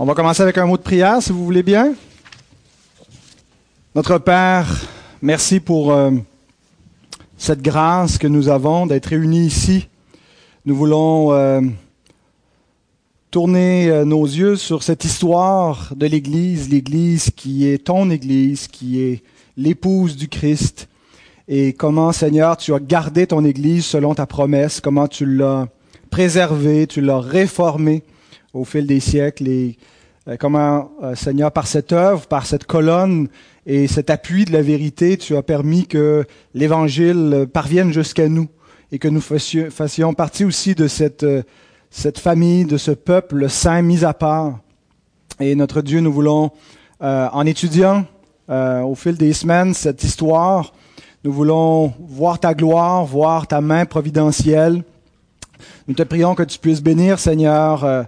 On 0.00 0.04
va 0.04 0.14
commencer 0.14 0.44
avec 0.44 0.56
un 0.58 0.66
mot 0.66 0.76
de 0.76 0.82
prière, 0.82 1.20
si 1.20 1.32
vous 1.32 1.44
voulez 1.44 1.64
bien. 1.64 1.92
Notre 3.96 4.18
Père, 4.18 4.86
merci 5.22 5.58
pour 5.58 5.90
euh, 5.90 6.12
cette 7.36 7.62
grâce 7.62 8.16
que 8.16 8.28
nous 8.28 8.48
avons 8.48 8.86
d'être 8.86 9.06
réunis 9.06 9.46
ici. 9.46 9.88
Nous 10.66 10.76
voulons 10.76 11.32
euh, 11.32 11.62
tourner 13.32 13.90
euh, 13.90 14.04
nos 14.04 14.24
yeux 14.24 14.54
sur 14.54 14.84
cette 14.84 15.04
histoire 15.04 15.92
de 15.96 16.06
l'Église, 16.06 16.70
l'Église 16.70 17.32
qui 17.34 17.66
est 17.66 17.84
ton 17.86 18.08
Église, 18.08 18.68
qui 18.68 19.00
est 19.00 19.24
l'épouse 19.56 20.16
du 20.16 20.28
Christ, 20.28 20.88
et 21.48 21.72
comment, 21.72 22.12
Seigneur, 22.12 22.56
tu 22.56 22.72
as 22.72 22.78
gardé 22.78 23.26
ton 23.26 23.44
Église 23.44 23.84
selon 23.84 24.14
ta 24.14 24.26
promesse, 24.26 24.80
comment 24.80 25.08
tu 25.08 25.26
l'as 25.26 25.66
préservée, 26.08 26.86
tu 26.86 27.00
l'as 27.00 27.18
réformée 27.18 28.04
au 28.52 28.64
fil 28.64 28.86
des 28.86 29.00
siècles 29.00 29.48
et 29.48 29.78
euh, 30.28 30.36
comment, 30.38 30.90
euh, 31.02 31.14
Seigneur, 31.14 31.52
par 31.52 31.66
cette 31.66 31.92
œuvre, 31.92 32.26
par 32.26 32.46
cette 32.46 32.64
colonne 32.64 33.28
et 33.66 33.86
cet 33.86 34.10
appui 34.10 34.44
de 34.44 34.52
la 34.52 34.62
vérité, 34.62 35.16
tu 35.16 35.36
as 35.36 35.42
permis 35.42 35.86
que 35.86 36.24
l'Évangile 36.54 37.46
parvienne 37.52 37.92
jusqu'à 37.92 38.28
nous 38.28 38.48
et 38.92 38.98
que 38.98 39.08
nous 39.08 39.20
fassions, 39.20 40.14
partie 40.14 40.44
aussi 40.44 40.74
de 40.74 40.86
cette, 40.86 41.22
euh, 41.22 41.42
cette 41.90 42.18
famille, 42.18 42.64
de 42.64 42.76
ce 42.76 42.90
peuple 42.90 43.48
saint 43.48 43.82
mis 43.82 44.04
à 44.04 44.14
part. 44.14 44.58
Et 45.40 45.54
notre 45.54 45.82
Dieu, 45.82 46.00
nous 46.00 46.12
voulons, 46.12 46.50
en 47.00 47.46
étudiant 47.46 48.06
au 48.48 48.94
fil 48.96 49.16
des 49.16 49.32
semaines 49.32 49.72
cette 49.72 50.02
histoire, 50.02 50.72
nous 51.22 51.32
voulons 51.32 51.92
voir 52.00 52.40
ta 52.40 52.54
gloire, 52.54 53.04
voir 53.04 53.46
ta 53.46 53.60
main 53.60 53.86
providentielle. 53.86 54.82
Nous 55.86 55.94
te 55.94 56.02
prions 56.02 56.34
que 56.34 56.42
tu 56.42 56.58
puisses 56.58 56.82
bénir, 56.82 57.18
Seigneur, 57.18 57.84
euh, 57.84 58.02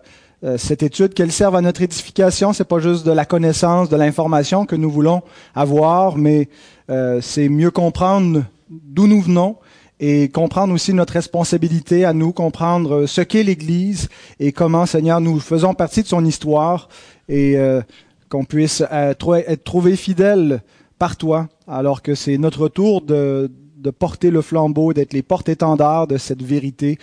cette 0.56 0.82
étude, 0.82 1.12
qu'elle 1.12 1.32
serve 1.32 1.56
à 1.56 1.60
notre 1.60 1.82
édification. 1.82 2.52
C'est 2.52 2.64
pas 2.64 2.78
juste 2.78 3.04
de 3.04 3.12
la 3.12 3.24
connaissance, 3.24 3.88
de 3.88 3.96
l'information 3.96 4.64
que 4.64 4.76
nous 4.76 4.90
voulons 4.90 5.22
avoir, 5.54 6.16
mais 6.16 6.48
euh, 6.90 7.20
c'est 7.20 7.48
mieux 7.48 7.70
comprendre 7.70 8.44
d'où 8.70 9.06
nous 9.06 9.20
venons 9.20 9.56
et 9.98 10.30
comprendre 10.30 10.72
aussi 10.72 10.94
notre 10.94 11.12
responsabilité 11.12 12.06
à 12.06 12.14
nous, 12.14 12.32
comprendre 12.32 13.04
ce 13.04 13.20
qu'est 13.20 13.42
l'Église 13.42 14.08
et 14.38 14.50
comment, 14.50 14.86
Seigneur, 14.86 15.20
nous 15.20 15.38
faisons 15.40 15.74
partie 15.74 16.02
de 16.02 16.08
son 16.08 16.24
histoire 16.24 16.88
et 17.28 17.58
euh, 17.58 17.82
qu'on 18.30 18.44
puisse 18.44 18.82
être, 18.90 19.44
être 19.46 19.64
trouvé 19.64 19.94
fidèle 19.96 20.62
par 20.98 21.16
toi, 21.16 21.48
alors 21.68 22.00
que 22.00 22.14
c'est 22.14 22.38
notre 22.38 22.68
tour 22.68 23.02
de 23.02 23.50
porter 23.98 24.30
le 24.30 24.40
flambeau, 24.40 24.94
d'être 24.94 25.12
les 25.12 25.22
porte-étendards 25.22 26.06
de 26.06 26.16
cette 26.16 26.42
vérité 26.42 26.98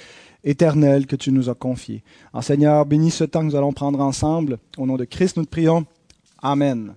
éternel 0.48 1.06
que 1.06 1.16
tu 1.16 1.32
nous 1.32 1.50
as 1.50 1.56
confié. 1.56 2.04
En 2.34 2.42
Seigneur, 2.42 2.86
bénis 2.86 3.12
ce 3.12 3.24
temps 3.24 3.42
que 3.42 3.46
nous 3.46 3.56
allons 3.56 3.74
prendre 3.74 4.00
ensemble. 4.00 4.58
Au 4.78 4.86
nom 4.86 4.96
de 4.96 5.06
Christ, 5.06 5.38
nous 5.38 5.46
te 5.46 5.50
prions. 5.50 5.86
Amen. 6.42 6.94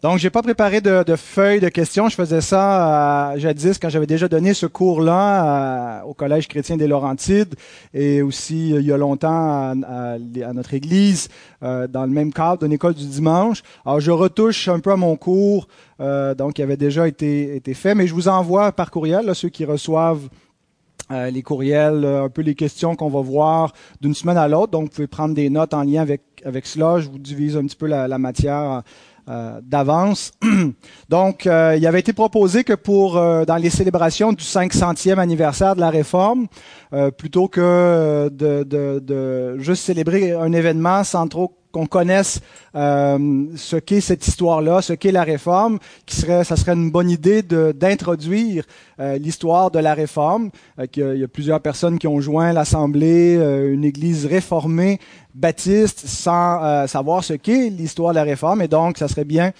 Donc, 0.00 0.18
j'ai 0.18 0.30
pas 0.30 0.42
préparé 0.42 0.80
de, 0.80 1.02
de, 1.02 1.16
feuilles 1.16 1.58
de 1.58 1.68
questions. 1.68 2.08
Je 2.08 2.14
faisais 2.14 2.40
ça 2.40 3.32
euh, 3.32 3.38
jadis 3.38 3.78
quand 3.78 3.88
j'avais 3.88 4.06
déjà 4.06 4.28
donné 4.28 4.54
ce 4.54 4.66
cours-là 4.66 6.02
euh, 6.02 6.02
au 6.04 6.14
Collège 6.14 6.46
chrétien 6.46 6.76
des 6.76 6.86
Laurentides 6.86 7.56
et 7.92 8.22
aussi 8.22 8.72
euh, 8.72 8.80
il 8.80 8.86
y 8.86 8.92
a 8.92 8.96
longtemps 8.96 9.72
à, 9.82 10.16
notre 10.54 10.74
église 10.74 11.28
dans 11.60 12.04
le 12.04 12.12
même 12.12 12.32
cadre 12.32 12.62
d'une 12.62 12.72
école 12.72 12.94
du 12.94 13.06
dimanche. 13.06 13.64
Alors, 13.84 13.98
je 13.98 14.12
retouche 14.12 14.68
un 14.68 14.78
peu 14.78 14.92
à 14.92 14.96
mon 14.96 15.16
cours, 15.16 15.66
donc 15.98 16.54
qui 16.54 16.62
avait 16.62 16.76
déjà 16.76 17.08
été, 17.08 17.56
été 17.56 17.74
fait, 17.74 17.96
mais 17.96 18.06
je 18.06 18.14
vous 18.14 18.28
envoie 18.28 18.70
par 18.70 18.92
courriel 18.92 19.26
là, 19.26 19.34
ceux 19.34 19.48
qui 19.48 19.64
reçoivent 19.64 20.28
euh, 21.10 21.30
les 21.30 21.42
courriels, 21.42 22.04
euh, 22.04 22.24
un 22.24 22.28
peu 22.28 22.42
les 22.42 22.54
questions 22.54 22.94
qu'on 22.94 23.08
va 23.08 23.20
voir 23.20 23.72
d'une 24.00 24.14
semaine 24.14 24.36
à 24.36 24.46
l'autre. 24.46 24.72
Donc, 24.72 24.84
vous 24.84 24.90
pouvez 24.90 25.06
prendre 25.06 25.34
des 25.34 25.48
notes 25.48 25.72
en 25.72 25.82
lien 25.82 26.02
avec, 26.02 26.22
avec 26.44 26.66
cela. 26.66 27.00
Je 27.00 27.08
vous 27.08 27.18
divise 27.18 27.56
un 27.56 27.64
petit 27.64 27.76
peu 27.76 27.86
la, 27.86 28.06
la 28.06 28.18
matière 28.18 28.82
euh, 29.28 29.60
d'avance. 29.62 30.32
Donc, 31.08 31.46
il 31.46 31.86
avait 31.86 32.00
été 32.00 32.12
proposé 32.12 32.62
que 32.62 32.74
pour 32.74 33.14
dans 33.14 33.60
les 33.60 33.70
célébrations 33.70 34.32
du 34.32 34.44
500e 34.44 35.18
anniversaire 35.18 35.74
de 35.74 35.80
la 35.80 35.90
Réforme, 35.90 36.46
plutôt 37.16 37.48
que 37.48 38.28
de, 38.30 38.62
de, 38.64 38.98
de, 38.98 39.58
juste 39.58 39.84
célébrer 39.84 40.32
un 40.32 40.52
événement 40.52 41.04
sans 41.04 41.26
trop 41.28 41.57
qu'on 41.72 41.86
connaisse 41.86 42.40
euh, 42.74 43.46
ce 43.56 43.76
qu'est 43.76 44.00
cette 44.00 44.26
histoire-là, 44.26 44.82
ce 44.82 44.92
qu'est 44.92 45.12
la 45.12 45.24
réforme, 45.24 45.78
qui 46.06 46.16
serait, 46.16 46.44
ça 46.44 46.56
serait 46.56 46.72
une 46.72 46.90
bonne 46.90 47.10
idée 47.10 47.42
d'introduire 47.42 48.64
euh, 49.00 49.18
l'histoire 49.18 49.70
de 49.70 49.78
la 49.78 49.94
réforme. 49.94 50.50
Euh, 50.78 50.86
il 50.96 51.20
y 51.20 51.24
a 51.24 51.28
plusieurs 51.28 51.60
personnes 51.60 51.98
qui 51.98 52.06
ont 52.06 52.20
joint 52.20 52.52
l'Assemblée, 52.52 53.34
une 53.36 53.84
église 53.84 54.26
réformée 54.26 54.98
baptiste, 55.34 56.06
sans 56.06 56.86
savoir 56.86 57.22
ce 57.22 57.34
qu'est 57.34 57.70
l'histoire 57.70 58.10
de 58.10 58.16
la 58.16 58.24
réforme, 58.24 58.62
et 58.62 58.68
donc 58.68 58.98
ça 58.98 59.08
serait 59.08 59.24
bien 59.24 59.52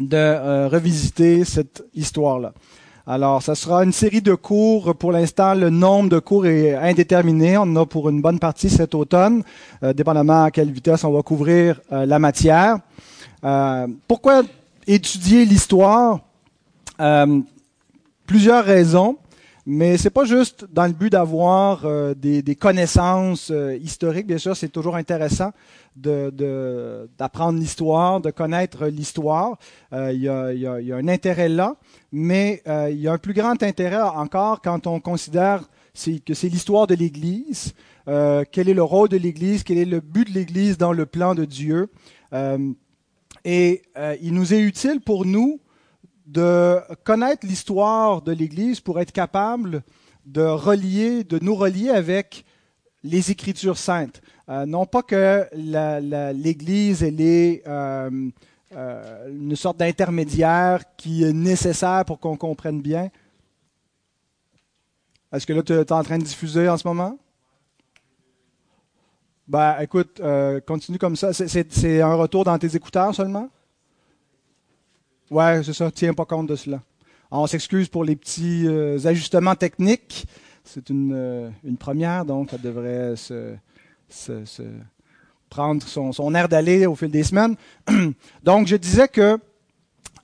de 0.00 0.68
revisiter 0.68 1.44
cette 1.44 1.84
histoire-là. 1.94 2.52
Alors, 3.04 3.42
ça 3.42 3.56
sera 3.56 3.82
une 3.82 3.92
série 3.92 4.22
de 4.22 4.34
cours. 4.34 4.94
Pour 4.94 5.10
l'instant, 5.10 5.54
le 5.54 5.70
nombre 5.70 6.08
de 6.08 6.20
cours 6.20 6.46
est 6.46 6.76
indéterminé. 6.76 7.58
On 7.58 7.62
en 7.62 7.76
a 7.76 7.86
pour 7.86 8.08
une 8.08 8.22
bonne 8.22 8.38
partie 8.38 8.70
cet 8.70 8.94
automne, 8.94 9.42
euh, 9.82 9.92
dépendamment 9.92 10.44
à 10.44 10.50
quelle 10.52 10.70
vitesse 10.70 11.02
on 11.02 11.10
va 11.10 11.22
couvrir 11.22 11.80
euh, 11.90 12.06
la 12.06 12.20
matière. 12.20 12.78
Euh, 13.42 13.88
pourquoi 14.06 14.42
étudier 14.86 15.44
l'histoire? 15.44 16.20
Plusieurs 18.26 18.64
raisons. 18.64 19.16
Mais 19.64 19.96
c'est 19.96 20.10
pas 20.10 20.24
juste 20.24 20.66
dans 20.72 20.86
le 20.86 20.92
but 20.92 21.10
d'avoir 21.10 21.86
des, 22.16 22.42
des, 22.42 22.56
connaissances 22.56 23.52
historiques. 23.80 24.26
Bien 24.26 24.38
sûr, 24.38 24.56
c'est 24.56 24.68
toujours 24.68 24.96
intéressant 24.96 25.52
d'apprendre 25.94 27.58
de, 27.58 27.60
l'histoire, 27.60 28.20
de 28.20 28.32
connaître 28.32 28.86
l'histoire. 28.86 29.56
Il 29.92 30.18
y, 30.20 30.28
a, 30.28 30.52
y, 30.52 30.66
a, 30.66 30.80
y, 30.80 30.90
a, 30.92 30.96
un 30.96 31.06
intérêt 31.06 31.48
là 31.48 31.76
mais 32.12 32.62
euh, 32.68 32.90
il 32.90 33.00
y 33.00 33.08
a 33.08 33.12
un 33.12 33.18
plus 33.18 33.32
grand 33.32 33.60
intérêt 33.62 34.00
encore 34.00 34.60
quand 34.60 34.86
on 34.86 35.00
considère 35.00 35.64
que 36.24 36.34
c'est 36.34 36.48
l'histoire 36.48 36.86
de 36.86 36.94
l'Église, 36.94 37.72
euh, 38.08 38.44
quel 38.50 38.68
est 38.68 38.74
le 38.74 38.82
rôle 38.82 39.08
de 39.08 39.16
l'Église, 39.16 39.62
quel 39.62 39.78
est 39.78 39.86
le 39.86 40.00
but 40.00 40.28
de 40.28 40.34
l'Église 40.34 40.78
dans 40.78 40.92
le 40.92 41.06
plan 41.06 41.34
de 41.34 41.44
Dieu. 41.44 41.90
Euh, 42.32 42.72
et 43.44 43.82
il 44.20 44.34
nous 44.34 44.54
est 44.54 44.60
utile 44.60 45.00
pour 45.00 45.24
nous 45.26 45.58
de 46.26 46.80
connaître 47.04 47.46
l'histoire 47.46 48.22
de 48.22 48.32
l'Église 48.32 48.80
pour 48.80 49.00
être 49.00 49.12
capable 49.12 49.82
de 50.26 50.42
relier, 50.42 51.24
de 51.24 51.38
nous 51.40 51.54
relier 51.54 51.90
avec 51.90 52.44
les 53.02 53.30
Écritures 53.30 53.78
saintes. 53.78 54.22
non 54.48 54.86
pas 54.86 55.02
que 55.02 55.46
l'Église, 56.32 57.02
elle 57.02 57.20
est 57.20 57.62
euh, 58.74 59.28
une 59.28 59.54
sorte 59.54 59.76
d'intermédiaire 59.76 60.82
qui 60.96 61.24
est 61.24 61.32
nécessaire 61.32 62.04
pour 62.06 62.18
qu'on 62.18 62.36
comprenne 62.36 62.80
bien. 62.80 63.10
Est-ce 65.30 65.46
que 65.46 65.52
là, 65.52 65.62
tu 65.62 65.74
es 65.74 65.92
en 65.92 66.02
train 66.02 66.18
de 66.18 66.24
diffuser 66.24 66.68
en 66.68 66.78
ce 66.78 66.88
moment? 66.88 67.18
Ben, 69.46 69.76
écoute, 69.80 70.20
euh, 70.20 70.60
continue 70.60 70.96
comme 70.96 71.16
ça. 71.16 71.34
C'est 71.34 72.00
un 72.00 72.14
retour 72.14 72.44
dans 72.44 72.58
tes 72.58 72.74
écouteurs 72.74 73.14
seulement? 73.14 73.50
Ouais, 75.32 75.62
c'est 75.64 75.72
ça. 75.72 75.90
Tiens 75.90 76.12
pas 76.12 76.26
compte 76.26 76.46
de 76.46 76.56
cela. 76.56 76.82
on 77.30 77.46
s'excuse 77.46 77.88
pour 77.88 78.04
les 78.04 78.16
petits 78.16 78.66
euh, 78.66 78.98
ajustements 79.06 79.54
techniques. 79.54 80.26
C'est 80.62 80.90
une, 80.90 81.50
une, 81.64 81.78
première, 81.78 82.26
donc 82.26 82.50
ça 82.50 82.58
devrait 82.58 83.16
se, 83.16 83.54
prendre 85.48 85.82
son 85.82 86.34
air 86.34 86.50
d'aller 86.50 86.84
au 86.84 86.94
fil 86.94 87.10
des 87.10 87.22
semaines. 87.22 87.56
Donc, 88.44 88.66
je 88.66 88.76
disais 88.76 89.08
que 89.08 89.38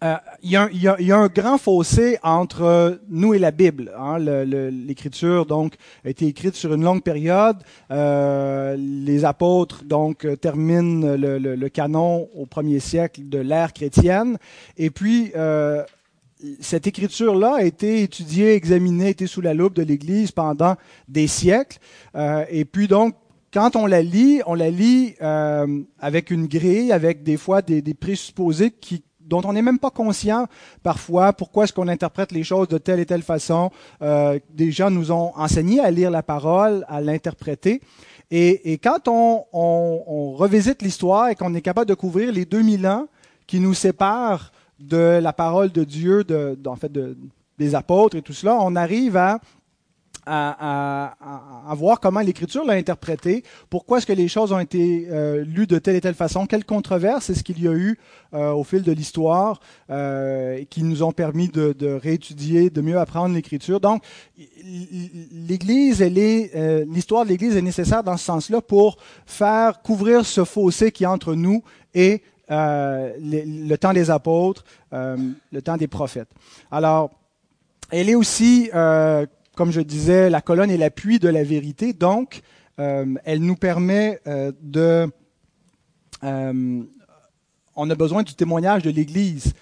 euh, 0.04 0.16
il, 0.42 0.50
y 0.53 0.56
a, 0.86 1.19
un 1.19 1.26
grand 1.26 1.59
fossé 1.59 2.19
entre 2.22 3.00
nous 3.09 3.34
et 3.34 3.38
la 3.38 3.50
Bible. 3.50 3.92
Hein. 3.98 4.19
L'écriture 4.19 5.44
donc 5.44 5.75
a 6.04 6.10
été 6.10 6.26
écrite 6.26 6.54
sur 6.54 6.72
une 6.72 6.84
longue 6.84 7.03
période. 7.03 7.56
Euh, 7.91 8.76
les 8.78 9.25
apôtres 9.25 9.84
donc 9.84 10.26
terminent 10.41 11.17
le, 11.17 11.69
canon 11.69 12.28
au 12.34 12.46
premier 12.46 12.78
siècle 12.78 13.28
de 13.28 13.38
l'ère 13.38 13.72
chrétienne. 13.72 14.38
Et 14.76 14.90
puis 14.90 15.32
euh, 15.34 15.82
cette 16.61 16.87
écriture-là 16.87 17.56
a 17.56 17.62
été 17.62 18.02
étudiée, 18.02 18.55
examinée, 18.55 19.08
été 19.08 19.26
sous 19.26 19.40
la 19.40 19.52
loupe 19.52 19.75
de 19.75 19.82
l'Église 19.82 20.31
pendant 20.31 20.76
des 21.08 21.26
siècles. 21.26 21.78
Et 22.50 22.64
puis 22.64 22.87
donc 22.87 23.17
quand 23.52 23.75
on 23.75 23.87
la 23.87 24.02
lit, 24.02 24.43
on 24.46 24.55
la 24.55 24.70
lit 24.70 25.17
avec 25.99 26.31
une 26.31 26.46
grille, 26.46 26.93
avec 26.93 27.25
des 27.25 27.37
fois 27.37 27.62
des 27.62 27.94
présupposés 27.94 28.70
qui, 28.70 29.02
dont 29.28 29.42
on 29.44 29.52
n'est 29.52 29.62
même 29.62 29.78
pas 29.78 29.90
conscient 29.90 30.46
parfois 30.82 31.32
pourquoi 31.32 31.64
est-ce 31.64 31.72
qu'on 31.72 31.88
interprète 31.88 32.32
les 32.32 32.42
choses 32.42 32.69
de 32.69 32.78
telle 32.78 32.98
et 33.00 33.06
telle 33.06 33.22
façon. 33.22 33.70
Euh, 34.02 34.38
des 34.50 34.72
gens 34.72 34.90
nous 34.90 35.12
ont 35.12 35.32
enseigné 35.36 35.80
à 35.80 35.90
lire 35.90 36.10
la 36.10 36.22
parole, 36.22 36.84
à 36.88 37.00
l'interpréter. 37.00 37.80
Et, 38.30 38.78
quand 38.82 39.08
on, 39.08 40.34
revisite 40.34 40.82
l'histoire 40.82 41.30
et 41.30 41.34
qu'on 41.34 41.54
est 41.54 41.62
capable 41.62 41.88
de 41.88 41.94
couvrir 41.94 42.30
les 42.30 42.44
2000 42.44 42.86
ans 42.86 43.06
qui 43.46 43.58
nous 43.58 43.75
séparent 43.75 44.52
de 44.78 45.19
la 45.20 45.32
parole 45.32 45.72
de 45.72 45.82
Dieu, 45.82 46.24
en 46.66 46.76
fait 46.76 46.92
de, 46.92 47.16
des 47.58 47.74
apôtres 47.74 48.16
et 48.16 48.22
tout 48.22 48.34
cela, 48.34 48.56
on 48.60 48.76
arrive 48.76 49.16
à 49.16 49.40
à, 50.28 51.75
voir 51.75 52.00
comment 52.00 52.20
l'Écriture 52.20 52.64
l'a 52.64 52.75
interprété, 52.75 53.44
pourquoi 53.70 53.98
est-ce 53.98 54.06
que 54.06 54.12
les 54.12 54.28
choses 54.28 54.52
ont 54.52 54.58
été 54.58 55.06
euh, 55.10 55.44
lues 55.44 55.66
de 55.66 55.78
telle 55.78 55.96
et 55.96 56.00
telle 56.00 56.14
façon, 56.14 56.46
quelles 56.46 56.64
controverses 56.64 57.30
est-ce 57.30 57.42
qu'il 57.44 57.62
y 57.62 57.69
a 57.69 57.72
eu 57.72 57.98
euh, 58.34 58.50
au 58.50 58.64
fil 58.64 58.82
de 58.82 58.92
l'histoire 58.92 59.60
euh, 59.90 60.62
qui 60.70 60.82
nous 60.82 61.02
ont 61.02 61.12
permis 61.12 61.48
de, 61.48 61.75
réétudier, 61.94 62.70
de 62.70 62.80
mieux 62.80 62.98
apprendre 62.98 63.34
l'Écriture. 63.34 63.80
Donc, 63.80 64.02
l'Église, 64.36 66.02
elle 66.02 66.19
est, 66.19 66.84
l'histoire 66.86 67.24
de 67.24 67.31
l'Église 67.31 67.56
est 67.56 67.62
nécessaire 67.62 68.02
dans 68.02 68.16
ce 68.16 68.24
sens-là 68.24 68.60
pour 68.60 68.98
faire 69.26 69.82
couvrir 69.82 70.24
ce 70.24 70.44
fossé 70.44 70.92
qui 70.92 71.04
est 71.04 71.08
entre 71.08 71.34
nous 71.34 71.62
et 71.94 72.22
le, 72.50 73.76
temps 73.76 73.92
des 73.92 74.10
apôtres, 74.10 74.64
le 74.92 75.60
temps 75.62 75.76
des 75.76 75.88
prophètes. 75.88 76.31
Alors, 76.70 77.10
elle 77.90 78.10
est 78.10 78.14
aussi 78.14 78.70
comme 79.58 79.72
je 79.72 79.81
disais, 79.81 80.31
la 80.31 80.40
colonne 80.40 80.70
est 80.70 80.76
l'appui 80.76 81.19
de 81.19 81.28
la 81.28 81.43
vérité. 81.43 81.93
Donc, 81.93 82.43
euh, 82.78 83.16
elle 83.25 83.40
nous 83.40 83.56
permet 83.56 84.20
euh, 84.28 84.52
de... 84.62 85.10
Euh, 86.22 86.82
on 87.75 87.90
a 87.90 87.94
besoin 87.96 88.22
du 88.22 88.34
témoignage 88.34 88.84
de 88.84 88.90
l'Église. 88.90 89.52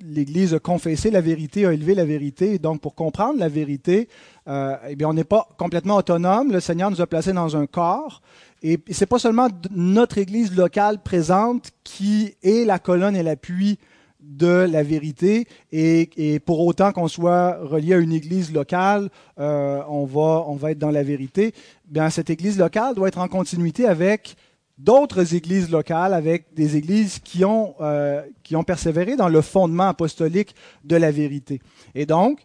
L'Église 0.00 0.54
a 0.54 0.58
confessé 0.58 1.10
la 1.12 1.20
vérité, 1.20 1.64
a 1.64 1.72
élevé 1.72 1.94
la 1.94 2.04
vérité. 2.04 2.58
donc, 2.58 2.80
pour 2.80 2.96
comprendre 2.96 3.38
la 3.38 3.48
vérité, 3.48 4.08
eh 4.48 4.96
bien, 4.96 5.08
on 5.08 5.12
n'est 5.12 5.22
pas 5.22 5.48
complètement 5.58 5.96
autonome. 5.96 6.50
Le 6.50 6.60
Seigneur 6.60 6.90
nous 6.90 7.00
a 7.00 7.06
placés 7.06 7.32
dans 7.32 7.56
un 7.56 7.66
corps. 7.66 8.22
Et 8.62 8.80
c'est 8.90 9.06
pas 9.06 9.18
seulement 9.18 9.48
notre 9.70 10.18
Église 10.18 10.56
locale 10.56 11.02
présente 11.02 11.70
qui 11.84 12.34
est 12.42 12.64
la 12.64 12.78
colonne 12.78 13.14
et 13.14 13.22
l'appui 13.22 13.78
de 14.22 14.66
la 14.70 14.82
vérité 14.82 15.46
et, 15.72 16.40
pour 16.46 16.60
autant 16.60 16.92
qu'on 16.92 17.08
soit 17.08 17.58
relié 17.62 17.94
à 17.94 17.98
une 17.98 18.12
église 18.12 18.52
locale, 18.52 19.10
euh, 19.38 19.82
on, 19.88 20.04
va, 20.04 20.44
on 20.46 20.54
va 20.54 20.70
être 20.70 20.78
dans 20.78 20.90
la 20.90 21.02
vérité. 21.02 21.52
Bien, 21.86 22.08
cette 22.08 22.30
église 22.30 22.58
locale 22.58 22.94
doit 22.94 23.08
être 23.08 23.18
en 23.18 23.28
continuité 23.28 23.86
avec 23.86 24.36
d'autres 24.78 25.34
églises 25.34 25.70
locales, 25.70 26.14
avec 26.14 26.54
des 26.54 26.76
églises 26.76 27.18
qui 27.18 27.44
ont, 27.44 27.74
euh, 27.80 28.22
qui 28.42 28.56
ont 28.56 28.64
persévéré 28.64 29.16
dans 29.16 29.28
le 29.28 29.40
fondement 29.42 29.88
apostolique 29.88 30.54
de 30.84 30.96
la 30.96 31.10
vérité. 31.10 31.60
Et 31.94 32.06
donc, 32.06 32.40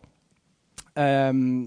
euh, 0.97 1.63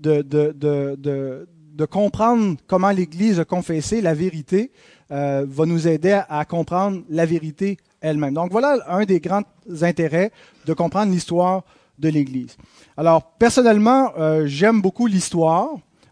de, 0.00 0.22
de, 0.22 0.52
de, 0.52 1.46
de, 1.74 1.84
comprendre 1.86 2.56
comment 2.66 2.90
l'Église 2.90 3.38
a 3.38 3.44
confessé 3.44 4.00
la 4.00 4.14
vérité 4.14 4.72
va 5.10 5.66
nous 5.66 5.86
aider 5.86 6.20
à 6.28 6.44
comprendre 6.44 7.02
la 7.08 7.24
vérité 7.24 7.76
Donc 8.04 8.52
voilà 8.52 8.78
un 8.86 9.04
des 9.04 9.18
grands 9.18 9.44
intérêts 9.80 10.30
de 10.66 10.74
comprendre 10.74 11.10
l'histoire 11.10 11.62
de 11.98 12.10
l'Église. 12.10 12.56
Alors 12.96 13.22
personnellement, 13.38 14.12
euh, 14.18 14.46
j'aime 14.46 14.82
beaucoup 14.82 15.06
l'histoire. 15.06 15.70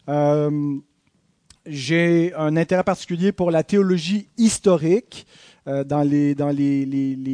Euh, 0.08 0.78
j'ai 1.66 2.32
un 2.34 2.56
intérêt 2.56 2.82
particulier 2.82 3.30
pour 3.30 3.50
la 3.50 3.62
théologie 3.62 4.28
historique. 4.38 5.26
Euh, 5.68 5.84
dans, 5.84 6.02
les, 6.02 6.34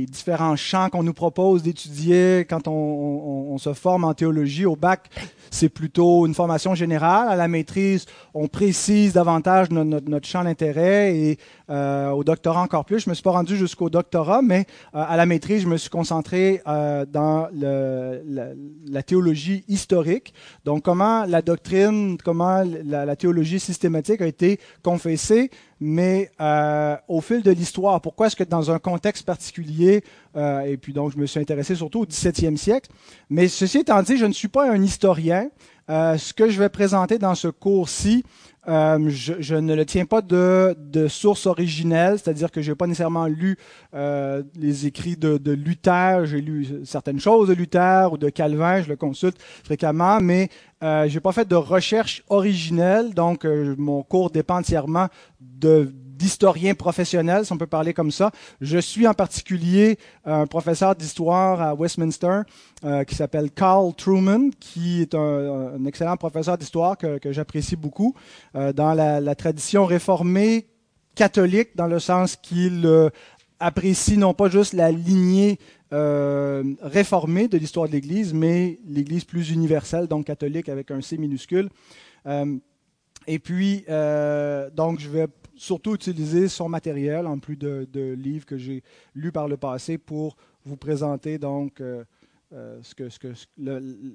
différents 0.06 0.54
champs 0.54 0.90
qu'on 0.90 1.02
nous 1.02 1.14
propose 1.14 1.62
d'étudier 1.62 2.44
quand 2.48 2.68
on, 2.68 3.56
se 3.56 3.72
forme 3.72 4.04
en 4.04 4.12
théologie. 4.12 4.66
Au 4.66 4.76
bac, 4.76 5.08
c'est 5.50 5.70
plutôt 5.70 6.26
une 6.26 6.34
formation 6.34 6.74
générale. 6.74 7.28
À 7.28 7.36
la 7.36 7.48
maîtrise, 7.48 8.04
on 8.34 8.46
précise 8.46 9.14
davantage 9.14 9.70
notre, 9.70 10.26
champ 10.26 10.44
d'intérêt 10.44 11.16
et 11.16 11.38
euh, 11.70 12.10
au 12.10 12.22
doctorat 12.22 12.60
encore 12.60 12.84
plus. 12.84 13.00
Je 13.00 13.08
me 13.08 13.14
suis 13.14 13.22
pas 13.22 13.30
rendu 13.30 13.56
jusqu'au 13.56 13.88
doctorat, 13.88 14.42
mais 14.42 14.66
euh, 14.94 15.04
à 15.08 15.16
la 15.16 15.24
maîtrise, 15.24 15.62
je 15.62 15.68
me 15.68 15.78
suis 15.78 15.90
concentré 15.90 16.60
dans 16.66 17.48
la, 17.54 19.02
théologie 19.02 19.64
historique. 19.68 20.34
Donc, 20.66 20.84
comment 20.84 21.24
la 21.24 21.40
doctrine, 21.40 22.18
comment 22.22 22.62
la 22.84 23.16
théologie 23.16 23.58
systématique 23.58 24.20
a 24.20 24.26
été 24.26 24.60
confessée, 24.82 25.50
mais 25.80 26.30
euh, 26.40 26.96
au 27.08 27.20
fil 27.20 27.42
de 27.42 27.50
l'histoire. 27.50 28.00
Pourquoi 28.00 28.26
est-ce 28.26 28.36
que 28.36 28.44
dans 28.44 28.70
un 28.70 28.78
contexte 28.78 29.24
particulier, 29.24 30.02
euh, 30.36 30.60
et 30.60 30.76
puis 30.76 30.92
donc 30.92 31.12
je 31.12 31.18
me 31.18 31.26
suis 31.26 31.40
intéressé 31.40 31.74
surtout 31.74 32.00
au 32.00 32.06
XVIIe 32.06 32.56
siècle, 32.58 32.90
mais 33.30 33.48
ceci 33.48 33.78
étant 33.78 34.02
dit, 34.02 34.16
je 34.16 34.26
ne 34.26 34.32
suis 34.32 34.48
pas 34.48 34.70
un 34.70 34.82
historien. 34.82 35.48
Euh, 35.90 36.18
ce 36.18 36.34
que 36.34 36.50
je 36.50 36.58
vais 36.58 36.68
présenter 36.68 37.18
dans 37.18 37.34
ce 37.34 37.48
cours-ci, 37.48 38.22
euh, 38.68 39.08
je, 39.08 39.54
ne 39.54 39.74
le 39.74 39.86
tiens 39.86 40.04
pas 40.04 40.20
de, 40.20 40.76
source 41.08 41.46
originelle, 41.46 42.18
c'est-à-dire 42.18 42.50
que 42.50 42.60
je 42.60 42.70
n'ai 42.70 42.76
pas 42.76 42.86
nécessairement 42.86 43.26
lu 43.26 43.56
euh, 43.94 44.42
les 44.56 44.86
écrits 44.86 45.16
de, 45.16 45.38
de 45.38 45.52
Luther, 45.52 46.26
j'ai 46.26 46.40
lu 46.40 46.66
certaines 46.84 47.18
choses 47.18 47.48
de 47.48 47.54
Luther 47.54 48.12
ou 48.12 48.18
de 48.18 48.28
Calvin, 48.28 48.82
je 48.82 48.88
le 48.88 48.96
consulte 48.96 49.38
fréquemment, 49.64 50.20
mais 50.20 50.50
euh, 50.82 51.08
je 51.08 51.14
n'ai 51.14 51.20
pas 51.20 51.32
fait 51.32 51.48
de 51.48 51.56
recherche 51.56 52.22
originelle, 52.28 53.14
donc 53.14 53.44
euh, 53.44 53.74
mon 53.78 54.02
cours 54.02 54.30
dépend 54.30 54.58
entièrement 54.58 55.08
de 55.40 55.92
d'historien 56.18 56.74
professionnel, 56.74 57.46
si 57.46 57.52
on 57.52 57.58
peut 57.58 57.66
parler 57.66 57.94
comme 57.94 58.10
ça. 58.10 58.32
Je 58.60 58.78
suis 58.78 59.06
en 59.06 59.14
particulier 59.14 59.98
un 60.24 60.46
professeur 60.46 60.96
d'histoire 60.96 61.62
à 61.62 61.74
Westminster 61.74 62.40
euh, 62.84 63.04
qui 63.04 63.14
s'appelle 63.14 63.50
Carl 63.52 63.94
Truman, 63.94 64.50
qui 64.58 65.02
est 65.02 65.14
un, 65.14 65.84
excellent 65.86 66.16
professeur 66.16 66.58
d'histoire 66.58 66.98
que, 66.98 67.18
j'apprécie 67.30 67.76
beaucoup 67.76 68.14
euh, 68.56 68.72
dans 68.72 68.94
la, 68.94 69.34
tradition 69.36 69.84
réformée 69.86 70.66
catholique, 71.14 71.70
dans 71.76 71.86
le 71.86 72.00
sens 72.00 72.36
qu'il 72.36 72.84
euh, 72.84 73.10
apprécie 73.60 74.18
non 74.18 74.34
pas 74.34 74.48
juste 74.48 74.72
la 74.72 74.90
lignée 74.90 75.58
réformée 75.90 77.48
de 77.48 77.56
l'histoire 77.56 77.86
de 77.86 77.92
l'Église, 77.92 78.34
mais 78.34 78.78
l'Église 78.86 79.24
plus 79.24 79.50
universelle, 79.50 80.06
donc 80.06 80.26
catholique 80.26 80.68
avec 80.68 80.90
un 80.90 81.00
C 81.00 81.16
minuscule. 81.16 81.70
et 83.26 83.38
puis, 83.38 83.86
donc, 84.76 85.00
je 85.00 85.08
vais 85.08 85.28
surtout 85.58 85.94
utiliser 85.94 86.48
son 86.48 86.68
matériel, 86.68 87.26
en 87.26 87.38
plus 87.38 87.56
de, 87.56 88.14
livres 88.14 88.46
que 88.46 88.56
j'ai 88.56 88.82
lus 89.14 89.32
par 89.32 89.48
le 89.48 89.56
passé, 89.56 89.98
pour 89.98 90.36
vous 90.64 90.76
présenter 90.76 91.38
donc 91.38 91.80
euh, 91.80 92.04
euh, 92.52 92.80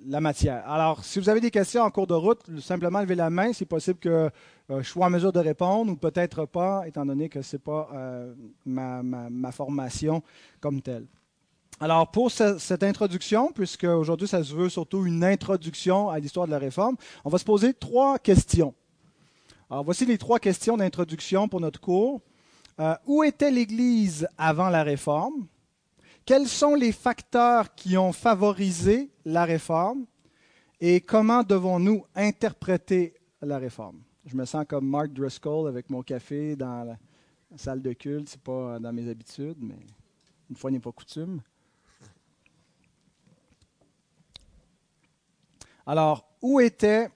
la 0.07 0.21
matière. 0.21 0.67
Alors, 0.67 1.03
si 1.03 1.19
vous 1.19 1.29
avez 1.29 1.41
des 1.41 1.51
questions 1.51 1.83
en 1.83 1.91
cours 1.91 2.07
de 2.07 2.13
route, 2.13 2.39
simplement 2.59 3.01
levez 3.01 3.15
la 3.15 3.29
main. 3.29 3.53
C'est 3.53 3.65
possible 3.65 3.99
que 3.99 4.09
euh, 4.09 4.81
je 4.81 4.89
sois 4.89 5.05
en 5.05 5.09
mesure 5.09 5.31
de 5.31 5.39
répondre 5.39 5.91
ou 5.91 5.95
peut-être 5.95 6.45
pas, 6.45 6.87
étant 6.87 7.05
donné 7.05 7.29
que 7.29 7.41
ce 7.41 7.55
n'est 7.55 7.61
pas 7.61 7.89
ma, 8.65 9.51
formation 9.51 10.23
comme 10.59 10.81
telle. 10.81 11.05
Alors, 11.79 12.09
pour 12.11 12.31
cette 12.31 12.83
introduction, 12.83 13.51
puisque 13.51 13.83
aujourd'hui 13.83 14.27
ça 14.27 14.43
se 14.43 14.53
veut 14.53 14.69
surtout 14.69 15.05
une 15.05 15.23
introduction 15.23 16.09
à 16.09 16.19
l'histoire 16.19 16.45
de 16.45 16.51
la 16.51 16.59
réforme, 16.59 16.95
on 17.25 17.29
va 17.29 17.37
se 17.37 17.43
poser 17.43 17.73
trois 17.73 18.19
questions. 18.19 18.73
Voici 19.81 20.05
les 20.05 20.19
trois 20.19 20.37
questions 20.39 20.77
d'introduction 20.77 21.47
pour 21.47 21.59
notre 21.59 21.79
cours. 21.79 22.21
Euh, 22.79 22.95
où 23.07 23.23
était 23.23 23.49
l'Église 23.49 24.27
avant 24.37 24.69
la 24.69 24.83
Réforme? 24.83 25.47
Quels 26.25 26.47
sont 26.47 26.75
les 26.75 26.91
facteurs 26.91 27.73
qui 27.73 27.97
ont 27.97 28.13
favorisé 28.13 29.09
la 29.25 29.45
Réforme? 29.45 30.05
Et 30.79 31.01
comment 31.01 31.41
devons-nous 31.41 32.05
interpréter 32.13 33.15
la 33.41 33.57
Réforme? 33.57 34.01
Je 34.25 34.35
me 34.35 34.45
sens 34.45 34.63
comme 34.67 34.87
Mark 34.87 35.11
Driscoll 35.11 35.67
avec 35.67 35.89
mon 35.89 36.03
café 36.03 36.55
dans 36.55 36.83
la 36.83 36.97
salle 37.57 37.81
de 37.81 37.93
culte. 37.93 38.29
Ce 38.29 38.35
n'est 38.35 38.41
pas 38.43 38.79
dans 38.79 38.93
mes 38.93 39.09
habitudes, 39.09 39.57
mais 39.59 39.79
une 40.49 40.55
fois 40.55 40.69
n'est 40.69 40.79
pas 40.79 40.91
coutume. 40.91 41.41
Alors, 45.85 46.29
où 46.41 46.59
était 46.59 47.09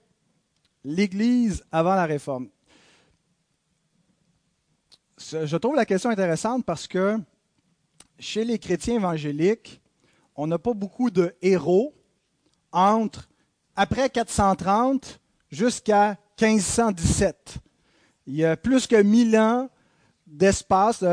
l'Église 0.88 1.62
avant 1.70 1.94
la 1.94 2.06
réforme. 2.06 2.48
Je 5.18 5.56
trouve 5.56 5.76
la 5.76 5.84
question 5.84 6.08
intéressante 6.08 6.64
parce 6.64 6.86
que 6.86 7.18
chez 8.18 8.44
les 8.44 8.58
chrétiens 8.58 8.94
évangéliques, 8.94 9.82
on 10.34 10.46
n'a 10.46 10.58
pas 10.58 10.72
beaucoup 10.72 11.10
de 11.10 11.34
héros 11.42 11.94
entre 12.72 13.28
après 13.76 14.08
430 14.08 15.20
jusqu'à 15.50 16.16
1517. 16.40 17.58
Il 18.26 18.36
y 18.36 18.44
a 18.46 18.56
plus 18.56 18.86
que 18.86 19.02
1000 19.02 19.36
ans 19.38 19.68
d'espace, 20.26 21.04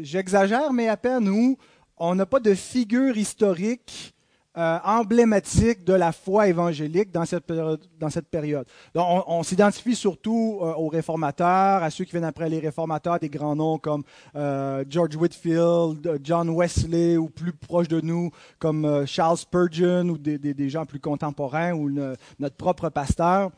j'exagère, 0.00 0.72
mais 0.72 0.88
à 0.88 0.96
peine 0.96 1.28
où 1.28 1.56
on 1.96 2.14
n'a 2.16 2.26
pas 2.26 2.40
de 2.40 2.54
figure 2.54 3.16
historique 3.16 4.14
euh, 4.58 4.78
emblématique 4.84 5.84
de 5.84 5.92
la 5.92 6.10
foi 6.10 6.48
évangélique 6.48 7.12
dans 7.12 7.24
cette 7.24 7.44
période. 7.44 7.80
Dans 8.00 8.10
cette 8.10 8.26
période. 8.26 8.66
Donc, 8.94 9.22
on, 9.28 9.44
s'identifie 9.44 9.94
surtout 9.94 10.58
euh, 10.60 10.74
aux 10.74 10.88
réformateurs, 10.88 11.84
à 11.84 11.90
ceux 11.90 12.04
qui 12.04 12.10
viennent 12.10 12.24
après 12.24 12.48
les 12.48 12.58
réformateurs, 12.58 13.20
des 13.20 13.28
grands 13.28 13.54
noms 13.54 13.78
comme 13.78 14.02
euh, 14.34 14.84
George 14.88 15.14
Whitfield, 15.14 16.18
John 16.24 16.50
Wesley, 16.50 17.16
ou 17.16 17.28
plus 17.28 17.52
proches 17.52 17.86
de 17.86 18.00
nous 18.00 18.32
comme 18.58 19.06
Charles 19.06 19.38
Spurgeon, 19.38 20.08
ou 20.08 20.18
des, 20.18 20.38
des, 20.38 20.68
gens 20.68 20.84
plus 20.84 20.98
contemporains, 20.98 21.72
ou 21.72 21.88
notre 21.88 22.56
propre 22.56 22.88
pasteur. 22.88 23.50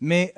Mais 0.00 0.34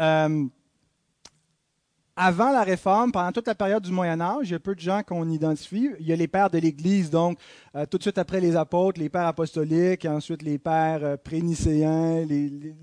avant 2.16 2.50
la 2.50 2.62
Réforme, 2.62 3.12
pendant 3.12 3.30
toute 3.30 3.46
la 3.46 3.54
période 3.54 3.82
du 3.82 3.92
Moyen 3.92 4.20
Âge, 4.22 4.44
il 4.44 4.52
y 4.52 4.54
a 4.54 4.58
peu 4.58 4.74
de 4.74 4.80
gens 4.80 5.02
qu'on 5.06 5.28
identifie. 5.28 5.90
Il 6.00 6.06
y 6.06 6.12
a 6.14 6.16
les 6.16 6.28
pères 6.28 6.48
de 6.48 6.58
l'Église, 6.58 7.10
donc 7.10 7.38
euh, 7.74 7.84
tout 7.84 7.98
de 7.98 8.02
suite 8.02 8.16
après 8.16 8.40
les 8.40 8.56
apôtres, 8.56 8.98
les 8.98 9.10
pères 9.10 9.26
apostoliques, 9.26 10.06
et 10.06 10.08
ensuite 10.08 10.42
les 10.42 10.56
pères 10.56 11.00
euh, 11.02 11.16
pré-nicéens, 11.18 12.24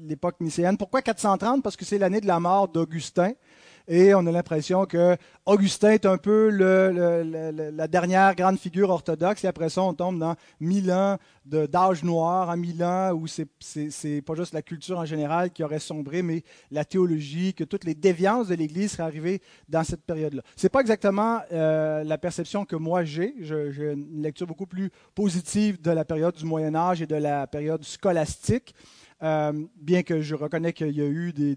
l'époque 0.08 0.36
nicéenne. 0.40 0.78
Pourquoi 0.78 1.02
430 1.02 1.64
Parce 1.64 1.76
que 1.76 1.84
c'est 1.84 1.98
l'année 1.98 2.22
de 2.22 2.28
la 2.28 2.40
mort 2.40 2.68
d'Augustin 2.68 3.32
et 3.88 4.14
on 4.14 4.26
a 4.26 4.32
l'impression 4.32 4.86
que 4.86 5.18
Augustin 5.46 5.92
est 5.92 6.06
un 6.06 6.18
peu 6.18 6.50
la 6.50 7.88
dernière 7.88 8.34
grande 8.36 8.58
figure 8.58 8.90
orthodoxe, 8.90 9.44
et 9.44 9.48
après 9.48 9.70
ça, 9.70 9.82
on 9.82 9.94
tombe 9.94 10.20
dans 10.20 10.36
mille 10.60 10.92
ans 10.92 11.18
d'âge 11.46 12.04
noir, 12.04 12.50
en 12.50 12.56
mille 12.56 12.84
ans 12.84 13.12
où 13.12 13.28
c'est 13.28 14.22
pas 14.22 14.36
juste 14.36 14.54
la 14.54 14.62
culture 14.62 15.00
en 15.00 15.06
général 15.06 15.52
qui 15.52 15.64
aurait 15.64 15.80
sombré, 15.80 16.22
mais 16.22 16.44
la 16.72 16.86
théologie, 16.86 17.54
que 17.54 17.66
toutes 17.66 17.84
les 17.84 17.96
déviances 17.96 18.48
de 18.48 18.56
l'Église 18.56 18.92
seraient 18.92 19.04
arrivées 19.04 19.42
dans 19.68 19.84
cette 19.84 20.04
période-là. 20.04 20.42
C'est 20.56 20.70
pas 20.70 20.80
exactement 20.80 21.42
euh, 21.52 22.04
la 22.04 22.18
perception 22.18 22.64
que 22.66 22.76
moi 22.78 23.04
j'ai. 23.04 23.36
J'ai 23.42 23.92
une 23.92 24.22
lecture 24.22 24.48
beaucoup 24.48 24.68
plus 24.68 24.92
positive 25.14 25.82
de 25.82 25.92
la 25.92 26.06
période 26.06 26.36
du 26.36 26.46
Moyen 26.46 26.76
Âge 26.76 27.02
et 27.02 27.08
de 27.08 27.16
la 27.16 27.48
période 27.48 27.84
scolastique. 27.84 28.74
Euh, 29.24 29.54
bien 29.78 30.04
que 30.04 30.22
je 30.22 30.36
reconnais 30.36 30.74
qu'il 30.74 30.92
y 30.92 31.02
a 31.02 31.06
eu 31.06 31.32
des, 31.32 31.56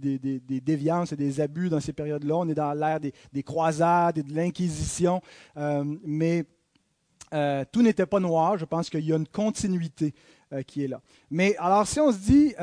déviances 0.61 1.13
et 1.13 1.17
des 1.17 1.41
abus 1.41 1.69
dans 1.69 1.81
ces 1.81 1.93
périodes-là. 1.93 2.37
On 2.37 2.49
est 2.49 2.55
dans 2.55 2.73
l'ère 2.73 3.01
des, 3.01 3.43
croisades 3.43 4.19
et 4.19 4.23
de 4.23 4.33
l'Inquisition, 4.33 5.21
euh, 5.57 5.85
mais 6.05 6.45
euh, 7.35 7.65
tout 7.73 7.83
n'était 7.83 8.07
pas 8.07 8.21
noir. 8.21 8.57
Je 8.57 8.65
pense 8.65 8.89
qu'il 8.89 9.05
y 9.05 9.13
a 9.13 9.17
une 9.17 9.27
continuité 9.27 10.15
qui 10.69 10.85
est 10.85 10.89
là. 10.89 11.01
Mais 11.29 11.57
alors, 11.57 11.89
si 11.89 11.99
on 11.99 12.13
se 12.13 12.19
dit, 12.19 12.55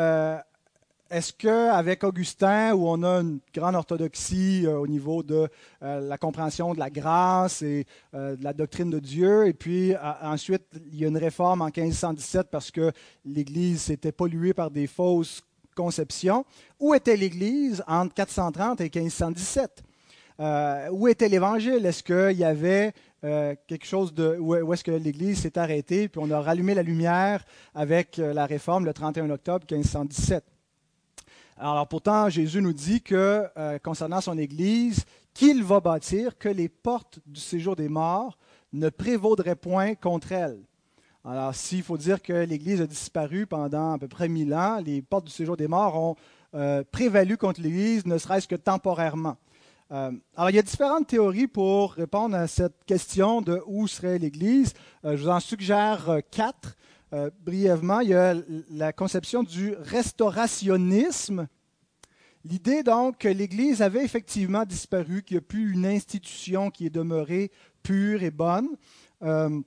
est-ce 1.14 1.32
qu'avec 1.32 2.04
Augustin, 2.04 2.74
où 2.74 2.88
on 2.88 3.04
a 3.04 3.22
une 3.22 3.40
grande 3.54 3.76
orthodoxie 3.76 4.64
euh, 4.66 4.80
au 4.80 4.88
niveau 4.88 5.22
de 5.22 5.48
euh, 5.84 6.00
la 6.02 6.18
compréhension 6.18 6.74
de 6.74 6.80
la 6.80 6.90
grâce 6.90 7.62
et 7.62 7.86
euh, 8.16 8.36
de 8.36 8.44
la 8.44 8.52
doctrine 8.52 8.90
de 8.90 8.98
Dieu, 8.98 9.48
et 9.48 9.54
puis 9.54 9.94
ensuite 10.24 10.64
il 10.92 11.00
y 11.00 11.06
a 11.06 11.08
une 11.08 11.18
réforme 11.18 11.62
en 11.62 11.66
1517 11.66 12.48
parce 12.50 12.72
que 12.72 12.92
l'Église 13.26 13.84
s'était 13.84 14.12
polluée 14.12 14.56
par 14.56 14.72
des 14.72 14.88
fausses 14.88 15.44
conceptions, 15.76 16.46
où 16.80 16.96
était 16.96 17.16
l'Église 17.16 17.84
entre 17.88 18.16
430 18.16 18.82
et 18.82 18.86
1517 18.86 19.84
Où 20.92 21.08
était 21.08 21.30
l'Évangile? 21.30 21.86
Est-ce 21.86 22.04
qu'il 22.04 22.38
y 22.38 22.44
avait 22.44 22.94
quelque 23.22 23.86
chose 23.86 24.14
de 24.14 24.38
où, 24.40 24.74
est-ce 24.74 24.84
que 24.84 24.92
l'Église 24.92 25.42
s'est 25.42 25.58
arrêtée, 25.58 26.10
puis 26.10 26.22
on 26.24 26.30
a 26.32 26.42
rallumé 26.42 26.74
la 26.74 26.84
lumière 26.84 27.46
avec 27.74 28.18
la 28.18 28.46
réforme 28.46 28.86
le 28.86 28.94
31 28.94 29.30
octobre 29.30 29.66
1517 29.70 30.53
alors 31.58 31.88
pourtant, 31.88 32.30
Jésus 32.30 32.62
nous 32.62 32.74
dit 32.74 33.02
que 33.02 33.48
euh, 33.58 33.78
concernant 33.80 34.22
son 34.22 34.38
Église, 34.38 35.06
qu'il 35.34 35.64
va 35.64 35.80
bâtir, 35.80 36.38
que 36.38 36.50
les 36.50 36.70
portes 36.70 37.20
du 37.26 37.40
séjour 37.40 37.76
des 37.76 37.90
morts 37.90 38.38
ne 38.72 38.90
prévaudraient 38.90 39.56
point 39.56 39.96
contre 39.96 40.32
elle. 40.32 40.60
Alors 41.24 41.56
s'il 41.56 41.84
faut 41.84 41.98
dire 41.98 42.22
que 42.22 42.34
l'Église 42.34 42.82
a 42.82 42.88
disparu 42.88 43.46
pendant 43.46 43.94
à 43.94 43.98
peu 43.98 44.08
près 44.08 44.28
mille 44.28 44.54
ans, 44.54 44.80
les 44.84 45.02
portes 45.02 45.26
du 45.26 45.32
séjour 45.32 45.56
des 45.56 45.68
morts 45.68 45.96
ont 45.96 46.16
euh, 46.56 46.84
prévalu 46.92 47.38
contre 47.38 47.62
l'Église, 47.62 48.06
ne 48.06 48.18
serait-ce 48.18 48.48
que 48.48 48.56
temporairement. 48.56 49.38
Euh, 49.92 50.12
alors, 50.36 50.50
il 50.50 50.56
y 50.56 50.60
a 50.60 50.64
différentes 50.64 51.08
théories 51.08 51.48
pour 51.48 51.94
répondre 51.94 52.36
à 52.36 52.48
cette 52.48 52.84
question 52.86 53.42
de 53.42 53.62
où 53.68 53.88
serait 53.88 54.18
l'Église. 54.18 54.74
je 55.04 55.16
vous 55.16 55.30
en 55.30 55.40
suggère 55.40 56.20
quatre. 56.32 56.76
Euh, 57.14 57.30
brièvement, 57.46 58.00
il 58.00 58.10
y 58.10 58.14
a 58.16 58.36
la 58.72 58.92
conception 58.92 59.44
du 59.44 59.76
restaurationnisme. 59.78 61.48
L'idée 62.44 62.82
donc 62.82 63.20
que 63.20 63.28
l'Église 63.28 63.84
avait 63.84 64.04
effectivement 64.04 64.66
disparu, 64.66 65.22
qu'il 65.22 65.36
n'y 65.36 65.40
a 65.40 65.42
plus 65.42 65.74
une 65.74 65.86
institution 65.86 66.72
qui 66.72 66.88
est 66.88 66.90
demeurée 66.90 67.52
pure 67.84 68.24
et 68.24 68.32
bonne, 68.32 68.68
euh, 69.22 69.62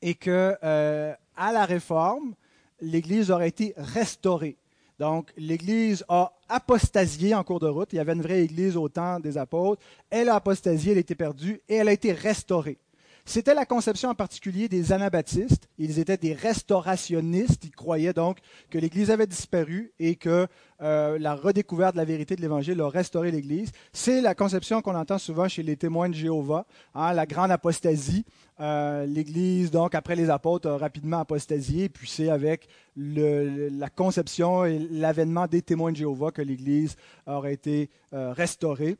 et 0.00 0.14
que 0.14 0.56
euh, 0.64 1.12
à 1.36 1.52
la 1.52 1.66
Réforme, 1.66 2.34
l'Église 2.80 3.30
aurait 3.30 3.48
été 3.48 3.74
restaurée. 3.76 4.56
Donc, 4.98 5.32
l'Église 5.36 6.02
a 6.08 6.32
apostasié 6.48 7.34
en 7.34 7.44
cours 7.44 7.60
de 7.60 7.68
route. 7.68 7.92
Il 7.92 7.96
y 7.96 8.00
avait 8.00 8.14
une 8.14 8.22
vraie 8.22 8.42
Église 8.42 8.76
au 8.76 8.88
temps 8.88 9.20
des 9.20 9.36
apôtres. 9.36 9.82
Elle 10.08 10.30
a 10.30 10.34
apostasié, 10.34 10.92
elle 10.92 10.98
a 10.98 11.00
été 11.00 11.14
perdue, 11.14 11.60
et 11.68 11.76
elle 11.76 11.88
a 11.88 11.92
été 11.92 12.12
restaurée. 12.12 12.78
C'était 13.24 13.54
la 13.54 13.66
conception 13.66 14.08
en 14.08 14.14
particulier 14.14 14.68
des 14.68 14.92
anabaptistes. 14.92 15.68
Ils 15.78 15.98
étaient 15.98 16.16
des 16.16 16.34
restaurationnistes. 16.34 17.64
Ils 17.64 17.70
croyaient 17.70 18.12
donc 18.12 18.38
que 18.70 18.78
l'Église 18.78 19.10
avait 19.10 19.26
disparu 19.26 19.92
et 19.98 20.16
que 20.16 20.46
euh, 20.82 21.18
la 21.18 21.34
redécouverte 21.34 21.94
de 21.94 21.98
la 21.98 22.04
vérité 22.04 22.36
de 22.36 22.40
l'Évangile 22.40 22.80
a 22.80 22.88
restauré 22.88 23.30
l'Église. 23.30 23.70
C'est 23.92 24.20
la 24.20 24.34
conception 24.34 24.80
qu'on 24.80 24.94
entend 24.94 25.18
souvent 25.18 25.48
chez 25.48 25.62
les 25.62 25.76
témoins 25.76 26.08
de 26.08 26.14
Jéhovah, 26.14 26.66
hein, 26.94 27.12
la 27.12 27.26
grande 27.26 27.50
apostasie. 27.50 28.24
Euh, 28.60 29.06
L'Église, 29.06 29.70
donc, 29.70 29.94
après 29.94 30.16
les 30.16 30.28
apôtres, 30.28 30.68
a 30.68 30.76
rapidement 30.76 31.20
apostasié. 31.20 31.88
Puis 31.88 32.08
c'est 32.08 32.30
avec 32.30 32.68
la 32.96 33.88
conception 33.88 34.64
et 34.64 34.78
l'avènement 34.78 35.46
des 35.46 35.62
témoins 35.62 35.92
de 35.92 35.96
Jéhovah 35.96 36.30
que 36.30 36.42
l'Église 36.42 36.96
aurait 37.26 37.54
été 37.54 37.90
euh, 38.12 38.32
restaurée. 38.32 38.96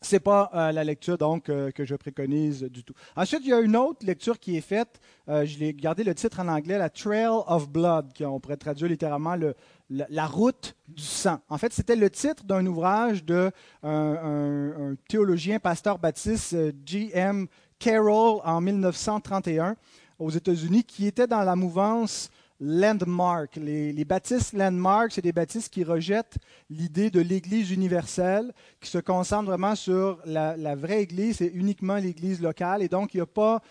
C'est 0.00 0.20
pas 0.20 0.50
euh, 0.54 0.70
la 0.70 0.84
lecture 0.84 1.18
donc 1.18 1.48
euh, 1.48 1.72
que 1.72 1.84
je 1.84 1.96
préconise 1.96 2.62
du 2.62 2.84
tout. 2.84 2.94
Ensuite, 3.16 3.40
il 3.42 3.48
y 3.48 3.52
a 3.52 3.60
une 3.60 3.76
autre 3.76 4.06
lecture 4.06 4.38
qui 4.38 4.56
est 4.56 4.60
faite. 4.60 5.00
Euh, 5.28 5.44
je 5.44 5.58
l'ai 5.58 5.74
gardé 5.74 6.04
le 6.04 6.14
titre 6.14 6.38
en 6.38 6.46
anglais, 6.46 6.78
la 6.78 6.88
Trail 6.88 7.26
of 7.26 7.68
Blood, 7.68 8.12
qui 8.12 8.24
on 8.24 8.38
pourrait 8.38 8.56
traduire 8.56 8.88
littéralement 8.88 9.34
le, 9.34 9.56
la, 9.90 10.26
route 10.26 10.76
du 10.86 11.02
sang. 11.02 11.40
En 11.48 11.58
fait, 11.58 11.72
c'était 11.72 11.96
le 11.96 12.10
titre 12.10 12.44
d'un 12.44 12.64
ouvrage 12.66 13.24
de 13.24 13.50
un, 13.82 14.94
théologien, 15.08 15.58
pasteur 15.58 15.98
baptiste, 15.98 16.56
G.M. 16.86 17.48
Carroll, 17.80 18.40
en 18.44 18.60
1931 18.60 19.74
aux 20.20 20.30
États-Unis, 20.30 20.84
qui 20.84 21.06
était 21.06 21.26
dans 21.26 21.42
la 21.42 21.56
mouvance 21.56 22.30
landmark. 22.60 23.56
Les, 23.56 24.04
baptistes 24.04 24.52
landmark, 24.52 25.12
c'est 25.12 25.22
des 25.22 25.32
baptistes 25.32 25.72
qui 25.72 25.84
rejettent 25.84 26.38
l'idée 26.70 27.10
de 27.10 27.20
l'Église 27.20 27.70
universelle, 27.70 28.52
qui 28.80 28.90
se 28.90 28.98
concentrent 28.98 29.46
vraiment 29.46 29.74
sur 29.74 30.20
la, 30.24 30.74
vraie 30.74 31.02
Église 31.02 31.40
et 31.40 31.52
uniquement 31.54 31.96
l'Église 31.96 32.40
locale. 32.40 32.82
Et 32.82 32.88
donc, 32.88 33.14
il 33.14 33.18
n'y 33.18 33.22
a 33.22 33.26
pas 33.26 33.62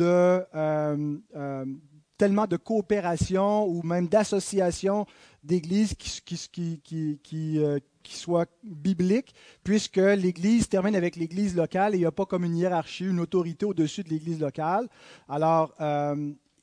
euh, 0.00 0.42
euh, 0.54 1.66
tellement 2.16 2.46
de 2.46 2.56
coopération 2.56 3.66
ou 3.66 3.82
même 3.82 4.08
d'association 4.08 5.06
d'églises 5.42 5.94
euh, 6.58 7.78
qui 8.02 8.16
soit 8.16 8.48
biblique, 8.62 9.34
puisque 9.62 9.96
l'Église 9.96 10.68
termine 10.68 10.96
avec 10.96 11.16
l'Église 11.16 11.56
locale 11.56 11.94
et 11.94 11.98
il 11.98 12.00
n'y 12.00 12.06
a 12.06 12.12
pas 12.12 12.26
comme 12.26 12.44
une 12.44 12.56
hiérarchie, 12.56 13.06
une 13.06 13.20
autorité 13.20 13.66
au-dessus 13.66 14.04
de 14.04 14.10
l'Église 14.10 14.40
locale. 14.40 14.88
Alors, 15.28 15.74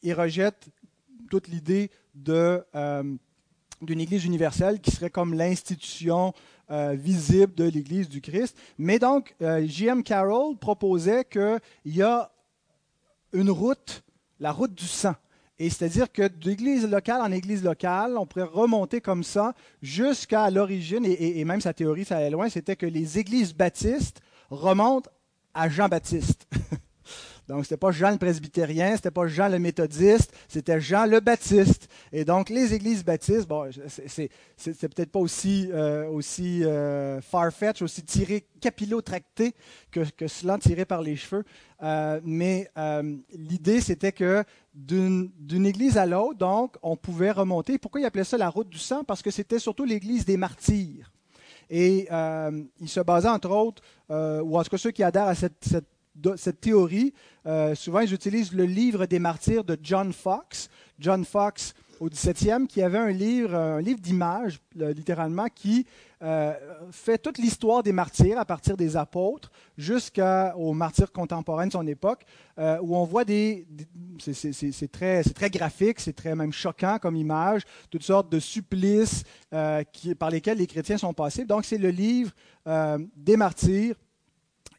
ils 0.03 0.13
rejettent 0.13 0.69
toute 1.31 1.47
l'idée 1.47 1.89
euh, 2.27 3.03
d'une 3.81 4.01
Église 4.01 4.25
universelle 4.25 4.81
qui 4.81 4.91
serait 4.91 5.09
comme 5.09 5.33
l'institution 5.33 6.33
euh, 6.69 6.93
visible 6.93 7.55
de 7.55 7.63
l'Église 7.63 8.09
du 8.09 8.19
Christ. 8.19 8.57
Mais 8.77 8.99
donc, 8.99 9.33
euh, 9.41 9.65
J.M. 9.65 10.03
Carroll 10.03 10.57
proposait 10.57 11.23
qu'il 11.23 11.61
y 11.85 12.01
a 12.01 12.29
une 13.31 13.49
route, 13.49 14.03
la 14.41 14.51
route 14.51 14.73
du 14.73 14.85
sang. 14.85 15.15
Et 15.57 15.69
c'est-à-dire 15.69 16.11
que 16.11 16.27
d'église 16.27 16.89
locale 16.89 17.21
en 17.21 17.31
église 17.31 17.63
locale, 17.63 18.17
on 18.17 18.25
pourrait 18.25 18.43
remonter 18.43 18.99
comme 18.99 19.23
ça 19.23 19.53
jusqu'à 19.81 20.49
l'origine, 20.49 21.05
et, 21.05 21.39
et, 21.39 21.45
même 21.45 21.61
sa 21.61 21.73
théorie, 21.73 22.03
ça 22.03 22.17
allait 22.17 22.31
loin, 22.31 22.49
c'était 22.49 22.75
que 22.75 22.87
les 22.87 23.19
églises 23.19 23.53
baptistes 23.53 24.19
remontent 24.49 25.09
à 25.53 25.69
Jean-Baptiste. 25.69 26.47
Donc, 27.51 27.65
c'était 27.65 27.75
pas 27.75 27.91
Jean 27.91 28.11
le 28.11 28.17
presbytérien, 28.17 28.95
c'était 28.95 29.11
pas 29.11 29.27
Jean 29.27 29.49
le 29.49 29.59
méthodiste, 29.59 30.31
c'était 30.47 30.79
Jean 30.79 31.05
le 31.05 31.19
baptiste. 31.19 31.89
Et 32.13 32.23
donc, 32.23 32.49
les 32.49 32.73
églises 32.73 33.03
baptistes, 33.03 33.45
bon, 33.45 33.69
c'est 33.87 34.29
peut-être 34.87 35.11
pas 35.11 35.19
aussi, 35.19 35.67
euh, 35.73 36.07
aussi 36.07 36.63
euh, 36.63 37.19
far-fetched, 37.19 37.81
aussi 37.81 38.03
tiré, 38.03 38.45
capillotracté 38.61 39.53
que, 39.91 39.99
que 40.11 40.29
cela 40.29 40.59
tiré 40.59 40.85
par 40.85 41.01
les 41.01 41.17
cheveux. 41.17 41.43
Euh, 41.83 42.21
mais 42.23 42.69
euh, 42.77 43.17
l'idée, 43.33 43.81
c'était 43.81 44.13
que 44.13 44.45
d'une 44.73 45.65
église 45.65 45.97
à 45.97 46.05
l'autre, 46.05 46.37
donc, 46.37 46.77
on 46.81 46.95
pouvait 46.95 47.31
remonter. 47.31 47.77
Pourquoi 47.77 47.99
il 47.99 48.05
appelait 48.05 48.23
ça 48.23 48.37
la 48.37 48.49
route 48.49 48.69
du 48.69 48.79
sang? 48.79 49.03
Parce 49.03 49.21
que 49.21 49.29
c'était 49.29 49.59
surtout 49.59 49.83
l'église 49.83 50.23
des 50.23 50.37
martyrs. 50.37 51.11
Et 51.69 52.07
il 52.79 52.89
se 52.89 53.01
basait, 53.01 53.27
entre 53.27 53.49
autres, 53.49 53.83
ou 54.09 54.57
en 54.57 54.63
tout 54.63 54.69
cas 54.69 54.77
ceux 54.77 54.91
qui 54.91 55.03
adhèrent 55.03 55.27
à 55.27 55.35
cette 55.35 55.85
cette 56.35 56.61
théorie, 56.61 57.13
euh, 57.45 57.75
souvent 57.75 58.05
j'utilise 58.05 58.53
le 58.53 58.65
livre 58.65 59.05
des 59.05 59.19
martyrs 59.19 59.63
de 59.63 59.77
John 59.81 60.13
Fox. 60.13 60.69
John 60.99 61.25
Fox 61.25 61.73
au 61.99 62.09
17e, 62.09 62.65
qui 62.65 62.81
avait 62.81 62.97
un 62.97 63.11
livre, 63.11 63.53
un 63.53 63.79
livre 63.79 63.99
d'images, 63.99 64.59
littéralement, 64.75 65.45
qui 65.53 65.85
euh, 66.23 66.53
fait 66.91 67.19
toute 67.19 67.37
l'histoire 67.37 67.83
des 67.83 67.91
martyrs 67.91 68.39
à 68.39 68.45
partir 68.45 68.75
des 68.75 68.97
apôtres 68.97 69.51
jusqu'aux 69.77 70.73
martyrs 70.73 71.11
contemporains 71.11 71.67
de 71.67 71.71
son 71.71 71.85
époque, 71.85 72.25
euh, 72.57 72.79
où 72.81 72.95
on 72.95 73.05
voit 73.05 73.23
des, 73.23 73.67
c'est 74.19 74.91
très, 74.91 75.23
très 75.23 75.51
graphique, 75.51 75.99
c'est 75.99 76.15
très 76.15 76.33
même 76.33 76.51
choquant 76.51 76.97
comme 76.99 77.15
image, 77.15 77.61
toutes 77.91 78.03
sortes 78.03 78.31
de 78.31 78.39
supplices 78.39 79.23
par 79.51 80.29
lesquels 80.31 80.57
les 80.57 80.67
chrétiens 80.67 80.97
sont 80.97 81.13
passés. 81.13 81.45
Donc 81.45 81.65
c'est 81.65 81.77
le 81.77 81.89
livre 81.89 82.31
des 83.15 83.37
martyrs 83.37 83.95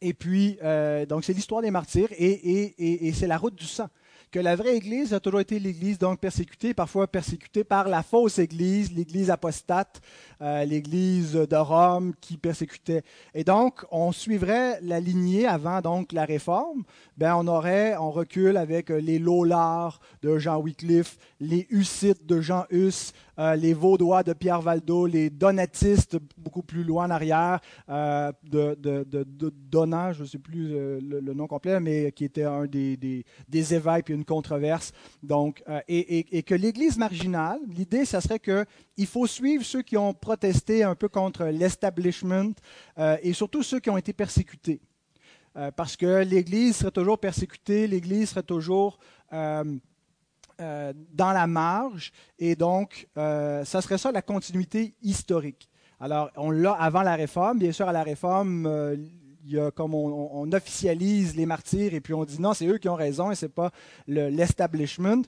Et 0.02 0.12
puis, 0.12 0.58
euh, 0.62 1.06
donc 1.06 1.24
c'est 1.24 1.32
l'histoire 1.32 1.62
des 1.62 1.70
martyrs 1.70 2.08
et, 2.12 2.32
et, 2.32 3.06
et 3.06 3.12
c'est 3.12 3.28
la 3.28 3.38
route 3.38 3.54
du 3.54 3.66
sang 3.66 3.88
que 4.32 4.40
la 4.40 4.56
vraie 4.56 4.76
Église 4.76 5.12
a 5.12 5.20
toujours 5.20 5.40
été 5.40 5.58
l'Église 5.58 5.98
donc 5.98 6.18
persécutée, 6.18 6.72
parfois 6.72 7.06
persécutée 7.06 7.64
par 7.64 7.86
la 7.88 8.02
fausse 8.02 8.38
Église, 8.38 8.90
l'Église 8.90 9.30
apostate, 9.30 10.00
euh, 10.40 10.64
l'Église 10.64 11.34
de 11.34 11.56
Rome 11.56 12.14
qui 12.18 12.38
persécutait. 12.38 13.02
Et 13.34 13.44
donc, 13.44 13.84
on 13.90 14.10
suivrait 14.10 14.78
la 14.80 15.00
lignée 15.00 15.46
avant 15.46 15.82
donc 15.82 16.12
la 16.12 16.24
Réforme. 16.24 16.82
Ben, 17.18 17.36
on 17.36 17.46
aurait, 17.46 17.94
on 17.98 18.10
recule 18.10 18.56
avec 18.56 18.88
les 18.88 19.18
Lollards 19.18 20.00
de 20.22 20.38
Jean 20.38 20.58
Wycliffe, 20.60 21.18
les 21.38 21.66
Hussites 21.68 22.24
de 22.24 22.40
Jean 22.40 22.64
Hus, 22.70 23.12
euh, 23.38 23.56
les 23.56 23.72
Vaudois 23.72 24.22
de 24.22 24.32
Pierre 24.32 24.60
Valdo, 24.60 25.06
les 25.06 25.30
Donatistes 25.30 26.18
beaucoup 26.36 26.62
plus 26.62 26.84
loin 26.84 27.06
en 27.06 27.10
arrière 27.10 27.60
euh, 27.88 28.32
de, 28.44 28.76
Donat, 29.70 30.12
je 30.12 30.22
ne 30.22 30.26
sais 30.26 30.38
plus 30.38 30.68
le, 30.68 30.98
le, 31.00 31.34
nom 31.34 31.46
complet, 31.46 31.80
mais 31.80 32.12
qui 32.12 32.24
était 32.24 32.44
un 32.44 32.66
des, 32.66 32.96
des, 33.48 33.74
évêques 33.74 34.06
puis 34.06 34.14
une 34.14 34.24
controverse. 34.24 34.92
Donc, 35.22 35.62
euh, 35.68 35.80
et, 35.88 36.38
et, 36.38 36.42
que 36.42 36.54
l'Église 36.54 36.98
marginale, 36.98 37.58
l'idée, 37.68 38.04
ça 38.04 38.20
serait 38.20 38.38
que 38.38 38.64
il 38.96 39.06
faut 39.06 39.26
suivre 39.26 39.64
ceux 39.64 39.82
qui 39.82 39.96
ont 39.96 40.12
protesté 40.12 40.82
un 40.82 40.94
peu 40.94 41.08
contre 41.08 41.44
l'establishment 41.44 42.52
euh, 42.98 43.16
et 43.22 43.32
surtout 43.32 43.62
ceux 43.62 43.80
qui 43.80 43.90
ont 43.90 43.96
été 43.96 44.12
persécutés. 44.12 44.80
Euh, 45.56 45.70
parce 45.70 45.96
que 45.96 46.22
l'Église 46.24 46.76
serait 46.76 46.90
toujours 46.90 47.18
persécutée, 47.18 47.86
l'Église 47.86 48.30
serait 48.30 48.42
toujours 48.42 48.98
dans 50.58 51.32
la 51.32 51.46
marge, 51.46 52.12
et 52.38 52.54
donc 52.54 53.08
ça 53.16 53.80
serait 53.80 53.98
ça 53.98 54.12
la 54.12 54.22
continuité 54.22 54.94
historique. 55.02 55.68
Alors, 56.00 56.30
on 56.36 56.50
l'a 56.50 56.72
avant 56.72 57.02
la 57.02 57.14
réforme. 57.14 57.58
Bien 57.58 57.72
sûr, 57.72 57.88
à 57.88 57.92
la 57.92 58.02
réforme, 58.02 58.66
il 59.44 59.52
y 59.52 59.58
a 59.58 59.70
comme 59.70 59.94
on, 59.94 60.50
officialise 60.52 61.36
les 61.36 61.46
martyrs 61.46 61.94
et 61.94 62.00
puis 62.00 62.14
on 62.14 62.24
dit 62.24 62.40
non, 62.40 62.54
c'est 62.54 62.66
eux 62.66 62.78
qui 62.78 62.88
ont 62.88 62.94
raison 62.94 63.30
et 63.30 63.34
c'est 63.34 63.48
pas 63.48 63.70
l'establishment. 64.06 65.22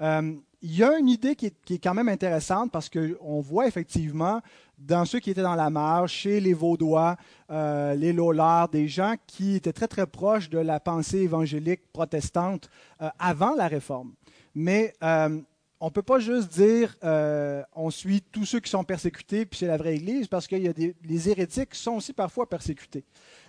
Euh, 0.00 0.32
il 0.62 0.76
y 0.76 0.82
a 0.82 0.98
une 0.98 1.08
idée 1.08 1.36
qui 1.36 1.46
est, 1.46 1.78
quand 1.78 1.94
même 1.94 2.08
intéressante 2.08 2.70
parce 2.70 2.90
qu'on 2.90 3.40
voit 3.40 3.66
effectivement 3.66 4.40
dans 4.78 5.04
ceux 5.04 5.18
qui 5.18 5.30
étaient 5.30 5.42
dans 5.42 5.54
la 5.54 5.70
marge, 5.70 6.12
chez 6.12 6.40
les 6.40 6.54
Vaudois, 6.54 7.16
euh, 7.50 7.94
les 7.94 8.12
Lollards, 8.12 8.68
des 8.68 8.88
gens 8.88 9.14
qui 9.26 9.56
étaient 9.56 9.72
très 9.72 9.88
très 9.88 10.06
proches 10.06 10.50
de 10.50 10.58
la 10.58 10.80
pensée 10.80 11.18
évangélique 11.18 11.80
protestante 11.92 12.70
euh, 13.00 13.08
avant 13.18 13.54
la 13.54 13.68
Réforme. 13.68 14.12
Mais 14.54 14.94
on 15.02 15.86
ne 15.86 15.90
peut 15.90 16.02
pas 16.02 16.18
juste 16.18 16.52
dire 16.52 16.94
euh, 17.04 17.62
on 17.74 17.90
suit 17.90 18.22
tous 18.30 18.44
ceux 18.44 18.60
qui 18.60 18.70
sont 18.70 18.84
persécutés, 18.84 19.46
puis 19.46 19.58
c'est 19.58 19.66
la 19.66 19.78
vraie 19.78 19.96
Église, 19.96 20.28
parce 20.28 20.46
que 20.46 20.54
les 20.56 21.28
hérétiques 21.28 21.74
sont 21.74 21.92
aussi 21.92 22.12
parfois 22.12 22.48
persécutés. 22.48 23.04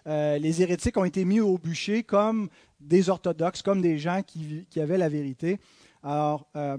Euh, 0.07 0.37
les 0.37 0.61
hérétiques 0.61 0.97
ont 0.97 1.03
été 1.03 1.25
mis 1.25 1.41
au 1.41 1.57
bûcher 1.57 2.03
comme 2.03 2.49
des 2.79 3.09
orthodoxes, 3.09 3.61
comme 3.61 3.81
des 3.81 3.99
gens 3.99 4.21
qui, 4.25 4.65
qui 4.69 4.79
avaient 4.79 4.97
la 4.97 5.09
vérité. 5.09 5.59
Alors, 6.03 6.47
euh, 6.55 6.77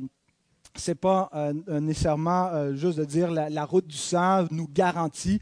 c'est 0.75 0.95
pas 0.95 1.29
euh, 1.35 1.81
nécessairement 1.81 2.47
euh, 2.47 2.75
juste 2.75 2.99
de 2.99 3.05
dire 3.05 3.31
la, 3.31 3.51
la, 3.51 3.65
route 3.65 3.87
du 3.87 3.97
sang 3.97 4.47
nous 4.51 4.69
garantit 4.69 5.41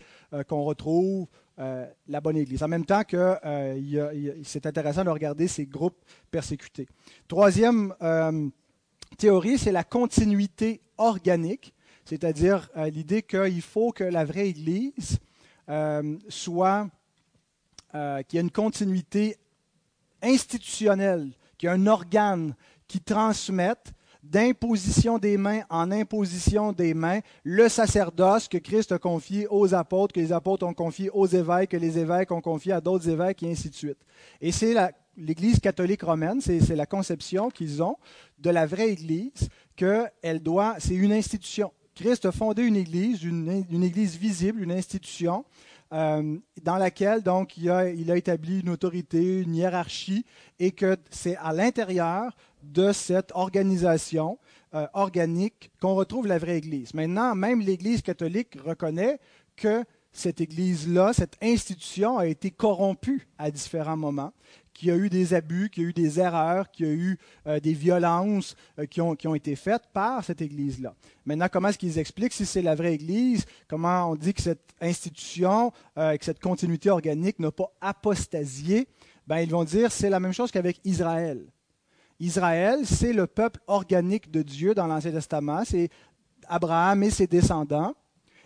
qu'on 0.49 0.63
retrouve 0.63 1.27
la 1.59 2.21
bonne 2.23 2.39
Église. 2.39 2.63
En 2.63 2.69
même 2.69 2.87
temps 2.87 3.03
que 3.03 3.37
c'est 4.45 4.65
intéressant 4.65 5.05
de 5.05 5.11
regarder 5.11 5.47
ces 5.47 5.67
groupes 5.67 5.99
persécutés. 6.31 6.87
Troisième 7.29 7.93
théorie, 9.17 9.59
c'est 9.59 9.73
la 9.73 9.85
continuité 9.85 10.81
organique, 10.99 11.75
c'est-à-dire 12.05 12.69
euh, 12.77 12.91
l'idée 12.91 13.23
qu'il 13.23 13.63
faut 13.63 13.93
que 13.93 14.05
la 14.05 14.25
vraie 14.25 14.49
Église 14.49 15.19
euh, 15.69 16.17
soit, 16.29 16.89
euh, 17.95 18.23
qu'il 18.23 18.37
y 18.37 18.39
ait 18.39 18.45
une 18.45 18.51
continuité 18.51 19.37
institutionnelle, 20.23 21.31
qu'il 21.57 21.69
y 21.69 21.73
ait 21.73 21.75
un 21.75 21.87
organe 21.87 22.55
qui 22.89 23.01
transmette 23.01 23.93
d'imposition 24.23 25.19
des 25.19 25.37
mains 25.37 25.63
en 25.71 25.91
imposition 25.91 26.73
des 26.73 26.93
mains 26.93 27.21
le 27.43 27.69
sacerdoce 27.69 28.49
que 28.49 28.59
Christ 28.59 28.93
a 28.93 28.99
confié 28.99 29.47
aux 29.49 29.75
apôtres, 29.75 30.15
que 30.15 30.21
les 30.21 30.33
apôtres 30.33 30.67
ont 30.67 30.75
confié 30.75 31.11
aux 31.11 31.27
évêques, 31.27 31.71
que 31.71 31.77
les 31.77 31.99
évêques 31.99 32.31
ont 32.31 32.41
confié 32.41 32.73
à 32.73 32.81
d'autres 32.81 33.09
évêques, 33.09 33.43
et 33.43 33.51
ainsi 33.51 33.71
de 33.71 33.75
suite. 33.75 33.99
Et 34.41 34.53
c'est 34.53 34.75
la 34.75 34.93
l'Église 35.21 35.61
catholique 35.61 36.03
romaine, 36.03 36.41
c'est 36.41 36.75
la 36.75 36.87
conception 36.87 37.51
qu'ils 37.51 37.83
ont 37.83 37.97
de 38.39 38.51
la 38.51 38.67
vraie 38.67 38.91
Église, 38.91 39.49
qu'elle 39.77 40.41
doit, 40.41 40.77
c'est 40.79 40.95
une 40.95 41.13
institution. 41.13 41.73
Christ 41.95 42.25
a 42.25 42.33
fondé 42.33 42.63
une 42.63 42.77
Église, 42.77 43.23
une, 43.23 43.83
Église 43.83 44.17
visible, 44.17 44.63
une 44.63 44.73
institution, 44.73 45.45
euh, 45.93 46.39
dans 46.63 46.77
laquelle 46.77 47.23
donc 47.23 47.57
il 47.59 47.69
a, 47.69 47.91
il 47.91 48.11
a 48.11 48.17
établi 48.17 48.61
une 48.61 48.71
autorité, 48.71 49.41
une 49.41 49.55
hiérarchie, 49.55 50.25
et 50.59 50.71
que 50.71 50.97
c'est 51.11 51.37
à 51.37 51.53
l'intérieur 51.53 52.35
de 52.63 52.93
cette 52.93 53.33
organisation 53.35 54.39
euh, 54.75 54.87
organique 54.95 55.71
qu'on 55.81 55.95
retrouve 55.95 56.27
la 56.27 56.39
vraie 56.39 56.59
Église. 56.59 56.95
Maintenant, 56.95 57.35
même 57.35 57.61
l'Église 57.61 58.03
catholique 58.03 58.57
reconnaît 58.65 59.19
que 59.57 59.85
cette 60.13 60.41
Église-là, 60.41 61.13
cette 61.13 61.37
institution 61.43 62.19
a 62.19 62.27
été 62.27 62.51
corrompue 62.51 63.29
à 63.39 63.51
différents 63.51 63.97
moments, 63.97 64.33
qu'il 64.81 64.89
y 64.89 64.93
a 64.93 64.97
eu 64.97 65.11
des 65.11 65.35
abus, 65.35 65.69
qu'il 65.69 65.83
y 65.83 65.87
a 65.87 65.89
eu 65.91 65.93
des 65.93 66.19
erreurs, 66.19 66.71
qu'il 66.71 66.87
y 66.87 66.89
a 66.89 66.93
eu 66.93 67.19
euh, 67.47 67.61
des 67.61 67.75
violences 67.75 68.57
euh, 68.79 68.87
qui, 68.87 69.03
ont, 69.03 69.15
qui, 69.15 69.29
ont, 69.29 69.35
été 69.35 69.55
faites 69.55 69.83
par 69.93 70.25
cette 70.25 70.41
Église-là. 70.41 70.95
Maintenant, 71.27 71.49
comment 71.53 71.69
est-ce 71.69 71.77
qu'ils 71.77 71.99
expliquent 71.99 72.33
si 72.33 72.47
c'est 72.47 72.63
la 72.63 72.75
vraie 72.75 72.95
Église? 72.95 73.45
Comment 73.69 74.11
on 74.11 74.15
dit 74.17 74.33
que 74.33 74.41
cette 74.41 74.73
institution, 74.81 75.71
euh, 75.99 76.17
que 76.17 76.25
cette 76.25 76.41
continuité 76.41 76.89
organique 76.89 77.39
n'a 77.41 77.53
pas 77.53 77.71
apostasié? 77.83 78.89
Ben, 79.27 79.41
ils 79.41 79.51
vont 79.51 79.65
dire 79.65 79.93
c'est 79.93 80.09
la 80.09 80.19
même 80.19 80.33
chose 80.33 80.51
qu'avec 80.51 80.81
Israël. 80.83 81.45
Israël, 82.19 82.81
c'est 82.85 83.13
le 83.13 83.27
peuple 83.27 83.61
organique 83.67 84.31
de 84.31 84.41
Dieu 84.41 84.75
dans 84.75 84.87
l'Ancien 84.87 85.13
Testament. 85.13 85.63
C'est 85.67 85.91
Abraham 86.49 87.03
et 87.03 87.11
ses 87.11 87.27
descendants. 87.27 87.95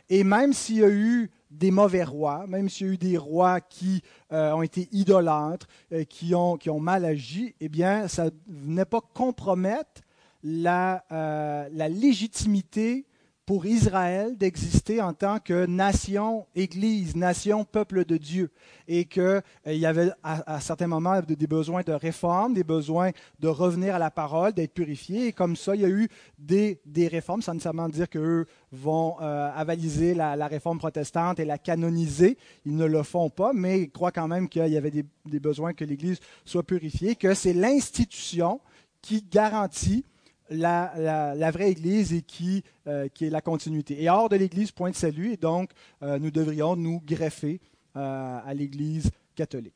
Et 0.09 0.25
même 0.25 0.53
s'il 0.53 0.79
y 0.79 0.85
a 0.85 0.91
eu 0.91 1.31
des 1.59 1.71
mauvais 1.71 2.05
rois, 2.05 2.47
même 2.47 2.69
s'il 2.69 2.87
y 2.87 2.91
a 2.91 2.93
eu 2.93 2.99
des 2.99 3.19
rois 3.19 3.61
qui 3.61 4.03
euh, 4.33 4.53
ont 4.53 4.63
été 4.63 4.89
idolâtres, 4.93 5.67
euh, 5.93 6.05
qui, 6.05 6.35
ont, 6.35 6.59
mal 6.81 7.05
agi, 7.05 7.55
eh 7.61 7.69
bien, 7.69 8.09
ça 8.09 8.25
ne 8.25 8.31
venait 8.47 8.85
pas 8.85 9.01
compromettre 9.01 10.03
la, 10.43 11.05
euh, 11.13 11.69
la 11.73 11.89
légitimité 11.89 13.07
pour 13.47 13.67
Israël 13.67 14.37
d'exister 14.37 15.03
en 15.03 15.13
tant 15.13 15.39
que 15.39 15.67
nation, 15.67 16.47
Église, 16.55 17.15
nation, 17.15 17.65
peuple 17.65 18.05
de 18.05 18.17
Dieu, 18.17 18.51
et 18.89 19.05
qu'il 19.05 19.23
euh, 19.23 19.41
y 19.67 19.85
avait 19.85 20.11
à, 20.23 20.61
certains 20.61 20.87
moments 20.87 21.21
des 21.21 21.47
besoins 21.47 21.83
de 21.83 21.93
réforme, 21.93 22.55
des 22.55 22.65
besoins 22.65 23.11
de 23.41 23.49
revenir 23.49 23.95
à 23.95 23.99
la 23.99 24.11
parole, 24.11 24.53
d'être 24.53 24.73
purifié, 24.73 25.27
et 25.27 25.33
comme 25.33 25.57
ça, 25.57 25.75
il 25.75 25.83
y 25.83 25.85
a 25.85 25.89
eu 25.89 26.09
des, 26.39 26.81
des 26.87 27.07
réformes, 27.07 27.43
sans 27.43 27.53
nécessairement 27.53 27.89
dire 27.89 28.09
qu'eux 28.09 28.47
vont 28.73 29.17
euh, 29.21 29.51
avaliser 29.55 30.15
la, 30.15 30.47
réforme 30.47 30.79
protestante 30.79 31.39
et 31.39 31.45
la 31.45 31.59
canoniser, 31.59 32.39
ils 32.65 32.77
ne 32.77 32.87
le 32.87 33.03
font 33.03 33.29
pas, 33.29 33.53
mais 33.53 33.83
ils 33.83 33.91
croient 33.91 34.13
quand 34.13 34.29
même 34.29 34.49
qu'il 34.49 34.67
y 34.67 34.77
avait 34.77 34.91
des 34.91 35.41
besoins 35.41 35.75
que 35.75 35.85
l'Église 35.85 36.19
soit 36.45 36.63
purifiée, 36.63 37.15
que 37.15 37.35
c'est 37.35 37.53
l'institution 37.53 38.61
qui 39.03 39.23
garantit 39.23 40.05
la, 40.51 41.51
vraie 41.51 41.71
Église 41.71 42.13
et 42.13 42.23
qui, 42.23 42.63
euh, 42.87 43.09
qui 43.09 43.27
est 43.27 43.31
la 43.31 43.41
continuité. 43.41 44.03
Et 44.03 44.09
hors 44.09 44.29
de 44.29 44.37
l'Église, 44.37 44.71
point 44.73 44.91
de 44.91 44.97
salut, 44.97 45.33
et 45.33 45.37
donc 45.37 45.71
euh, 46.03 46.19
nous 46.19 46.31
devrions 46.31 46.77
nous 46.77 47.01
greffer 47.01 47.61
euh, 47.97 48.41
à 48.45 48.55
l'Église 48.55 49.11
catholique. 49.35 49.75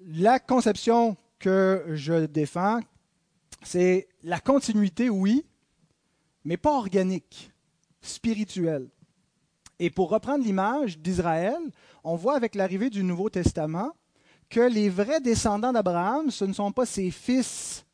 La 0.00 0.38
conception 0.38 1.16
que 1.38 1.84
je 1.92 2.26
défends, 2.26 2.80
c'est 3.62 4.08
la 4.22 4.40
continuité, 4.40 5.08
oui, 5.08 5.44
mais 6.44 6.56
pas 6.56 6.76
organique, 6.76 7.50
spirituelle. 8.02 8.88
Et 9.78 9.90
pour 9.90 10.10
reprendre 10.10 10.44
l'image 10.44 10.98
d'Israël, 10.98 11.58
on 12.04 12.16
voit 12.16 12.36
avec 12.36 12.54
l'arrivée 12.54 12.90
du 12.90 13.02
Nouveau 13.02 13.30
Testament 13.30 13.92
que 14.48 14.60
les 14.60 14.88
vrais 14.88 15.20
descendants 15.20 15.72
d'Abraham, 15.72 16.30
ce 16.30 16.44
ne 16.44 16.52
sont 16.52 16.70
pas 16.70 16.86
ses 16.86 17.10
fils 17.10 17.84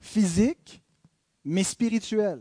physiques, 0.00 0.81
mais 1.44 1.64
spirituel. 1.64 2.40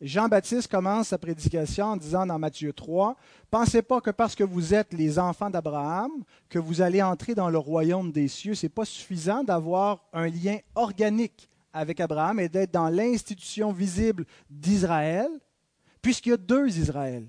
Jean-Baptiste 0.00 0.70
commence 0.70 1.08
sa 1.08 1.18
prédication 1.18 1.86
en 1.86 1.96
disant 1.96 2.24
dans 2.24 2.38
Matthieu 2.38 2.72
3, 2.72 3.16
Pensez 3.50 3.82
pas 3.82 4.00
que 4.00 4.10
parce 4.10 4.36
que 4.36 4.44
vous 4.44 4.72
êtes 4.72 4.92
les 4.92 5.18
enfants 5.18 5.50
d'Abraham, 5.50 6.10
que 6.48 6.58
vous 6.58 6.80
allez 6.80 7.02
entrer 7.02 7.34
dans 7.34 7.50
le 7.50 7.58
royaume 7.58 8.12
des 8.12 8.28
cieux. 8.28 8.54
C'est 8.54 8.68
pas 8.68 8.84
suffisant 8.84 9.42
d'avoir 9.42 10.04
un 10.12 10.28
lien 10.28 10.58
organique 10.76 11.48
avec 11.72 12.00
Abraham 12.00 12.38
et 12.38 12.48
d'être 12.48 12.72
dans 12.72 12.88
l'institution 12.88 13.72
visible 13.72 14.24
d'Israël, 14.48 15.28
puisqu'il 16.00 16.30
y 16.30 16.32
a 16.32 16.36
deux 16.36 16.78
Israël. 16.78 17.26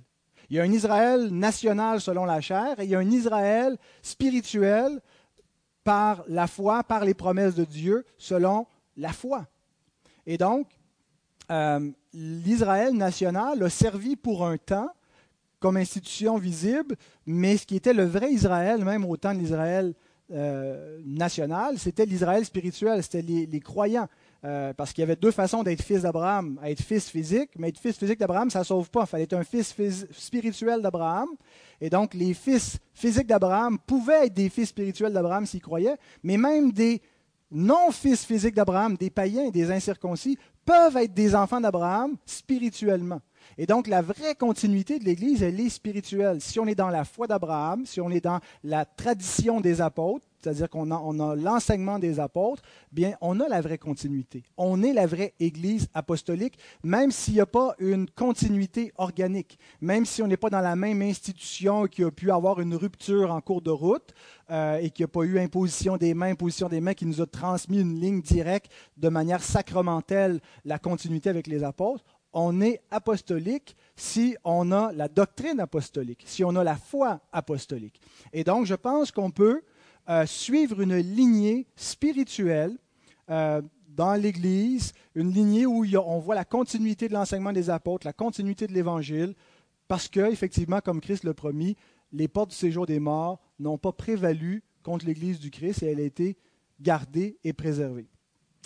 Il 0.50 0.58
y 0.58 0.60
a 0.60 0.64
un 0.64 0.72
Israël 0.72 1.30
national 1.30 2.02
selon 2.02 2.26
la 2.26 2.42
chair 2.42 2.80
et 2.80 2.84
il 2.84 2.90
y 2.90 2.96
a 2.96 3.00
un 3.00 3.12
Israël 3.12 3.78
spirituel 4.02 5.02
par 5.84 6.24
la 6.28 6.48
foi, 6.48 6.84
par 6.84 7.04
les 7.04 7.14
promesses 7.14 7.56
de 7.56 7.66
Dieu 7.66 8.06
selon 8.18 8.68
la 8.96 9.12
foi. 9.12 9.48
Et 10.26 10.38
donc, 10.38 10.68
euh, 11.52 11.92
l'Israël 12.14 12.94
national 12.94 13.62
a 13.64 13.70
servi 13.70 14.16
pour 14.16 14.46
un 14.46 14.58
temps 14.58 14.90
comme 15.60 15.78
institution 15.78 16.38
visible, 16.38 16.96
mais 17.26 17.58
ce 17.58 17.66
qui 17.66 17.76
était 17.76 17.94
le 17.94 18.06
vrai 18.06 18.32
Israël, 18.32 18.84
même 18.84 19.04
au 19.06 19.18
temps 19.18 19.34
de 19.34 19.40
l'Israël 19.40 19.94
euh, 20.32 21.00
national, 21.06 21.78
c'était 21.78 22.06
l'Israël 22.06 22.46
spirituel, 22.46 23.04
c'était 23.04 23.22
les, 23.22 23.60
croyants. 23.60 24.08
Euh, 24.46 24.74
parce 24.74 24.94
qu'il 24.94 25.02
y 25.02 25.04
avait 25.04 25.18
deux 25.18 25.32
façons 25.32 25.64
d'être 25.64 25.82
fils 25.82 26.04
d'Abraham, 26.04 26.58
être 26.64 26.82
fils 26.82 27.10
physique, 27.10 27.50
mais 27.58 27.70
être 27.70 27.80
fils 27.80 27.98
physique 27.98 28.20
d'Abraham, 28.20 28.50
ça 28.50 28.60
ne 28.60 28.64
sauve 28.64 28.90
pas. 28.90 29.02
Il 29.02 29.08
fallait 29.08 29.24
être 29.24 29.34
un 29.34 29.44
fils 29.44 29.76
spirituel 30.12 30.82
d'Abraham. 30.82 31.28
Et 31.82 31.90
donc, 31.90 32.14
les 32.14 32.34
fils 32.34 32.78
physiques 32.94 33.28
d'Abraham 33.28 33.78
pouvaient 33.80 34.28
être 34.28 34.34
des 34.34 34.48
fils 34.50 34.70
spirituels 34.70 35.12
d'Abraham 35.12 35.46
s'ils 35.46 35.62
croyaient, 35.62 35.98
mais 36.24 36.38
même 36.38 36.72
des 36.72 37.02
non-fils 37.52 38.24
physiques 38.24 38.56
d'Abraham, 38.56 38.96
des 38.96 39.10
païens, 39.10 39.50
des 39.50 39.72
incirconcis, 39.72 40.38
peuvent 40.70 40.98
être 40.98 41.16
des 41.16 41.34
enfants 41.34 41.60
d'Abraham 41.60 42.16
spirituellement. 42.28 43.22
Et 43.58 43.66
donc, 43.66 43.88
la 43.88 44.04
vraie 44.04 44.36
continuité 44.36 45.00
de 45.00 45.04
l'Église, 45.04 45.42
elle 45.42 45.60
est 45.60 45.70
spirituelle. 45.70 46.42
Si 46.42 46.60
on 46.60 46.68
est 46.68 46.76
dans 46.76 46.90
la 46.90 47.06
foi 47.06 47.26
d'Abraham, 47.26 47.88
si 47.88 48.00
on 48.00 48.12
est 48.12 48.24
dans 48.24 48.40
la 48.64 48.86
tradition 48.86 49.62
des 49.62 49.82
apôtres, 49.82 50.28
c'est-à-dire 50.42 50.70
qu'on 50.70 50.92
a, 50.92 51.36
l'enseignement 51.36 52.00
des 52.00 52.20
apôtres, 52.20 52.62
bien, 52.92 53.16
on 53.22 53.40
a 53.40 53.48
la 53.48 53.62
vraie 53.62 53.78
continuité. 53.78 54.44
On 54.58 54.82
est 54.84 54.94
la 54.94 55.06
vraie 55.06 55.34
Église 55.40 55.88
apostolique, 55.94 56.58
même 56.84 57.12
s'il 57.12 57.36
n'y 57.36 57.40
a 57.42 57.46
pas 57.46 57.76
une 57.80 58.10
continuité 58.10 58.92
organique, 58.98 59.60
même 59.82 60.06
si 60.06 60.22
on 60.22 60.28
n'est 60.28 60.38
pas 60.38 60.50
dans 60.50 60.62
la 60.62 60.76
même 60.76 61.02
institution 61.02 61.88
qui 61.88 62.04
a 62.04 62.12
pu 62.12 62.32
avoir 62.32 62.60
une 62.60 62.76
rupture 62.76 63.32
en 63.32 63.42
cours 63.42 63.62
de 63.62 63.72
route 63.72 64.14
euh, 64.50 64.78
et 64.78 64.90
qui 64.90 65.02
n'a 65.02 65.08
pas 65.08 65.24
eu 65.24 65.40
imposition 65.40 65.98
des 65.98 66.14
mains, 66.14 66.32
imposition 66.32 66.70
des 66.70 66.82
mains 66.82 66.94
qui 66.94 67.06
nous 67.06 67.22
a 67.22 67.26
transmis 67.26 67.82
une 67.82 68.00
ligne 68.00 68.22
directe 68.22 68.72
de 68.98 69.10
manière 69.10 69.44
sacramentelle, 69.44 70.40
la 70.66 70.80
continuité 70.80 71.30
avec 71.30 71.48
les 71.48 71.64
apôtres 71.64 72.06
on 72.34 72.62
est 72.62 72.82
apostolique 72.92 73.76
si 73.96 74.36
on 74.44 74.72
a 74.72 74.92
la 74.94 75.08
doctrine 75.08 75.60
apostolique, 75.60 76.24
si 76.26 76.44
on 76.44 76.56
a 76.56 76.64
la 76.64 76.76
foi 76.76 77.22
apostolique. 77.32 78.00
Et 78.34 78.44
donc, 78.44 78.66
je 78.66 78.76
pense 78.76 79.12
qu'on 79.12 79.32
peut 79.32 79.62
euh, 80.10 80.26
suivre 80.26 80.82
une 80.82 80.98
lignée 80.98 81.68
spirituelle 81.76 82.78
euh, 83.30 83.62
dans 83.90 84.14
l'Église, 84.14 84.94
une 85.14 85.32
lignée 85.32 85.66
où 85.66 85.86
on 85.98 86.20
voit 86.20 86.36
la 86.36 86.46
continuité 86.46 87.08
de 87.08 87.14
l'enseignement 87.14 87.54
des 87.54 87.70
apôtres, 87.70 88.08
la 88.08 88.14
continuité 88.14 88.66
de 88.66 88.74
l'Évangile, 88.74 89.36
parce 89.88 90.08
que, 90.08 90.32
effectivement, 90.32 90.80
comme 90.80 91.02
Christ 91.02 91.24
l'a 91.24 91.34
promis, 91.34 91.76
les 92.12 92.28
portes 92.28 92.52
du 92.52 92.56
séjour 92.56 92.86
des 92.86 93.00
morts 93.00 93.40
n'ont 93.60 93.78
pas 93.78 93.92
prévalu 93.92 94.64
contre 94.84 95.06
l'Église 95.06 95.40
du 95.40 95.52
Christ 95.52 95.84
et 95.84 95.88
elle 95.88 96.00
a 96.00 96.04
été 96.04 96.38
gardée 96.80 97.38
et 97.44 97.54
préservée. 97.54 98.08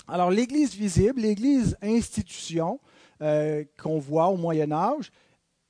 Alors, 0.07 0.31
l'Église 0.31 0.75
visible, 0.75 1.21
l'Église 1.21 1.77
institution, 1.81 2.79
euh, 3.21 3.63
qu'on 3.81 3.99
voit 3.99 4.27
au 4.27 4.37
Moyen 4.37 4.71
Âge, 4.71 5.11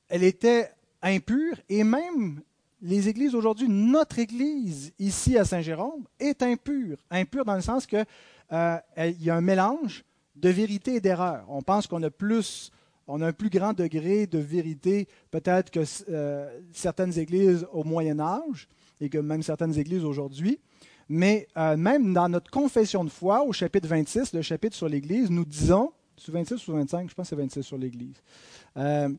elle 0.07 0.23
était 0.23 0.69
impure 1.01 1.55
et 1.69 1.83
même 1.83 2.41
les 2.84 3.10
églises 3.10 3.34
aujourd'hui, 3.34 3.67
notre 3.67 4.19
église 4.19 4.93
ici 5.00 5.38
à 5.38 5.46
Saint-Jérôme 5.46 6.04
est 6.19 6.43
impure. 6.43 6.98
Impure 7.10 7.46
dans 7.46 7.56
le 7.56 7.62
sens 7.62 7.88
qu'il 7.88 8.06
euh, 8.52 8.78
y 9.19 9.30
a 9.30 9.36
un 9.36 9.41
mélange 9.41 10.04
de 10.36 10.50
vérité 10.50 10.96
et 10.96 11.00
d'erreur. 11.00 11.46
On 11.48 11.62
pense 11.62 11.88
qu'on 11.88 12.04
a 12.04 12.12
plus, 12.12 12.72
on 13.08 13.22
a 13.22 13.28
un 13.28 13.34
plus 13.34 13.50
grand 13.50 13.74
degré 13.74 14.28
de 14.28 14.38
vérité 14.38 15.08
peut-être 15.32 15.72
que 15.72 15.80
euh, 16.10 16.60
certaines 16.74 17.17
églises 17.17 17.65
au 17.72 17.84
Moyen 17.84 18.19
Âge 18.19 18.67
et 19.02 19.10
que 19.10 19.17
même 19.17 19.43
certaines 19.43 19.78
églises 19.80 20.04
aujourd'hui. 20.04 20.60
Mais 21.10 21.48
même 21.78 22.13
dans 22.13 22.30
notre 22.30 22.50
confession 22.50 23.04
de 23.04 23.10
foi, 23.10 23.43
au 23.43 23.52
chapitre 23.52 23.88
26, 23.88 24.34
le 24.34 24.41
chapitre 24.41 24.76
sur 24.76 24.88
l'Église, 24.88 25.30
nous 25.30 25.43
disons 25.43 25.91
c'est 26.17 26.32
26 26.32 26.67
ou 26.67 26.74
25, 26.74 27.10
je 27.10 27.15
pense 27.15 27.30
que 27.30 27.36
c'est 27.36 27.41
26 27.41 27.63
sur 27.63 27.78
l'Église. 27.78 28.15
Euh, 28.78 29.10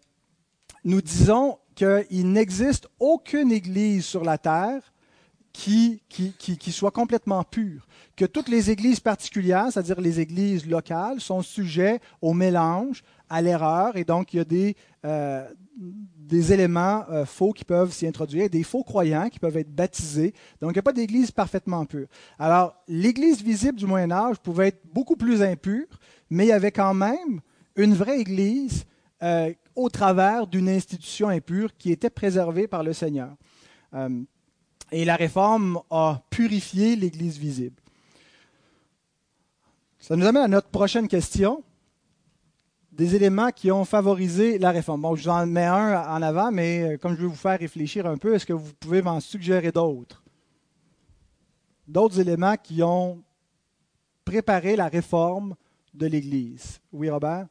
nous 0.84 1.02
disons 1.02 1.58
qu'il 1.74 2.32
n'existe 2.32 2.88
aucune 2.98 3.52
Église 3.52 4.04
sur 4.04 4.24
la 4.24 4.38
terre 4.38 4.92
qui, 5.52 6.02
qui, 6.08 6.32
qui, 6.32 6.72
soit 6.72 6.90
complètement 6.90 7.44
pure. 7.44 7.86
Que 8.16 8.24
toutes 8.24 8.48
les 8.48 8.72
églises 8.72 8.98
particulières, 8.98 9.68
c'est-à-dire 9.70 10.00
les 10.00 10.18
églises 10.18 10.66
locales, 10.66 11.20
sont 11.20 11.42
sujets 11.42 12.00
au 12.20 12.34
mélange, 12.34 13.02
à 13.30 13.40
l'erreur, 13.40 13.96
et 13.96 14.04
donc 14.04 14.34
il 14.34 14.38
y 14.38 14.40
a 14.40 14.44
des, 14.44 14.76
euh, 15.04 15.48
des 15.76 16.52
éléments 16.52 17.04
euh, 17.08 17.24
faux 17.24 17.52
qui 17.52 17.64
peuvent 17.64 17.92
s'y 17.92 18.06
introduire, 18.06 18.50
des 18.50 18.64
faux 18.64 18.82
croyants 18.82 19.28
qui 19.28 19.38
peuvent 19.38 19.56
être 19.56 19.72
baptisés. 19.72 20.34
Donc 20.60 20.72
il 20.72 20.74
n'y 20.74 20.80
a 20.80 20.82
pas 20.82 20.92
d'église 20.92 21.30
parfaitement 21.30 21.84
pure. 21.84 22.08
Alors 22.38 22.74
l'église 22.88 23.42
visible 23.42 23.78
du 23.78 23.86
Moyen 23.86 24.10
Âge 24.10 24.38
pouvait 24.38 24.68
être 24.68 24.80
beaucoup 24.92 25.16
plus 25.16 25.40
impure, 25.40 25.86
mais 26.30 26.46
il 26.46 26.48
y 26.48 26.52
avait 26.52 26.72
quand 26.72 26.94
même 26.94 27.40
une 27.76 27.94
vraie 27.94 28.20
Église 28.20 28.84
euh, 29.22 29.52
au 29.76 29.88
travers 29.88 30.46
d'une 30.46 30.68
institution 30.68 31.28
impure 31.28 31.76
qui 31.76 31.92
était 31.92 32.10
préservée 32.10 32.66
par 32.66 32.82
le 32.82 32.92
Seigneur. 32.92 33.34
Euh, 33.94 34.22
et 34.92 35.04
la 35.04 35.16
réforme 35.16 35.80
a 35.90 36.22
purifié 36.30 36.96
l'Église 36.96 37.38
visible. 37.38 37.80
Ça 39.98 40.16
nous 40.16 40.26
amène 40.26 40.42
à 40.42 40.48
notre 40.48 40.68
prochaine 40.68 41.08
question. 41.08 41.64
Des 42.92 43.16
éléments 43.16 43.50
qui 43.50 43.72
ont 43.72 43.84
favorisé 43.84 44.58
la 44.58 44.70
réforme. 44.70 45.02
Bon, 45.02 45.16
je 45.16 45.24
vous 45.24 45.30
en 45.30 45.46
mets 45.46 45.64
un 45.64 46.02
en 46.08 46.22
avant, 46.22 46.52
mais 46.52 46.94
euh, 46.94 46.96
comme 46.98 47.16
je 47.16 47.22
vais 47.22 47.26
vous 47.26 47.34
faire 47.34 47.58
réfléchir 47.58 48.06
un 48.06 48.16
peu, 48.16 48.34
est-ce 48.34 48.46
que 48.46 48.52
vous 48.52 48.72
pouvez 48.74 49.02
m'en 49.02 49.18
suggérer 49.20 49.72
d'autres? 49.72 50.22
D'autres 51.88 52.20
éléments 52.20 52.56
qui 52.56 52.82
ont 52.82 53.22
préparé 54.24 54.76
la 54.76 54.88
réforme 54.88 55.54
de 55.92 56.06
l'Église. 56.06 56.80
Oui, 56.92 57.10
Robert? 57.10 57.46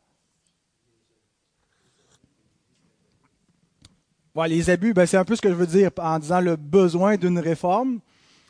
Les 4.41 4.69
abus, 4.69 4.93
ben, 4.93 5.05
c'est 5.05 5.17
un 5.17 5.25
peu 5.25 5.35
ce 5.35 5.41
que 5.41 5.49
je 5.49 5.53
veux 5.53 5.67
dire 5.67 5.91
en 5.97 6.17
disant 6.19 6.41
le 6.41 6.55
besoin 6.55 7.15
d'une 7.17 7.39
réforme. 7.39 7.99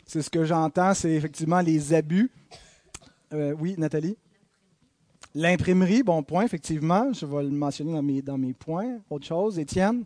C'est 0.06 0.22
ce 0.22 0.30
que 0.30 0.46
j'entends, 0.46 0.94
c'est 0.94 1.12
effectivement 1.12 1.62
les 1.62 1.94
abus. 1.94 2.32
Euh, 3.34 3.54
oui, 3.60 3.76
Nathalie? 3.78 4.18
L'imprimerie, 5.36 6.04
bon 6.04 6.24
point, 6.24 6.44
effectivement. 6.44 7.12
Je 7.14 7.26
vais 7.26 7.44
le 7.44 7.50
mentionner 7.50 7.94
dans 7.94 8.04
mes, 8.04 8.22
dans 8.22 8.38
mes 8.38 8.54
points. 8.54 9.00
Autre 9.10 9.26
chose, 9.26 9.60
Étienne? 9.60 10.04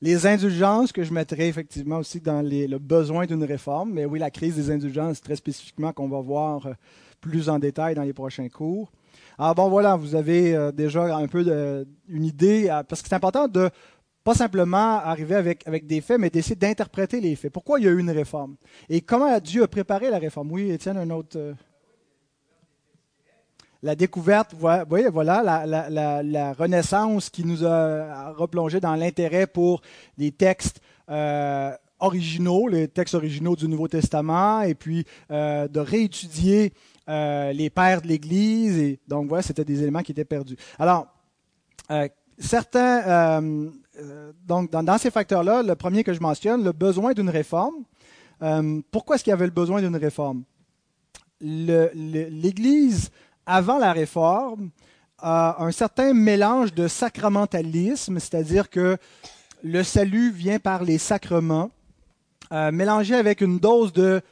Les 0.00 0.26
indulgences 0.26 0.90
que 0.92 1.04
je 1.04 1.12
mettrais 1.12 1.46
effectivement 1.46 1.98
aussi 1.98 2.20
dans 2.20 2.42
le 2.42 2.78
besoin 2.78 3.24
d'une 3.24 3.44
réforme. 3.44 3.92
Mais 3.92 4.04
oui, 4.04 4.18
la 4.18 4.30
crise 4.30 4.56
des 4.56 4.70
indulgences, 4.70 5.20
très 5.20 5.36
spécifiquement, 5.36 5.92
qu'on 5.92 6.08
va 6.08 6.20
voir 6.20 6.66
euh, 6.66 6.72
plus 7.20 7.48
en 7.48 7.58
détail 7.58 7.94
dans 7.94 8.02
les 8.02 8.12
prochains 8.12 8.48
cours. 8.48 8.90
Alors 9.38 9.54
bon, 9.54 9.68
voilà, 9.68 9.94
vous 9.96 10.14
avez 10.14 10.54
euh, 10.54 10.72
déjà 10.72 11.16
un 11.16 11.28
peu 11.28 11.86
une 12.08 12.24
idée, 12.24 12.66
parce 12.88 13.02
que 13.02 13.08
c'est 13.08 13.14
important 13.14 13.46
de 13.46 13.70
pas 14.24 14.34
simplement 14.34 14.98
arriver 14.98 15.34
avec, 15.34 15.66
avec 15.66 15.86
des 15.86 16.00
faits, 16.00 16.18
mais 16.18 16.30
d'essayer 16.30 16.56
d'interpréter 16.56 17.20
les 17.20 17.36
faits. 17.36 17.52
Pourquoi 17.52 17.78
il 17.78 17.84
y 17.84 17.88
a 17.88 17.90
eu 17.90 17.98
une 17.98 18.10
réforme? 18.10 18.56
Et 18.88 19.00
comment 19.00 19.38
Dieu 19.40 19.62
a 19.62 19.68
préparé 19.68 20.10
la 20.10 20.18
réforme? 20.18 20.52
Oui, 20.52 20.70
Étienne, 20.70 20.96
un 20.96 21.10
autre... 21.10 21.38
Euh, 21.38 21.54
la 23.84 23.96
découverte, 23.96 24.54
voilà, 24.56 24.84
voilà 25.10 25.42
la, 25.42 25.90
la, 25.90 26.22
la, 26.22 26.52
Renaissance 26.52 27.30
qui 27.30 27.44
nous 27.44 27.66
a 27.66 28.30
replongé 28.30 28.78
dans 28.78 28.94
l'intérêt 28.94 29.48
pour 29.48 29.82
les 30.18 30.30
textes 30.30 30.80
originaux, 31.98 32.68
les 32.68 32.86
textes 32.86 33.16
originaux 33.16 33.56
du 33.56 33.66
Nouveau 33.66 33.88
Testament, 33.88 34.62
et 34.62 34.76
puis 34.76 35.04
de 35.28 35.80
réétudier 35.80 36.72
euh, 37.08 37.52
les 37.52 37.68
pères 37.68 38.00
de 38.00 38.06
l'Église. 38.06 38.78
Et 38.78 39.00
donc 39.08 39.28
voilà, 39.28 39.42
c'était 39.42 39.64
des 39.64 39.82
éléments 39.82 40.02
qui 40.02 40.12
étaient 40.12 40.24
perdus. 40.24 40.56
Alors, 40.78 41.08
euh, 41.90 42.08
certains, 42.38 43.42
euh, 43.98 44.32
donc 44.46 44.70
dans, 44.70 44.98
ces 44.98 45.10
facteurs-là, 45.10 45.62
le 45.62 45.74
premier 45.74 46.04
que 46.04 46.12
je 46.12 46.20
mentionne, 46.20 46.64
le 46.64 46.72
besoin 46.72 47.12
d'une 47.12 47.30
réforme. 47.30 47.84
pourquoi 48.90 49.16
est-ce 49.16 49.24
qu'il 49.24 49.30
y 49.30 49.34
avait 49.34 49.46
le 49.46 49.52
besoin 49.52 49.80
d'une 49.80 49.96
réforme? 49.96 50.44
L'Église, 51.40 53.10
avant 53.46 53.78
la 53.78 53.92
réforme, 53.92 54.70
a 55.18 55.62
un 55.62 55.70
certain 55.70 56.12
mélange 56.12 56.72
de 56.74 56.88
sacramentalisme, 56.88 58.18
c'est-à-dire 58.18 58.70
que 58.70 58.96
le 59.62 59.82
salut 59.82 60.30
vient 60.30 60.58
par 60.58 60.82
les 60.82 60.98
sacrements, 60.98 61.70
mélangé 62.50 63.14
avec 63.14 63.40
une 63.40 63.58
dose 63.58 63.92
de 63.92 64.22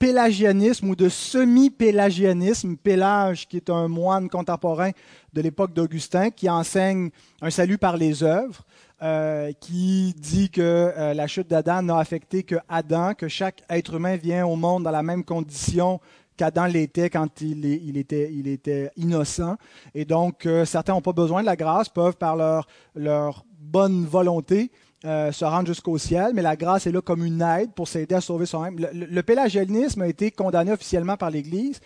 pélagianisme 0.00 0.88
ou 0.88 0.96
de 0.96 1.10
semi-pélagianisme, 1.10 2.76
Pélage 2.76 3.46
qui 3.46 3.58
est 3.58 3.68
un 3.68 3.86
moine 3.86 4.30
contemporain 4.30 4.90
de 5.34 5.42
l'époque 5.42 5.74
d'Augustin, 5.74 6.30
qui 6.30 6.48
enseigne 6.48 7.10
un 7.42 7.50
salut 7.50 7.76
par 7.76 7.98
les 7.98 8.22
œuvres, 8.22 8.64
euh, 9.02 9.52
qui 9.60 10.14
dit 10.16 10.50
que 10.50 10.60
euh, 10.60 11.14
la 11.14 11.26
chute 11.26 11.48
d'Adam 11.48 11.82
n'a 11.82 11.98
affecté 11.98 12.42
que 12.42 12.56
Adam, 12.68 13.14
que 13.14 13.28
chaque 13.28 13.62
être 13.70 13.94
humain 13.94 14.16
vient 14.16 14.46
au 14.46 14.56
monde 14.56 14.84
dans 14.84 14.90
la 14.90 15.02
même 15.02 15.24
condition 15.24 16.00
qu'Adam 16.36 16.66
l'était 16.66 17.10
quand 17.10 17.40
il, 17.40 17.96
était, 17.96 18.30
il, 18.32 18.48
était, 18.48 18.90
innocent. 18.96 19.56
Et 19.94 20.04
donc, 20.04 20.46
euh, 20.46 20.64
certains 20.64 20.94
n'ont 20.94 21.02
pas 21.02 21.12
besoin 21.12 21.42
de 21.42 21.46
la 21.46 21.56
grâce, 21.56 21.88
peuvent 21.88 22.16
par 22.16 22.34
leur, 22.36 22.66
leur 22.94 23.44
bonne 23.58 24.06
volonté 24.06 24.70
euh, 25.06 25.32
se 25.32 25.46
rendre 25.46 25.66
jusqu'au 25.66 25.96
ciel, 25.96 26.32
mais 26.34 26.42
la 26.42 26.56
grâce 26.56 26.86
est 26.86 26.92
là 26.92 27.00
comme 27.00 27.24
une 27.24 27.40
aide 27.40 27.72
pour 27.72 27.88
s'aider 27.88 28.14
à 28.14 28.20
sauver 28.20 28.44
son 28.44 28.62
âme. 28.62 28.76
Le, 28.92 29.22
pélagianisme 29.22 30.02
a 30.02 30.06
été 30.06 30.30
condamné 30.30 30.72
officiellement 30.72 31.16
par 31.16 31.30
l'Église, 31.30 31.80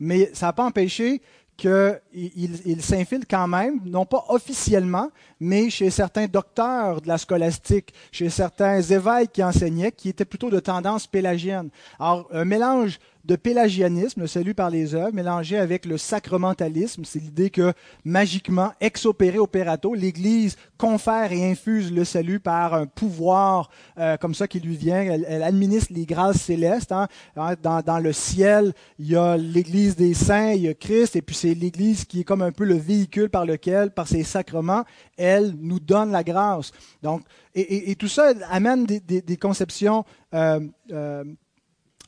mais 0.00 0.30
ça 0.32 0.46
n'a 0.46 0.52
pas 0.52 0.64
empêché 0.64 1.22
qu'il 1.56 2.00
il, 2.14 2.82
s'infile 2.82 3.24
quand 3.28 3.48
même, 3.48 3.80
non 3.84 4.04
pas 4.04 4.24
officiellement, 4.28 5.10
mais 5.40 5.70
chez 5.70 5.90
certains 5.90 6.26
docteurs 6.26 7.00
de 7.00 7.08
la 7.08 7.18
scolastique, 7.18 7.94
chez 8.12 8.28
certains 8.28 8.80
évêques 8.82 9.32
qui 9.32 9.42
enseignaient, 9.42 9.92
qui 9.92 10.10
étaient 10.10 10.24
plutôt 10.24 10.50
de 10.50 10.60
tendance 10.60 11.06
pélagienne. 11.06 11.70
Alors, 11.98 12.28
un 12.32 12.44
mélange 12.44 12.98
de 13.26 13.34
pélagianisme, 13.34 14.20
le 14.20 14.26
salut 14.28 14.54
par 14.54 14.70
les 14.70 14.94
œuvres, 14.94 15.12
mélangé 15.12 15.58
avec 15.58 15.84
le 15.84 15.98
sacramentalisme. 15.98 17.04
C'est 17.04 17.18
l'idée 17.18 17.50
que 17.50 17.72
magiquement, 18.04 18.72
ex 18.80 19.04
opere 19.04 19.42
operato, 19.42 19.94
l'Église 19.94 20.56
confère 20.78 21.32
et 21.32 21.50
infuse 21.50 21.92
le 21.92 22.04
salut 22.04 22.38
par 22.38 22.74
un 22.74 22.86
pouvoir 22.86 23.68
euh, 23.98 24.16
comme 24.16 24.34
ça 24.34 24.46
qui 24.46 24.60
lui 24.60 24.76
vient. 24.76 25.00
Elle, 25.00 25.42
administre 25.42 25.92
les 25.92 26.06
grâces 26.06 26.40
célestes. 26.40 26.92
Hein. 26.92 27.08
Dans, 27.34 27.82
dans, 27.82 27.98
le 27.98 28.12
ciel, 28.12 28.72
il 28.98 29.08
y 29.08 29.16
a 29.16 29.36
l'Église 29.36 29.96
des 29.96 30.14
saints, 30.14 30.52
il 30.52 30.62
y 30.62 30.68
a 30.68 30.74
Christ, 30.74 31.16
et 31.16 31.22
puis 31.22 31.34
c'est 31.34 31.54
l'Église 31.54 32.04
qui 32.04 32.20
est 32.20 32.24
comme 32.24 32.42
un 32.42 32.52
peu 32.52 32.64
le 32.64 32.76
véhicule 32.76 33.28
par 33.28 33.44
lequel, 33.44 33.90
par 33.90 34.06
ses 34.06 34.22
sacrements, 34.22 34.84
elle 35.16 35.54
nous 35.60 35.80
donne 35.80 36.12
la 36.12 36.22
grâce. 36.22 36.70
Donc, 37.02 37.22
et, 37.54 37.90
et, 37.90 37.96
tout 37.96 38.08
ça 38.08 38.32
amène 38.50 38.84
des, 38.84 39.00
des, 39.00 39.22
des 39.22 39.36
conceptions 39.38 40.04
euh, 40.34 40.60
euh, 40.92 41.24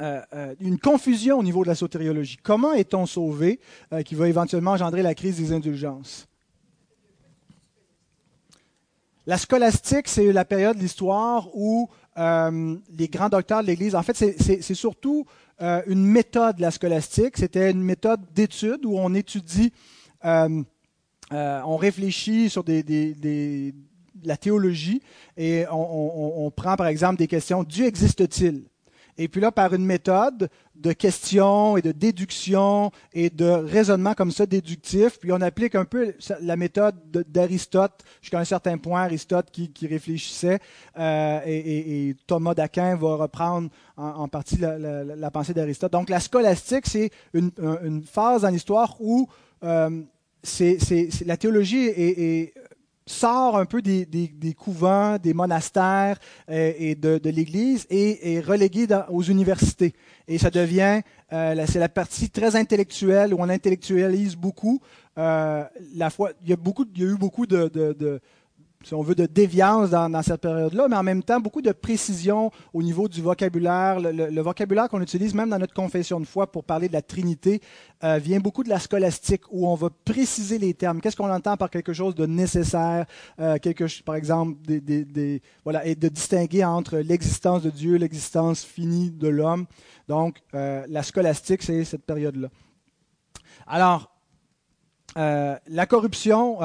euh, 0.00 0.20
euh, 0.32 0.54
une 0.60 0.78
confusion 0.78 1.40
au 1.40 1.42
niveau 1.42 1.64
de 1.64 1.68
la 1.68 1.74
sotériologie. 1.74 2.36
Comment 2.40 2.72
est-on 2.72 3.04
sauvé 3.04 3.58
euh, 3.92 4.02
qui 4.02 4.14
va 4.14 4.28
éventuellement 4.28 4.70
engendrer 4.70 5.02
la 5.02 5.12
crise 5.12 5.38
des 5.38 5.52
indulgences? 5.52 6.28
La 9.26 9.36
scolastique, 9.38 10.06
c'est 10.06 10.32
la 10.32 10.44
période 10.44 10.76
de 10.76 10.82
l'histoire 10.82 11.48
où 11.52 11.88
les 12.16 13.08
grands 13.08 13.28
docteurs 13.28 13.62
de 13.62 13.66
l'Église, 13.66 13.94
en 13.94 14.02
fait, 14.02 14.16
c'est 14.16 14.74
surtout 14.74 15.26
une 15.60 16.04
méthode 16.04 16.56
de 16.56 16.62
la 16.62 16.70
scolastique. 16.70 17.36
C'était 17.36 17.70
une 17.70 17.82
méthode 17.82 18.20
d'étude 18.32 18.86
où 18.86 18.96
on 18.96 19.12
étudie, 19.14 19.72
on 20.24 21.76
réfléchit 21.76 22.48
sur 22.48 22.64
la 24.24 24.36
théologie 24.38 25.02
et 25.36 25.66
on, 25.70 26.46
on 26.46 26.50
prend 26.50 26.76
par 26.76 26.86
exemple 26.86 27.18
des 27.18 27.28
questions 27.28 27.62
Dieu 27.64 27.86
existe-t-il? 27.86 28.64
Et 29.18 29.26
puis 29.26 29.40
là, 29.40 29.50
par 29.50 29.74
une 29.74 29.84
méthode 29.84 30.48
de 30.76 30.92
questions 30.92 31.76
et 31.76 31.82
de 31.82 31.90
déduction 31.90 32.92
et 33.12 33.30
de 33.30 33.46
raisonnement 33.46 34.14
comme 34.14 34.30
ça 34.30 34.46
déductif, 34.46 35.18
puis 35.18 35.32
on 35.32 35.40
applique 35.40 35.74
un 35.74 35.84
peu 35.84 36.14
la 36.40 36.56
méthode 36.56 36.94
d'Aristote 37.10 38.04
jusqu'à 38.22 38.38
un 38.38 38.44
certain 38.44 38.78
point, 38.78 39.02
Aristote 39.02 39.50
qui, 39.50 39.86
réfléchissait, 39.86 40.60
euh, 40.98 41.40
et, 41.44 42.14
Thomas 42.28 42.54
d'Aquin 42.54 42.94
va 42.94 43.16
reprendre 43.16 43.70
en, 43.96 44.28
partie 44.28 44.56
la, 44.58 45.30
pensée 45.32 45.52
d'Aristote. 45.52 45.92
Donc 45.92 46.08
la 46.08 46.20
scolastique, 46.20 46.86
c'est 46.86 47.10
une, 47.34 48.02
phase 48.04 48.42
dans 48.42 48.50
l'histoire 48.50 48.96
où 49.00 49.28
euh, 49.64 50.02
c'est, 50.44 50.78
la 51.26 51.36
théologie 51.36 51.86
est 51.86 52.54
sort 53.08 53.56
un 53.56 53.64
peu 53.64 53.82
des, 53.82 54.06
couvents, 54.56 55.18
des 55.18 55.34
monastères 55.34 56.18
euh, 56.50 56.72
et 56.78 56.94
de, 56.94 57.20
l'Église 57.28 57.86
et 57.90 58.34
est 58.34 58.40
relégué 58.40 58.86
aux 59.10 59.22
universités. 59.22 59.94
Et 60.26 60.38
ça 60.38 60.50
devient, 60.50 61.00
euh, 61.32 61.64
c'est 61.66 61.78
la 61.78 61.88
partie 61.88 62.30
très 62.30 62.56
intellectuelle 62.56 63.34
où 63.34 63.38
on 63.40 63.48
intellectualise 63.48 64.36
beaucoup. 64.36 64.80
Euh, 65.18 65.64
la 65.96 66.10
foi, 66.10 66.30
il 66.42 66.50
y 66.50 66.52
a 66.52 66.56
beaucoup, 66.56 66.84
il 66.94 67.02
y 67.02 67.04
a 67.04 67.08
eu 67.08 67.16
beaucoup 67.16 67.46
de 67.46 68.20
si 68.84 68.94
on 68.94 69.02
veut, 69.02 69.16
de 69.16 69.26
déviance 69.26 69.90
dans, 69.90 70.22
cette 70.22 70.40
période-là, 70.40 70.86
mais 70.88 70.96
en 70.96 71.02
même 71.02 71.22
temps, 71.24 71.40
beaucoup 71.40 71.62
de 71.62 71.72
précision 71.72 72.52
au 72.72 72.80
niveau 72.80 73.08
du 73.08 73.20
vocabulaire. 73.20 73.98
Le, 73.98 74.40
vocabulaire 74.40 74.88
qu'on 74.88 75.02
utilise 75.02 75.34
même 75.34 75.50
dans 75.50 75.58
notre 75.58 75.74
confession 75.74 76.20
de 76.20 76.24
foi 76.24 76.46
pour 76.46 76.62
parler 76.62 76.86
de 76.86 76.92
la 76.92 77.02
Trinité 77.02 77.60
euh, 78.04 78.18
vient 78.18 78.38
beaucoup 78.38 78.62
de 78.62 78.68
la 78.68 78.78
scolastique, 78.78 79.42
où 79.50 79.68
on 79.68 79.74
va 79.74 79.88
préciser 80.04 80.58
les 80.58 80.74
termes. 80.74 81.00
Qu'est-ce 81.00 81.16
qu'on 81.16 81.30
entend 81.30 81.56
par 81.56 81.70
quelque 81.70 81.92
chose 81.92 82.14
de 82.14 82.24
nécessaire, 82.24 83.06
euh, 83.40 83.58
par 84.04 84.14
exemple, 84.14 84.56
et 84.70 85.94
de 85.94 86.08
distinguer 86.08 86.64
entre 86.64 86.98
l'existence 86.98 87.62
de 87.62 87.70
Dieu, 87.70 87.96
l'existence 87.96 88.64
finie 88.64 89.10
de 89.10 89.28
l'homme. 89.28 89.66
Donc, 90.06 90.38
euh, 90.54 90.84
la 90.88 91.02
scolastique, 91.02 91.62
c'est 91.62 91.84
cette 91.84 92.04
période-là. 92.04 92.48
Alors, 93.66 94.14
la 95.16 95.86
corruption 95.86 96.60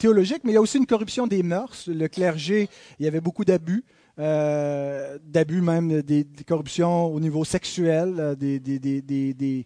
théologique, 0.00 0.40
mais 0.44 0.52
il 0.52 0.54
y 0.54 0.58
a 0.58 0.60
aussi 0.60 0.78
une 0.78 0.86
corruption 0.86 1.26
des 1.26 1.42
mœurs. 1.42 1.86
Le 1.86 2.08
clergé, 2.08 2.68
il 2.98 3.04
y 3.04 3.08
avait 3.08 3.20
beaucoup 3.20 3.44
d'abus. 3.44 3.84
Euh, 4.18 5.18
d'abus 5.24 5.62
même, 5.62 6.02
des, 6.02 6.26
corruptions 6.46 7.06
au 7.06 7.20
niveau 7.20 7.44
sexuel, 7.44 8.14
euh, 8.18 8.34
des, 8.34 9.64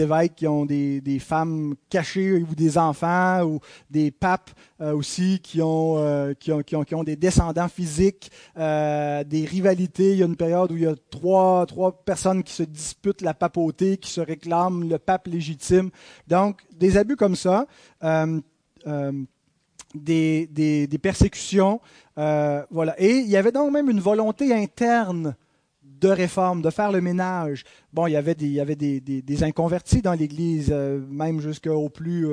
évêques 0.00 0.34
qui 0.36 0.48
ont 0.48 0.64
des, 0.64 1.18
femmes 1.20 1.74
cachées 1.88 2.32
ou 2.32 2.54
des 2.56 2.78
enfants, 2.78 3.42
ou 3.44 3.60
des 3.90 4.10
papes 4.10 4.50
euh, 4.80 4.94
aussi 4.94 5.38
qui 5.40 5.60
ont, 5.62 6.34
qui, 6.40 6.50
ont, 6.50 6.62
qui, 6.62 6.74
ont, 6.74 6.82
qui 6.82 6.94
ont 6.94 7.04
des 7.04 7.16
descendants 7.16 7.68
physiques, 7.68 8.30
des 8.56 9.46
rivalités. 9.48 10.12
Il 10.12 10.18
y 10.18 10.22
a 10.22 10.26
une 10.26 10.36
période 10.36 10.72
où 10.72 10.76
il 10.76 10.82
y 10.82 10.86
a 10.86 10.94
trois, 11.10 11.66
trois 11.66 11.92
personnes 12.04 12.42
qui 12.42 12.52
se 12.52 12.62
disputent 12.64 13.22
la 13.22 13.34
papauté, 13.34 13.98
qui 13.98 14.10
se 14.10 14.20
réclament 14.20 14.88
le 14.88 14.98
pape 14.98 15.28
légitime. 15.28 15.90
Donc, 16.26 16.62
des 16.74 16.96
abus 16.96 17.16
comme 17.16 17.36
ça. 17.36 17.66
Euh, 18.86 19.12
des, 19.94 20.98
persécutions. 21.00 21.80
Euh, 22.18 22.64
voilà. 22.70 23.00
Et 23.00 23.16
il 23.16 23.28
y 23.28 23.36
avait 23.36 23.52
donc 23.52 23.72
même 23.72 23.88
une 23.88 24.00
volonté 24.00 24.52
interne 24.52 25.34
de 25.82 26.08
réforme, 26.08 26.60
de 26.60 26.68
faire 26.68 26.92
le 26.92 27.00
ménage. 27.00 27.64
Bon, 27.92 28.06
il 28.06 28.12
y 28.12 28.16
avait 28.16 28.34
des, 28.34 29.42
inconvertis 29.42 30.02
dans 30.02 30.12
l'Église, 30.12 30.68
euh, 30.70 31.00
même 31.08 31.40
jusqu'au 31.40 31.88
plus, 31.88 32.26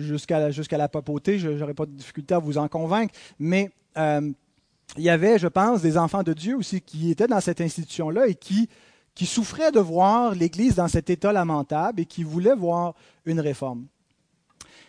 jusqu'à 0.00 0.50
jusqu'à 0.50 0.78
la 0.78 0.88
papauté. 0.88 1.38
Je 1.38 1.50
n'aurais 1.50 1.74
pas 1.74 1.84
de 1.84 1.92
difficulté 1.92 2.34
à 2.34 2.38
vous 2.38 2.56
en 2.56 2.68
convaincre, 2.68 3.14
mais 3.38 3.70
il 3.96 5.02
y 5.02 5.10
avait, 5.10 5.38
je 5.38 5.48
pense, 5.48 5.82
des 5.82 5.98
enfants 5.98 6.22
de 6.22 6.32
Dieu 6.32 6.56
aussi 6.56 6.80
qui 6.80 7.10
étaient 7.10 7.26
dans 7.26 7.40
cette 7.40 7.60
institution-là 7.60 8.28
et 8.28 8.34
qui 8.34 8.68
qui 9.14 9.26
souffraient 9.26 9.72
de 9.72 9.80
voir 9.80 10.34
l'Église 10.34 10.74
dans 10.74 10.88
cet 10.88 11.08
état 11.08 11.32
lamentable 11.32 12.00
et 12.00 12.04
qui 12.06 12.24
voulaient 12.24 12.56
voir 12.56 12.94
une 13.24 13.40
réforme. 13.40 13.86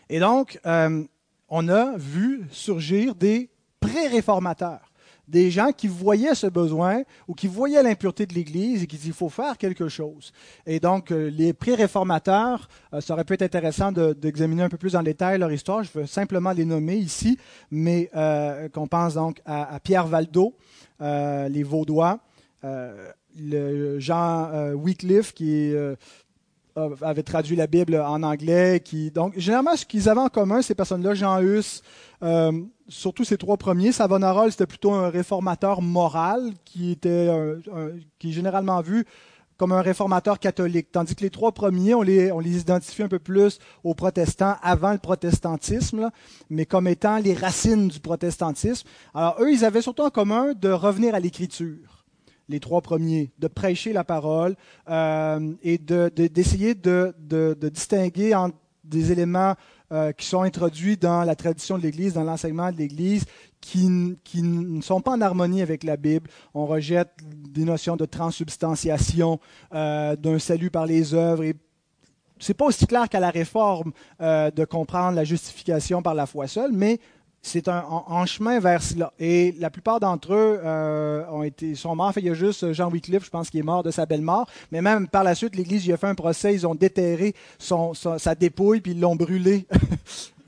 Et 0.09 0.19
donc, 0.19 0.59
euh, 0.65 1.03
on 1.49 1.67
a 1.67 1.97
vu 1.97 2.45
surgir 2.51 3.15
des 3.15 3.49
pré-réformateurs, 3.79 4.91
des 5.27 5.49
gens 5.49 5.71
qui 5.71 5.87
voyaient 5.87 6.35
ce 6.35 6.45
besoin 6.47 7.01
ou 7.27 7.33
qui 7.33 7.47
voyaient 7.47 7.81
l'impureté 7.81 8.27
de 8.27 8.33
l'Église 8.35 8.83
et 8.83 8.87
qui 8.87 8.97
disaient 8.97 9.09
il 9.09 9.13
faut 9.13 9.29
faire 9.29 9.57
quelque 9.57 9.89
chose. 9.89 10.31
Et 10.67 10.79
donc, 10.79 11.11
euh, 11.11 11.29
les 11.29 11.53
pré-réformateurs, 11.53 12.67
euh, 12.93 13.01
ça 13.01 13.13
aurait 13.13 13.23
pu 13.23 13.33
être 13.33 13.41
intéressant 13.41 13.91
d'examiner 13.91 14.63
un 14.63 14.69
peu 14.69 14.77
plus 14.77 14.95
en 14.95 15.01
détail 15.01 15.39
leur 15.39 15.51
histoire. 15.51 15.83
Je 15.83 15.91
veux 15.99 16.05
simplement 16.05 16.51
les 16.51 16.65
nommer 16.65 16.97
ici, 16.97 17.39
mais 17.71 18.09
qu'on 18.73 18.87
pense 18.87 19.15
donc 19.15 19.41
à, 19.45 19.79
Pierre 19.83 20.07
Valdo, 20.07 20.55
les 20.99 21.63
Vaudois, 21.63 22.19
Jean 23.97 24.73
Wycliffe, 24.73 25.33
qui 25.33 25.51
est 25.51 25.97
avait 27.01 27.23
traduit 27.23 27.55
la 27.55 27.67
Bible 27.67 27.95
en 27.95 28.23
anglais. 28.23 28.81
Qui, 28.83 29.11
donc, 29.11 29.33
généralement, 29.37 29.75
ce 29.75 29.85
qu'ils 29.85 30.09
avaient 30.09 30.21
en 30.21 30.29
commun, 30.29 30.61
ces 30.61 30.75
personnes-là, 30.75 31.13
Jean 31.13 31.39
Hus, 31.41 31.81
euh, 32.23 32.51
surtout 32.87 33.23
ces 33.23 33.37
trois 33.37 33.57
premiers, 33.57 33.91
Savonarola, 33.91 34.51
c'était 34.51 34.65
plutôt 34.65 34.93
un 34.93 35.09
réformateur 35.09 35.81
moral 35.81 36.53
qui 36.63 36.91
était 36.91 37.29
qui 38.19 38.29
est 38.29 38.33
généralement 38.33 38.81
vu 38.81 39.05
comme 39.57 39.71
un 39.71 39.81
réformateur 39.81 40.39
catholique, 40.39 40.91
tandis 40.91 41.15
que 41.15 41.21
les 41.21 41.29
trois 41.29 41.51
premiers, 41.51 41.95
on 41.95 42.01
les, 42.01 42.31
on 42.31 42.39
les 42.39 42.59
identifie 42.59 43.03
un 43.03 43.07
peu 43.07 43.19
plus 43.19 43.59
aux 43.83 43.93
protestants 43.93 44.55
avant 44.61 44.91
le 44.91 44.97
protestantisme, 44.97 46.09
mais 46.49 46.65
comme 46.65 46.87
étant 46.87 47.17
les 47.17 47.33
racines 47.33 47.87
du 47.87 47.99
protestantisme. 47.99 48.87
Alors 49.13 49.37
eux, 49.39 49.51
ils 49.51 49.63
avaient 49.63 49.81
surtout 49.81 50.03
en 50.03 50.09
commun 50.09 50.53
de 50.53 50.69
revenir 50.69 51.15
à 51.15 51.19
l'écriture 51.19 52.04
les 52.49 52.59
trois 52.59 52.81
premiers, 52.81 53.31
de 53.39 53.47
prêcher 53.47 53.93
la 53.93 54.03
parole 54.03 54.55
euh, 54.89 55.53
et 55.63 55.77
d'essayer 55.77 56.75
de, 56.75 57.13
distinguer 57.69 58.35
des 58.83 59.11
éléments 59.11 59.55
euh, 59.91 60.11
qui 60.11 60.25
sont 60.25 60.43
introduits 60.43 60.97
dans 60.97 61.23
la 61.23 61.35
tradition 61.35 61.77
de 61.77 61.83
l'Église, 61.83 62.13
dans 62.13 62.23
l'enseignement 62.23 62.71
de 62.71 62.77
l'Église, 62.77 63.25
qui, 63.61 64.17
qui, 64.23 64.43
ne 64.43 64.81
sont 64.81 65.01
pas 65.01 65.11
en 65.11 65.21
harmonie 65.21 65.61
avec 65.61 65.83
la 65.83 65.97
Bible. 65.97 66.29
On 66.53 66.65
rejette 66.65 67.11
des 67.23 67.63
notions 67.63 67.95
de 67.95 68.05
transubstantiation, 68.05 69.39
euh, 69.73 70.15
d'un 70.15 70.37
salut 70.37 70.69
par 70.69 70.85
les 70.85 71.13
œuvres. 71.15 71.43
Et 71.43 71.55
c'est 72.39 72.53
pas 72.53 72.65
aussi 72.65 72.85
clair 72.85 73.09
qu'à 73.09 73.19
la 73.19 73.31
Réforme 73.31 73.91
de 74.19 74.65
comprendre 74.65 75.15
la 75.15 75.23
justification 75.23 76.01
par 76.01 76.13
la 76.13 76.25
foi 76.25 76.47
seule, 76.47 76.73
mais 76.73 76.99
c'est 77.45 77.67
un 77.67 77.83
en, 77.87 78.25
chemin 78.25 78.59
vers 78.59 78.81
cela. 78.81 79.13
Et 79.19 79.53
la 79.59 79.69
plupart 79.69 79.99
d'entre 79.99 80.33
eux 80.33 80.59
euh, 80.63 81.23
ont 81.31 81.43
été, 81.43 81.75
sont 81.75 81.95
morts. 81.95 82.13
il 82.17 82.25
y 82.25 82.29
a 82.29 82.33
juste 82.33 82.73
Jean 82.73 82.89
Wycliffe, 82.89 83.25
je 83.25 83.29
pense, 83.29 83.51
qui 83.51 83.59
est 83.59 83.63
mort 83.63 83.83
de 83.83 83.91
sa 83.91 84.07
belle 84.07 84.23
mort. 84.23 84.47
Mais 84.71 84.81
même 84.81 85.07
par 85.07 85.23
la 85.23 85.35
suite, 85.35 85.55
l'Église 85.55 85.85
y 85.85 85.93
a 85.93 85.97
fait 85.97 86.07
un 86.07 86.15
procès. 86.15 86.55
Ils 86.55 86.65
ont 86.65 86.73
déterré 86.73 87.35
son, 87.59 87.93
sa, 87.93 88.33
dépouille, 88.33 88.81
puis 88.81 88.93
ils 88.93 88.99
l'ont 88.99 89.15
brûlé. 89.15 89.67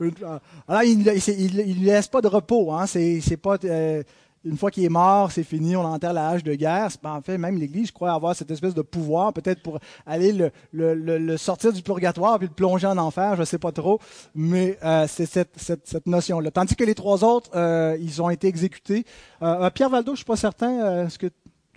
Alors, 0.68 0.82
il 0.82 0.98
ne 0.98 1.84
laisse 1.84 2.08
pas 2.08 2.20
de 2.20 2.26
repos. 2.26 2.72
Hein. 2.72 2.86
C'est, 2.86 3.36
pas, 3.40 3.58
euh, 3.64 4.02
une 4.44 4.56
fois 4.56 4.70
qu'il 4.70 4.84
est 4.84 4.88
mort, 4.88 5.32
c'est 5.32 5.42
fini, 5.42 5.76
on 5.76 5.84
enterre 5.84 6.12
la 6.12 6.28
hache 6.28 6.42
de 6.42 6.54
guerre. 6.54 6.88
En 7.04 7.20
fait, 7.20 7.38
même 7.38 7.58
l'Église, 7.58 7.88
je 7.88 7.92
crois 7.92 8.12
avoir 8.12 8.34
cette 8.34 8.50
espèce 8.50 8.74
de 8.74 8.82
pouvoir, 8.82 9.32
peut-être 9.32 9.62
pour 9.62 9.78
aller 10.06 10.32
le, 10.32 10.50
le, 10.72 10.94
le, 10.94 11.36
sortir 11.36 11.72
du 11.72 11.82
purgatoire 11.82 12.38
puis 12.38 12.48
le 12.48 12.54
plonger 12.54 12.86
en 12.86 12.98
enfer, 12.98 13.34
je 13.34 13.40
ne 13.40 13.44
sais 13.44 13.58
pas 13.58 13.72
trop, 13.72 14.00
mais 14.34 14.78
euh, 14.84 15.06
c'est 15.08 15.26
cette, 15.26 15.52
cette, 15.56 15.86
cette 15.86 16.06
notion-là. 16.06 16.50
Tandis 16.50 16.76
que 16.76 16.84
les 16.84 16.94
trois 16.94 17.24
autres, 17.24 17.50
euh, 17.54 17.96
ils 18.00 18.22
ont 18.22 18.30
été 18.30 18.46
exécutés. 18.46 19.04
Euh, 19.42 19.68
Pierre 19.70 19.90
Valdo, 19.90 20.12
je 20.12 20.18
suis 20.18 20.24
pas 20.24 20.36
certain, 20.36 21.06
est-ce 21.06 21.18
que 21.18 21.28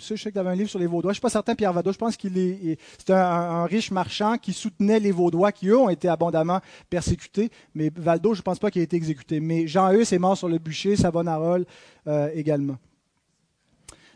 je 0.02 0.16
sais 0.16 0.30
que 0.30 0.34
tu 0.34 0.40
avais 0.40 0.50
un 0.50 0.56
livre 0.56 0.70
sur 0.70 0.80
les 0.80 0.88
Vaudois. 0.88 1.12
Je 1.12 1.16
suis 1.16 1.22
pas 1.22 1.30
certain, 1.30 1.56
Pierre 1.56 1.74
Vado. 1.74 1.92
Je 1.92 1.98
pense 1.98 2.18
qu'il 2.18 2.38
est, 2.38 2.78
c'est 2.98 3.14
un, 3.14 3.66
riche 3.66 3.92
marchand 3.92 4.38
qui 4.38 4.54
soutenait 4.54 5.00
les 5.00 5.12
Vaudois, 5.12 5.52
qui 5.52 5.68
eux 5.68 5.78
ont 5.78 5.90
été 5.90 6.08
abondamment 6.08 6.60
persécutés. 6.90 7.50
Mais 7.76 7.92
Valdo, 7.96 8.34
je 8.34 8.42
pense 8.42 8.60
pas 8.60 8.72
qu'il 8.72 8.82
ait 8.82 8.86
été 8.86 8.96
exécuté. 8.96 9.40
Mais 9.40 9.68
Jean-Eus 9.68 10.12
est 10.12 10.20
mort 10.20 10.38
sur 10.38 10.50
le 10.50 10.58
bûcher, 10.58 10.96
Savonarole 10.96 11.66
euh, 12.08 12.30
également. 12.34 12.78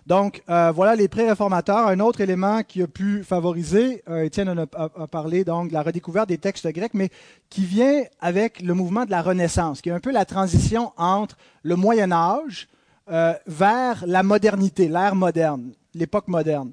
Donc, 0.05 0.43
euh, 0.49 0.71
voilà 0.71 0.95
les 0.95 1.07
pré-réformateurs. 1.07 1.87
Un 1.87 1.99
autre 1.99 2.21
élément 2.21 2.61
qui 2.61 2.83
a 2.83 2.87
pu 2.87 3.23
favoriser, 3.23 4.03
euh, 4.07 4.23
Étienne 4.23 4.49
en 4.49 4.57
a, 4.57 5.07
parlé 5.07 5.43
donc 5.43 5.71
la 5.71 5.81
redécouverte 5.81 6.29
des 6.29 6.37
textes 6.37 6.67
grecs, 6.67 6.93
mais 6.93 7.09
qui 7.49 7.65
vient 7.65 8.03
avec 8.19 8.61
le 8.61 8.75
mouvement 8.75 9.05
de 9.05 9.11
la 9.11 9.23
Renaissance, 9.23 9.81
qui 9.81 9.89
est 9.89 9.93
un 9.93 9.99
peu 9.99 10.11
la 10.11 10.25
transition 10.25 10.91
entre 10.97 11.37
le 11.63 11.75
Moyen 11.75 12.11
Âge, 12.11 12.67
euh, 13.11 13.33
vers 13.45 14.03
la 14.07 14.23
modernité, 14.23 14.87
l'ère 14.87 15.15
moderne, 15.15 15.73
l'époque 15.93 16.27
moderne. 16.27 16.71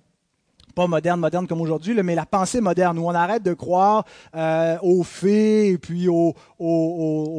Pas 0.75 0.87
moderne, 0.87 1.21
moderne 1.21 1.47
comme 1.47 1.61
aujourd'hui, 1.61 1.95
mais 2.03 2.14
la 2.14 2.25
pensée 2.25 2.62
moderne, 2.62 2.99
où 2.99 3.07
on 3.07 3.14
arrête 3.14 3.42
de 3.42 3.53
croire 3.53 4.07
euh, 4.35 4.79
aux 4.81 5.03
fées, 5.03 5.68
et 5.68 5.77
puis 5.77 6.09
aux, 6.09 6.35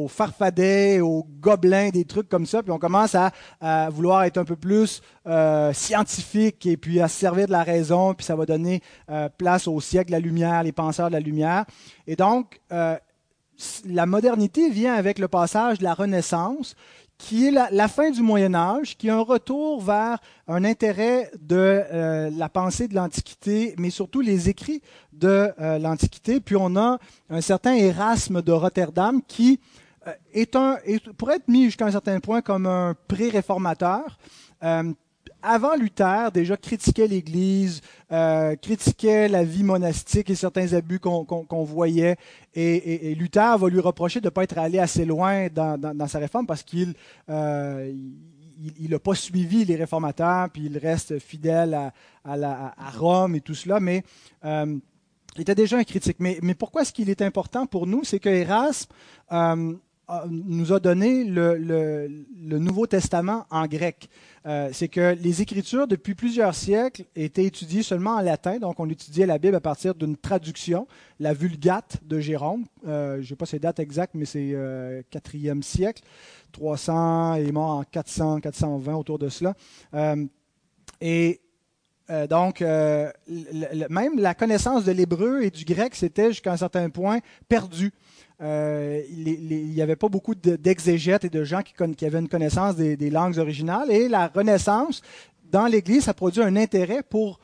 farfadets, 0.08 1.00
aux 1.00 1.26
gobelins, 1.40 1.88
des 1.88 2.04
trucs 2.04 2.28
comme 2.28 2.46
ça, 2.46 2.62
puis 2.62 2.70
on 2.70 2.78
commence 2.78 3.16
à, 3.16 3.90
vouloir 3.90 4.22
être 4.22 4.38
un 4.38 4.44
peu 4.44 4.54
plus 4.54 5.02
euh, 5.26 5.72
scientifique, 5.72 6.64
et 6.64 6.76
puis 6.76 7.00
à 7.00 7.08
se 7.08 7.18
servir 7.18 7.46
de 7.48 7.52
la 7.52 7.64
raison, 7.64 8.14
puis 8.14 8.24
ça 8.24 8.36
va 8.36 8.46
donner 8.46 8.80
place 9.36 9.66
au 9.66 9.80
siècle 9.80 10.10
de 10.10 10.12
la 10.12 10.20
lumière, 10.20 10.62
les 10.62 10.70
penseurs 10.70 11.08
de 11.08 11.14
la 11.14 11.20
lumière. 11.20 11.64
Et 12.06 12.14
donc, 12.14 12.60
la 12.70 14.06
modernité 14.06 14.70
vient 14.70 14.94
avec 14.94 15.18
le 15.18 15.26
passage 15.26 15.78
de 15.78 15.84
la 15.84 15.94
Renaissance, 15.94 16.76
qui 17.18 17.46
est 17.46 17.50
la, 17.50 17.88
fin 17.88 18.10
du 18.10 18.22
Moyen 18.22 18.54
Âge, 18.54 18.96
qui 18.96 19.08
est 19.08 19.12
un 19.12 19.20
retour 19.20 19.82
vers 19.82 20.18
un 20.48 20.64
intérêt 20.64 21.30
de 21.40 21.56
euh, 21.56 22.30
la 22.30 22.48
pensée 22.48 22.88
de 22.88 22.94
l'Antiquité, 22.94 23.74
mais 23.78 23.90
surtout 23.90 24.20
les 24.20 24.48
écrits 24.48 24.82
de 25.12 25.50
euh, 25.60 25.78
l'Antiquité. 25.78 26.40
Puis 26.40 26.56
on 26.58 26.76
a 26.76 26.98
un 27.30 27.40
certain 27.40 27.74
Erasme 27.74 28.42
de 28.42 28.52
Rotterdam 28.52 29.20
qui 29.26 29.60
euh, 30.06 30.12
est 30.32 30.56
un, 30.56 30.78
pourrait 31.16 31.36
être 31.36 31.48
mis 31.48 31.64
jusqu'à 31.64 31.86
un 31.86 31.92
certain 31.92 32.18
point 32.20 32.42
comme 32.42 32.66
un 32.66 32.94
pré-réformateur 33.08 34.18
avant 35.44 35.76
Luther, 35.76 36.32
déjà 36.32 36.56
critiquait 36.56 37.06
l'Église, 37.06 37.82
euh, 38.10 38.56
critiquait 38.56 39.28
la 39.28 39.44
vie 39.44 39.62
monastique 39.62 40.30
et 40.30 40.34
certains 40.34 40.72
abus 40.72 40.98
qu'on 40.98 41.64
voyait. 41.64 42.16
Et, 42.54 43.14
Luther 43.14 43.58
va 43.58 43.68
lui 43.68 43.80
reprocher 43.80 44.20
de 44.20 44.26
ne 44.26 44.30
pas 44.30 44.42
être 44.42 44.58
allé 44.58 44.78
assez 44.78 45.04
loin 45.04 45.48
dans, 45.48 46.08
sa 46.08 46.18
réforme 46.18 46.46
parce 46.46 46.62
qu'il 46.62 46.94
euh, 47.28 47.92
il 48.78 48.90
n'a 48.90 48.98
pas 48.98 49.14
suivi 49.14 49.64
les 49.64 49.76
réformateurs, 49.76 50.48
puis 50.50 50.64
il 50.66 50.78
reste 50.78 51.18
fidèle 51.18 51.74
à, 52.24 52.90
Rome 52.96 53.34
et 53.34 53.40
tout 53.40 53.54
cela. 53.54 53.80
Mais 53.80 54.02
euh, 54.44 54.78
il 55.36 55.42
était 55.42 55.54
déjà 55.54 55.76
un 55.76 55.84
critique. 55.84 56.16
Mais, 56.20 56.38
pourquoi 56.54 56.82
est-ce 56.82 56.92
qu'il 56.92 57.10
est 57.10 57.22
important 57.22 57.66
pour 57.66 57.86
nous? 57.86 58.04
C'est 58.04 58.20
que 58.20 58.28
Erasme 58.28 58.90
nous 60.28 60.72
a 60.72 60.80
donné 60.80 61.24
le, 61.24 62.08
Nouveau 62.58 62.86
Testament 62.86 63.46
en 63.50 63.66
grec. 63.66 64.08
Euh, 64.46 64.68
c'est 64.72 64.88
que 64.88 65.16
les 65.20 65.40
Écritures, 65.40 65.86
depuis 65.86 66.14
plusieurs 66.14 66.54
siècles, 66.54 67.04
étaient 67.16 67.44
étudiées 67.44 67.82
seulement 67.82 68.16
en 68.16 68.20
latin. 68.20 68.58
Donc, 68.58 68.78
on 68.78 68.88
étudiait 68.88 69.26
la 69.26 69.38
Bible 69.38 69.56
à 69.56 69.60
partir 69.60 69.94
d'une 69.94 70.16
traduction, 70.16 70.86
la 71.20 71.32
Vulgate 71.32 71.98
de 72.04 72.20
Jérôme. 72.20 72.66
Euh, 72.86 73.22
je 73.22 73.28
sais 73.28 73.36
pas 73.36 73.46
ses 73.46 73.58
dates 73.58 73.78
exactes, 73.78 74.14
mais 74.14 74.26
c'est 74.26 74.50
euh, 74.52 75.02
4e 75.10 75.62
siècle. 75.62 76.02
300 76.52 77.36
et 77.36 77.50
mort 77.50 77.70
en 77.70 77.84
400, 77.84 78.40
420 78.40 78.94
autour 78.94 79.18
de 79.18 79.28
cela. 79.28 79.54
Euh, 79.94 80.24
et 81.00 81.40
donc, 82.28 82.60
même 82.60 84.18
la 84.18 84.34
connaissance 84.34 84.84
de 84.84 84.92
l'hébreu 84.92 85.42
et 85.42 85.50
du 85.50 85.64
grec, 85.64 85.94
c'était 85.94 86.28
jusqu'à 86.28 86.52
un 86.52 86.56
certain 86.58 86.90
point 86.90 87.20
perdu. 87.48 87.94
Euh, 88.40 89.02
il 89.10 89.74
n'y 89.74 89.80
avait 89.80 89.96
pas 89.96 90.08
beaucoup 90.08 90.34
d'exégètes 90.34 91.24
et 91.24 91.30
de 91.30 91.44
gens 91.44 91.60
qui, 91.62 92.04
avaient 92.04 92.18
une 92.18 92.28
connaissance 92.28 92.76
des, 92.76 93.10
langues 93.10 93.38
originales. 93.38 93.90
Et 93.90 94.08
la 94.08 94.28
Renaissance, 94.28 95.02
dans 95.50 95.66
l'Église, 95.66 96.08
a 96.08 96.14
produit 96.14 96.42
un 96.42 96.56
intérêt 96.56 97.02
pour 97.02 97.38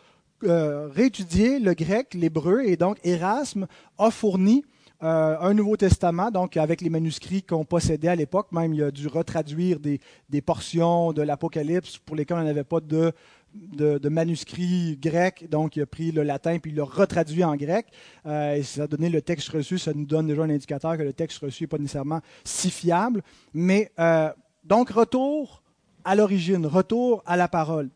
euh, 0.45 0.89
réétudier 0.89 1.59
le 1.59 1.75
grec, 1.75 2.15
l'hébreu. 2.15 2.63
Et 2.65 2.77
donc, 2.77 2.99
Erasme 3.05 3.67
a 3.99 4.11
fourni 4.11 4.65
euh, 5.03 5.37
un 5.41 5.55
Nouveau 5.55 5.77
Testament, 5.77 6.31
donc 6.31 6.57
avec 6.57 6.81
les 6.81 6.91
manuscrits 6.91 7.43
qu'on 7.43 7.65
possédait 7.65 8.09
à 8.09 8.17
l'époque. 8.17 8.49
Même, 8.53 8.75
il 8.75 8.83
a 8.83 8.91
dû 8.91 9.07
retraduire 9.07 9.79
des, 9.79 10.01
des 10.29 10.41
portions 10.41 11.13
de 11.13 11.23
l'Apocalypse 11.23 11.99
pour 11.99 12.17
lesquelles 12.17 12.39
on 12.39 12.45
n'avait 12.45 12.65
pas 12.65 12.81
de 12.81 13.13
de, 13.55 14.09
manuscrits 14.09 14.97
grecs, 14.97 15.49
donc 15.51 15.77
il 15.77 15.83
a 15.83 15.87
pris 15.87 16.13
le 16.13 16.23
latin 16.23 16.59
puis 16.59 16.71
il 16.73 16.77
l'a 16.77 16.85
retraduit 16.85 17.45
en 17.45 17.57
grec. 17.57 17.87
Euh, 18.27 18.55
et 18.55 18.63
ça 18.63 18.85
a 18.85 18.87
donné 18.87 19.09
le 19.09 19.23
texte 19.23 19.49
reçu, 19.49 19.79
ça 19.79 19.93
nous 19.95 20.07
donne 20.07 20.29
déjà 20.29 20.43
un 20.43 20.51
indicateur 20.51 20.97
que 20.97 21.03
le 21.03 21.13
texte 21.13 21.39
reçu 21.39 21.65
n'est 21.65 21.69
pas 21.69 21.79
nécessairement 21.79 22.21
si 22.45 22.71
fiable. 22.71 23.23
Mais 23.55 23.91
euh, 23.99 24.31
donc 24.65 24.91
retour 24.91 25.63
à 26.05 26.15
l'origine, 26.15 26.67
retour 26.67 27.25
à 27.27 27.37
la 27.37 27.49
parole. 27.49 27.89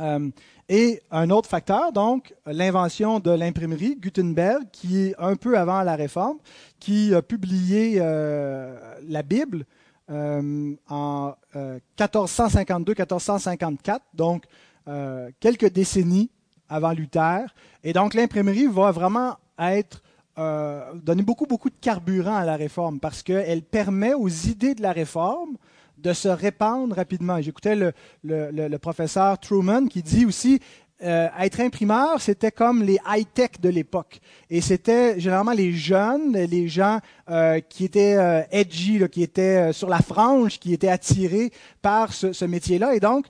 Euh, 0.00 0.28
et 0.68 1.00
un 1.12 1.30
autre 1.30 1.48
facteur, 1.48 1.92
donc, 1.92 2.34
l'invention 2.44 3.20
de 3.20 3.30
l'imprimerie, 3.30 3.96
Gutenberg, 3.96 4.64
qui 4.72 4.98
est 4.98 5.14
un 5.16 5.36
peu 5.36 5.56
avant 5.56 5.80
la 5.82 5.94
Réforme, 5.94 6.38
qui 6.80 7.14
a 7.14 7.22
publié 7.22 8.00
la 8.00 9.22
Bible 9.22 9.64
en 10.08 11.36
1452-1454, 11.54 14.00
donc 14.14 14.42
euh, 14.88 15.30
quelques 15.40 15.70
décennies 15.70 16.30
avant 16.68 16.92
Luther. 16.92 17.54
Et 17.84 17.92
donc 17.92 18.14
l'imprimerie 18.14 18.66
va 18.66 18.90
vraiment 18.90 19.36
être 19.58 20.02
euh, 20.38 20.92
donner 20.94 21.22
beaucoup 21.22 21.46
beaucoup 21.46 21.70
de 21.70 21.76
carburant 21.80 22.36
à 22.36 22.44
la 22.44 22.56
réforme 22.56 23.00
parce 23.00 23.22
qu'elle 23.22 23.62
permet 23.62 24.12
aux 24.14 24.28
idées 24.28 24.74
de 24.74 24.82
la 24.82 24.92
réforme 24.92 25.56
de 25.98 26.12
se 26.12 26.28
répandre 26.28 26.94
rapidement. 26.94 27.40
J'écoutais 27.40 27.74
le, 27.74 28.76
professeur 28.78 29.38
Truman 29.38 29.86
qui 29.86 30.02
dit 30.02 30.26
aussi 30.26 30.60
euh, 31.02 31.28
être 31.38 31.60
imprimeur, 31.60 32.22
c'était 32.22 32.50
comme 32.50 32.82
les 32.82 32.98
high-tech 33.06 33.60
de 33.60 33.68
l'époque. 33.68 34.18
Et 34.48 34.62
c'était 34.62 35.20
généralement 35.20 35.52
les 35.52 35.72
jeunes, 35.72 36.32
les 36.32 36.68
gens 36.68 37.00
euh, 37.28 37.60
qui 37.60 37.84
étaient 37.84 38.16
euh, 38.16 38.40
edgy, 38.50 39.02
qui 39.12 39.22
étaient 39.22 39.74
sur 39.74 39.90
la 39.90 39.98
frange, 39.98 40.58
qui 40.58 40.72
étaient 40.72 40.88
attirés 40.88 41.52
par 41.82 42.14
ce, 42.14 42.32
ce 42.32 42.46
métier-là. 42.46 42.94
Et 42.94 43.00
donc, 43.00 43.26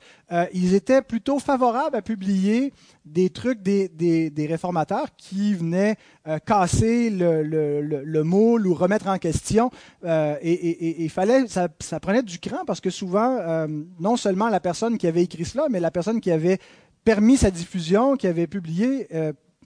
ils 0.52 0.74
étaient 0.74 1.02
plutôt 1.02 1.38
favorables 1.38 1.94
à 1.94 2.02
publier 2.02 2.72
des 3.04 3.30
trucs 3.30 3.62
des, 3.62 3.88
des, 3.88 4.28
des 4.28 4.46
réformateurs 4.46 5.06
qui 5.16 5.54
venaient 5.54 5.94
casser 6.44 7.10
le, 7.10 7.44
le, 7.44 7.80
le, 7.80 8.22
moule 8.24 8.66
ou 8.66 8.74
remettre 8.74 9.06
en 9.06 9.18
question. 9.18 9.70
et 10.04 11.04
il 11.04 11.10
fallait, 11.10 11.46
ça, 11.46 11.68
ça, 11.78 12.00
prenait 12.00 12.24
du 12.24 12.40
cran 12.40 12.64
parce 12.66 12.80
que 12.80 12.90
souvent, 12.90 13.68
non 14.00 14.16
seulement 14.16 14.48
la 14.48 14.58
personne 14.58 14.98
qui 14.98 15.06
avait 15.06 15.22
écrit 15.22 15.44
cela, 15.44 15.66
mais 15.70 15.78
la 15.78 15.92
personne 15.92 16.20
qui 16.20 16.32
avait 16.32 16.58
permis 17.06 17.36
sa 17.36 17.52
diffusion, 17.52 18.16
qui 18.16 18.26
avait 18.26 18.48
publié, 18.48 19.06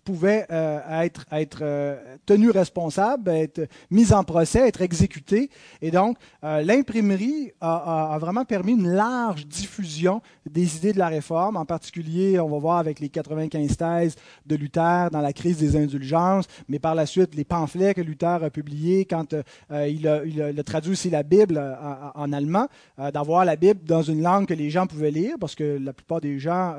euh, 0.01 0.11
pouvait 0.11 0.47
euh, 0.51 1.03
être, 1.03 1.27
être 1.33 1.59
euh, 1.63 2.17
tenu 2.27 2.51
responsable, 2.51 3.31
être 3.31 3.69
mis 3.91 4.13
en 4.13 4.25
procès, 4.25 4.69
être 4.69 4.83
exécuté. 4.83 5.51
Et 5.83 5.91
donc, 5.91 6.17
euh, 6.45 6.63
l'imprimerie 6.63 7.53
a, 7.61 8.17
vraiment 8.21 8.45
permis 8.45 8.73
une 8.73 8.91
large 8.91 9.47
diffusion 9.47 10.21
des 10.49 10.77
idées 10.77 10.93
de 10.93 10.99
la 10.99 11.09
réforme. 11.09 11.57
En 11.57 11.65
particulier, 11.65 12.39
on 12.41 12.49
va 12.49 12.59
voir 12.59 12.79
avec 12.79 13.01
les 13.01 13.09
95 13.09 13.77
thèses 13.77 14.17
de 14.47 14.57
Luther 14.57 15.11
dans 15.11 15.21
la 15.21 15.33
crise 15.33 15.59
des 15.59 15.77
indulgences, 15.77 16.47
mais 16.69 16.79
par 16.79 16.95
la 16.95 17.07
suite, 17.07 17.35
les 17.35 17.45
pamphlets 17.45 17.95
que 17.95 18.01
Luther 18.01 18.43
a 18.43 18.51
publiés 18.51 19.05
quand 19.05 19.35
il, 19.71 20.09
a, 20.09 20.25
il, 20.25 20.43
a, 20.43 20.63
traduit 20.63 20.93
aussi 20.93 21.11
la 21.11 21.23
Bible 21.23 21.59
en, 21.59 22.21
en 22.21 22.33
allemand, 22.33 22.67
d'avoir 23.13 23.45
la 23.45 23.57
Bible 23.57 23.81
dans 23.85 24.03
une 24.03 24.23
langue 24.23 24.47
que 24.47 24.55
les 24.55 24.71
gens 24.71 24.87
pouvaient 24.87 25.11
lire, 25.11 25.37
parce 25.41 25.55
que 25.55 25.79
la 25.81 25.93
plupart 25.93 26.21
des 26.21 26.39
gens, 26.39 26.75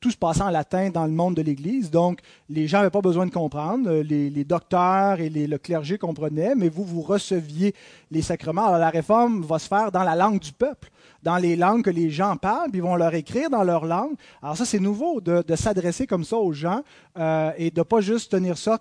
tout 0.00 0.10
se 0.10 0.16
passait 0.16 0.42
en 0.42 0.50
latin 0.50 0.90
dans 0.90 1.06
le 1.06 1.12
monde 1.12 1.36
de 1.36 1.42
l'Église. 1.42 1.90
Donc, 1.90 2.20
les 2.48 2.66
gens 2.66 2.78
n'avaient 2.78 2.90
pas 2.90 3.00
besoin 3.00 3.26
de 3.26 3.30
comprendre. 3.30 3.90
Les, 4.02 4.44
docteurs 4.44 5.20
et 5.20 5.28
le 5.28 5.58
clergé 5.58 5.98
comprenaient, 5.98 6.54
mais 6.54 6.68
vous, 6.68 6.84
vous 6.84 7.02
receviez 7.02 7.74
les 8.10 8.22
sacrements. 8.22 8.66
Alors 8.66 8.78
la 8.78 8.90
réforme 8.90 9.42
va 9.42 9.58
se 9.58 9.68
faire 9.68 9.92
dans 9.92 10.02
la 10.02 10.16
langue 10.16 10.40
du 10.40 10.52
peuple, 10.52 10.90
dans 11.22 11.36
les 11.36 11.56
langues 11.56 11.84
que 11.84 11.90
les 11.90 12.10
gens 12.10 12.36
parlent, 12.36 12.70
puis 12.70 12.78
ils 12.78 12.82
vont 12.82 12.96
leur 12.96 13.14
écrire 13.14 13.50
dans 13.50 13.62
leur 13.62 13.84
langue. 13.84 14.14
Alors 14.42 14.56
ça, 14.56 14.64
c'est 14.64 14.80
nouveau 14.80 15.20
de, 15.20 15.44
s'adresser 15.54 16.06
comme 16.06 16.24
ça 16.24 16.36
aux 16.36 16.52
gens 16.52 16.82
euh, 17.18 17.52
et 17.56 17.70
de 17.70 17.82
pas 17.82 18.00
juste 18.00 18.32
tenir 18.32 18.56
ça 18.58 18.78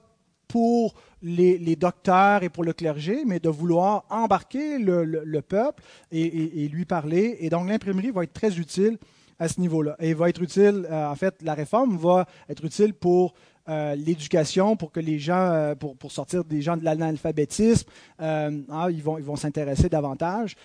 pour 0.47 0.95
les, 1.21 1.75
docteurs 1.75 2.43
et 2.43 2.49
pour 2.49 2.63
le 2.63 2.73
clergé, 2.73 3.23
mais 3.25 3.39
de 3.39 3.49
vouloir 3.49 4.03
embarquer 4.09 4.79
le, 4.79 5.41
peuple 5.41 5.83
et, 6.11 6.67
lui 6.67 6.85
parler. 6.85 7.37
Et 7.39 7.49
donc 7.49 7.67
l'imprimerie 7.67 8.11
va 8.11 8.23
être 8.23 8.33
très 8.33 8.57
utile 8.57 8.97
à 9.39 9.47
ce 9.47 9.59
niveau-là. 9.59 9.95
Et 9.99 10.13
va 10.13 10.29
être 10.29 10.41
utile, 10.41 10.85
euh, 10.89 11.09
en 11.09 11.15
fait, 11.15 11.41
la 11.41 11.53
réforme 11.53 11.97
va 11.97 12.27
être 12.49 12.63
utile 12.65 12.93
pour 12.93 13.33
euh, 13.69 13.95
l'éducation, 13.95 14.75
pour 14.75 14.91
que 14.91 14.99
les 14.99 15.17
gens, 15.17 15.51
euh, 15.51 15.75
pour, 15.75 16.11
sortir 16.11 16.43
des 16.43 16.61
gens 16.61 16.75
de 16.75 16.83
l'analphabétisme, 16.83 17.89
ah, 18.19 18.87
ils 18.89 19.01
vont, 19.01 19.17
ils 19.17 19.23
vont 19.23 19.35
s'intéresser 19.35 19.89
davantage. 19.89 20.55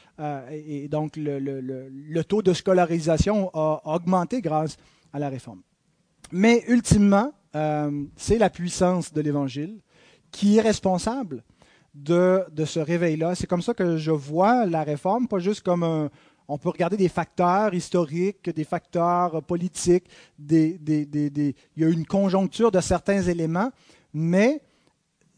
Et, 0.51 0.89
donc 0.89 1.17
le, 1.17 1.39
le, 1.39 2.25
taux 2.25 2.43
de 2.43 2.53
scolarisation 2.53 3.51
a 3.55 3.81
augmenté 3.85 4.41
grâce 4.41 4.77
à 5.13 5.19
la 5.19 5.29
réforme. 5.29 5.61
Mais 6.33 6.65
ultimement, 6.69 7.33
c'est 8.17 8.39
la 8.39 8.51
puissance 8.51 9.13
de 9.13 9.21
l'Évangile 9.21 9.79
qui 10.31 10.57
est 10.57 10.63
responsable 10.63 11.45
de, 11.95 12.43
de 12.51 12.65
ce 12.65 12.81
réveil-là. 12.81 13.35
C'est 13.35 13.47
comme 13.47 13.63
ça 13.63 13.75
que 13.75 13.99
je 13.99 14.11
vois 14.11 14.67
la 14.67 14.83
réforme, 14.83 15.29
pas 15.29 15.39
juste 15.39 15.63
comme 15.63 15.83
un, 15.83 16.11
on 16.49 16.59
peut 16.59 16.69
regarder 16.69 16.97
des 16.97 17.09
facteurs 17.09 17.73
historiques, 17.75 18.51
des 18.51 18.65
facteurs 18.65 19.43
politiques, 19.43 20.05
des, 20.39 20.79
des, 20.79 21.55
il 21.77 21.83
y 21.83 21.87
a 21.87 21.89
une 21.89 22.07
conjoncture 22.07 22.71
de 22.71 22.81
certains 22.81 23.23
éléments, 23.23 23.71
mais 24.13 24.61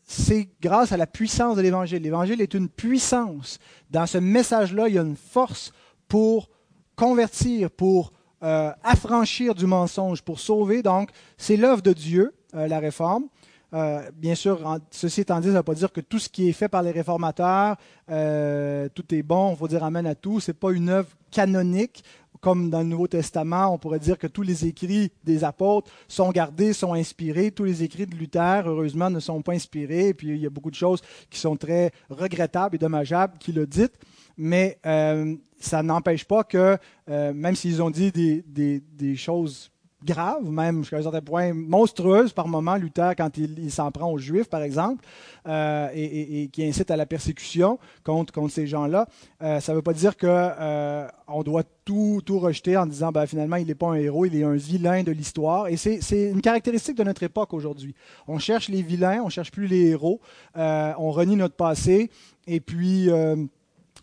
c'est 0.03 0.49
grâce 0.61 0.93
à 0.93 0.97
la 0.97 1.07
puissance 1.07 1.57
de 1.57 1.63
l'Évangile. 1.63 2.03
L'Évangile 2.03 2.41
est 2.41 2.55
une 2.55 2.69
puissance. 2.69 3.59
Dans 3.91 4.07
ce 4.07 4.19
message-là, 4.19 4.89
il 4.89 4.95
y 4.95 4.99
a 4.99 5.03
une 5.03 5.17
force 5.17 5.73
pour 6.09 6.49
convertir, 6.95 7.71
pour 7.71 8.13
euh, 8.43 8.71
affranchir 8.85 9.55
du 9.55 9.67
mensonge, 9.67 10.23
pour 10.23 10.39
sauver. 10.39 10.83
Donc, 10.83 11.11
c'est 11.37 11.57
l'œuvre 11.57 11.83
de 11.83 11.93
Dieu, 11.93 12.35
euh, 12.55 12.69
la 12.69 12.79
réforme. 12.79 13.27
Euh, 13.75 14.11
bien 14.15 14.35
sûr, 14.35 14.79
ceci 14.91 15.23
étant 15.23 15.41
dit, 15.41 15.49
ça 15.49 15.53
ne 15.53 15.57
veut 15.59 15.63
pas 15.63 15.75
dire 15.75 15.93
que 15.93 16.01
tout 16.01 16.19
ce 16.19 16.29
qui 16.29 16.49
est 16.49 16.53
fait 16.53 16.69
par 16.69 16.83
les 16.83 16.93
réformateurs, 16.93 17.77
euh, 18.11 18.89
tout 18.95 19.15
est 19.15 19.23
bon, 19.23 19.53
il 19.53 19.57
faut 19.57 19.69
dire 19.69 19.83
Amen 19.85 20.07
à 20.07 20.15
tout. 20.15 20.41
Ce 20.41 20.51
n'est 20.51 20.55
pas 20.57 20.73
une 20.73 20.89
œuvre 20.89 21.09
canonique. 21.31 22.05
Comme 22.43 22.69
dans 22.69 22.81
le 22.81 22.87
Nouveau 22.87 23.09
Testament, 23.09 23.73
on 23.73 23.79
pourrait 23.79 23.99
dire 23.99 24.19
que 24.19 24.27
tous 24.27 24.43
les 24.43 24.67
écrits 24.67 25.11
des 25.25 25.43
apôtres 25.43 25.91
sont 26.07 26.31
gardés, 26.31 26.75
sont 26.75 26.93
inspirés. 26.93 27.51
Tous 27.51 27.65
les 27.65 27.83
écrits 27.83 28.07
de 28.07 28.15
Luther, 28.15 28.63
heureusement, 28.67 29.09
ne 29.09 29.21
sont 29.21 29.41
pas 29.41 29.55
inspirés. 29.55 30.09
Et 30.09 30.15
puis, 30.15 30.29
il 30.29 30.37
y 30.37 30.47
a 30.47 30.51
beaucoup 30.51 30.71
de 30.71 30.77
choses 30.77 31.01
qui 31.31 31.41
sont 31.41 31.57
très 31.57 31.93
regrettables 32.11 32.77
et 32.77 32.79
dommageables 32.79 33.39
qu'il 33.39 33.59
a 33.59 33.67
dites. 33.67 33.95
Mais 34.37 34.79
euh, 34.85 35.35
ça 35.59 35.83
n'empêche 35.83 36.25
pas 36.25 36.45
que, 36.45 36.77
même 37.09 37.57
s'ils 37.57 37.83
ont 37.83 37.91
dit 37.91 38.13
des 38.13 39.17
choses 39.17 39.71
grave, 40.07 40.49
même 40.49 40.79
jusqu'à 40.79 40.97
un 40.97 41.03
certain 41.03 41.21
point 41.21 41.53
monstrueuse 41.53 42.33
par 42.33 42.49
moment, 42.49 42.77
Luther, 42.77 43.15
quand 43.17 43.37
il, 43.37 43.71
s'en 43.71 43.91
prend 43.91 44.11
aux 44.11 44.19
Juifs, 44.19 44.49
par 44.49 44.63
exemple, 44.63 45.05
euh, 45.47 45.89
et, 45.95 46.49
qui 46.53 46.65
incite 46.65 46.91
à 46.91 46.97
la 46.97 47.05
persécution 47.05 47.79
contre, 48.05 48.33
contre 48.33 48.53
ces 48.53 48.67
gens-là. 48.67 49.07
Euh, 49.43 49.61
ça 49.61 49.73
ne 49.73 49.77
veut 49.77 49.83
pas 49.83 49.93
dire 49.93 50.17
qu'on 50.17 50.27
euh, 50.29 51.09
doit 51.45 51.65
tout, 51.85 52.23
tout 52.25 52.39
rejeter 52.39 52.77
en 52.77 52.87
disant 52.87 53.13
ben, 53.13 53.27
finalement 53.27 53.57
il 53.57 53.67
n'est 53.67 53.75
pas 53.75 53.89
un 53.89 53.95
héros, 53.95 54.25
il 54.25 54.37
est 54.37 54.45
un 54.45 54.55
vilain 54.55 55.03
de 55.03 55.13
l'histoire. 55.13 55.69
Et 55.69 55.77
c'est 55.77 56.31
une 56.31 56.41
caractéristique 56.41 56.97
de 56.97 57.05
notre 57.05 57.23
époque 57.23 57.53
aujourd'hui. 57.53 57.95
On 58.29 58.39
cherche 58.39 58.69
les 58.69 58.83
vilains, 58.83 59.23
on 59.23 59.29
cherche 59.29 59.51
plus 59.51 59.67
les 59.67 59.89
héros, 59.89 60.21
on 60.55 61.11
renie 61.11 61.37
notre 61.37 61.57
passé, 61.57 62.11
et 62.47 62.61
puis 62.61 63.11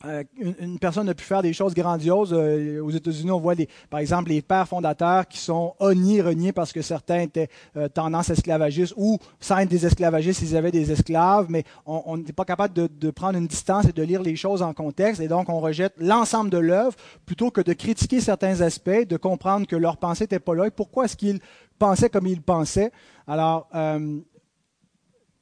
euh, 0.06 0.24
une, 0.38 0.80
personne 0.80 1.08
a 1.08 1.14
pu 1.14 1.24
faire 1.24 1.42
des 1.42 1.54
choses 1.54 1.74
grandioses. 1.74 2.34
Euh, 2.34 2.82
aux 2.84 2.90
États-Unis, 2.90 3.32
on 3.32 3.40
voit, 3.40 3.56
par 3.90 4.02
exemple, 4.02 4.30
les 4.30 4.42
pères 4.42 4.68
fondateurs 4.68 5.26
qui 5.28 5.38
sont 5.38 5.76
honnis, 5.80 6.22
reniés 6.22 6.52
parce 6.52 6.74
que 6.74 6.82
certains 6.82 7.22
étaient 7.22 7.48
euh, 7.78 7.88
tendance 7.88 8.30
esclavagistes 8.30 8.94
ou, 8.98 9.18
sans 9.40 9.60
être 9.60 9.70
des 9.70 9.86
esclavagistes, 9.86 10.42
ils 10.42 10.58
avaient 10.58 10.72
des 10.72 10.92
esclaves, 10.92 11.46
mais 11.48 11.64
on 11.86 12.18
n'est 12.18 12.34
pas 12.34 12.44
capable 12.44 12.74
de, 12.74 13.12
prendre 13.12 13.38
une 13.38 13.48
distance 13.48 13.86
et 13.86 13.94
de 13.94 14.04
lire 14.04 14.22
les 14.22 14.36
choses 14.36 14.62
en 14.62 14.74
contexte, 14.74 15.22
et 15.22 15.28
donc 15.28 15.48
on 15.48 15.60
rejette 15.60 15.94
l'ensemble 15.98 16.50
de 16.50 16.58
l'œuvre 16.58 16.96
plutôt 17.26 17.52
que 17.52 17.62
de 17.62 17.74
critiquer 17.74 18.20
certains 18.20 18.60
aspects, 18.62 19.08
de 19.08 19.18
comprendre 19.18 19.68
que 19.68 19.76
leur 19.76 19.98
pensée 19.98 20.24
n'était 20.26 20.40
pas 20.40 20.56
là 20.56 20.66
et 20.66 20.72
pourquoi 20.72 21.06
est-ce 21.06 21.16
qu'ils 21.16 21.40
pensaient 21.80 22.10
comme 22.10 22.28
ils 22.28 22.42
pensaient. 22.42 22.92
Alors, 23.28 23.70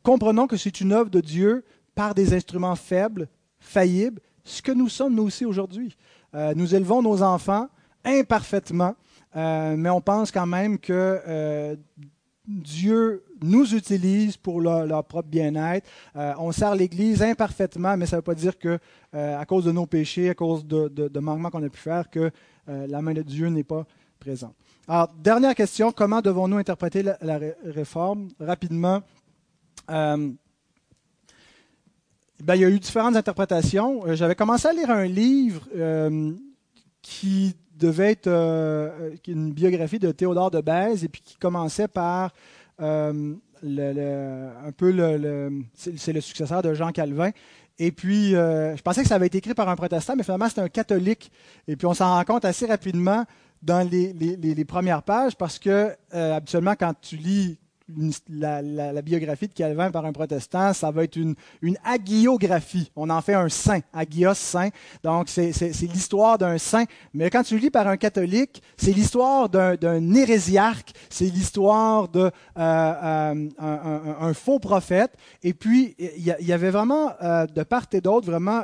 comprenons 0.04 0.48
que 0.48 0.58
c'est 0.58 0.82
une 0.82 0.92
œuvre 0.92 1.10
de 1.10 1.22
Dieu 1.22 1.64
par 1.96 2.14
des 2.14 2.34
instruments 2.34 2.76
faibles, 2.76 3.28
faillibles, 3.60 4.22
ce 4.44 4.62
que 4.62 4.72
nous 4.72 4.90
sommes 4.90 5.16
nous 5.16 5.24
aussi 5.24 5.46
aujourd'hui. 5.46 5.96
Euh, 6.34 6.54
nous 6.56 6.74
élevons 6.76 7.02
nos 7.02 7.22
enfants 7.22 7.68
imparfaitement, 8.04 8.96
euh, 9.36 9.76
mais 9.78 9.90
on 9.90 10.02
pense 10.02 10.32
quand 10.32 10.46
même 10.46 10.80
que 10.80 11.20
euh, 11.28 11.76
Dieu 12.48 13.24
nous 13.44 13.76
utilise 13.76 14.38
pour 14.38 14.62
leur, 14.62 15.04
propre 15.04 15.28
bien-être. 15.30 15.88
on 16.16 16.52
sert 16.52 16.76
l'Église 16.76 17.22
imparfaitement, 17.22 17.96
mais 17.98 18.06
ça 18.06 18.16
ne 18.16 18.20
veut 18.20 18.24
pas 18.24 18.36
dire 18.36 18.58
que, 18.58 18.78
à 19.14 19.46
cause 19.46 19.66
de 19.66 19.72
nos 19.72 19.86
péchés, 19.86 20.30
à 20.30 20.34
cause 20.34 20.66
de, 20.66 21.20
manquements 21.20 21.50
qu'on 21.50 21.64
a 21.64 21.70
pu 21.70 21.80
faire, 21.80 22.10
que 22.10 22.32
la 22.68 23.02
main 23.02 23.14
de 23.14 23.22
Dieu 23.22 23.48
n'est 23.48 23.64
pas 23.64 23.86
présente. 24.20 24.56
Alors, 24.88 25.08
dernière 25.20 25.56
question, 25.56 25.92
comment 25.92 26.22
devons-nous 26.22 26.58
interpréter 26.58 27.04
la, 27.04 27.18
la 27.22 27.40
réforme? 27.64 28.28
Rapidement, 28.40 29.02
ben, 32.44 32.56
il 32.56 32.62
y 32.62 32.66
a 32.66 32.70
eu 32.70 32.80
différentes 32.80 33.16
interprétations. 33.16 34.06
Euh, 34.06 34.16
j'avais 34.16 34.36
commencé 34.36 34.68
à 34.68 34.74
lire 34.74 34.90
un 34.90 35.06
livre 35.06 35.68
euh, 35.76 36.32
qui 37.02 37.56
devait 37.76 38.12
être 38.12 38.28
euh, 38.28 39.12
une 39.28 39.54
biographie 39.54 40.00
de 40.00 40.12
Théodore 40.12 40.52
de 40.52 40.62
Bèze 40.62 41.04
et 41.04 41.10
puis 41.10 41.22
qui 41.22 41.38
commençait 41.38 41.88
par 41.88 42.32
un 42.80 43.36
peu 44.76 44.92
le, 44.92 45.52
c'est 45.76 46.14
le 46.14 46.22
successeur 46.22 46.64
de 46.64 46.74
Jean 46.74 46.92
Calvin. 46.92 47.30
Et 47.78 47.92
puis, 47.92 48.32
je 48.32 48.82
pensais 48.82 49.04
que 49.04 49.08
ça 49.08 49.16
avait 49.16 49.28
été 49.28 49.38
écrit 49.38 49.54
par 49.54 49.70
un 49.70 49.76
protestant, 49.76 50.16
mais 50.16 50.24
finalement, 50.24 50.50
c'était 50.50 50.62
un 50.62 50.70
catholique. 50.70 51.32
Et 51.68 51.76
puis, 51.76 51.86
on 51.86 51.94
s'en 51.94 52.16
rend 52.16 52.24
compte 52.24 52.46
assez 52.46 52.66
rapidement 52.66 53.26
dans 53.62 53.88
les, 53.88 54.14
les 54.14 54.66
premières 54.66 55.04
pages 55.04 55.36
parce 55.36 55.60
que, 55.60 55.96
habituellement, 56.12 56.74
quand 56.76 56.94
tu 57.00 57.18
lis 57.18 57.60
la, 58.30 59.02
biographie 59.02 59.48
de 59.48 59.54
Calvin 59.54 59.92
par 59.92 60.06
un 60.06 60.12
protestant, 60.12 60.74
ça 60.74 60.92
va 60.92 61.04
être 61.04 61.16
une, 61.16 61.36
une 61.62 61.78
agiographie. 61.84 62.92
On 62.96 63.10
en 63.10 63.22
fait 63.22 63.34
un 63.34 63.50
saint, 63.50 63.82
agios 63.94 64.34
saint. 64.34 64.70
Donc, 65.04 65.30
c'est 65.30 65.52
l'histoire 65.82 66.38
d'un 66.38 66.58
saint. 66.58 66.86
Mais 67.14 67.30
quand 67.30 67.44
tu 67.44 67.58
lis 67.58 67.70
par 67.70 67.88
un 67.88 67.98
catholique, 67.98 68.62
c'est 68.78 68.94
l'histoire 68.94 69.50
d'un 69.50 70.14
hérésiarque, 70.14 70.92
c'est 71.10 71.26
l'histoire 71.26 72.08
d'un 72.08 72.32
euh, 72.58 73.50
euh, 73.62 74.34
faux 74.34 74.60
prophète. 74.60 75.14
Et 75.44 75.54
puis, 75.54 75.96
il 76.00 76.24
y, 76.24 76.54
avait 76.54 76.72
vraiment, 76.72 77.14
euh, 77.22 77.46
de 77.48 77.64
part 77.64 77.86
et 77.94 78.02
d'autre, 78.02 78.28
vraiment 78.28 78.64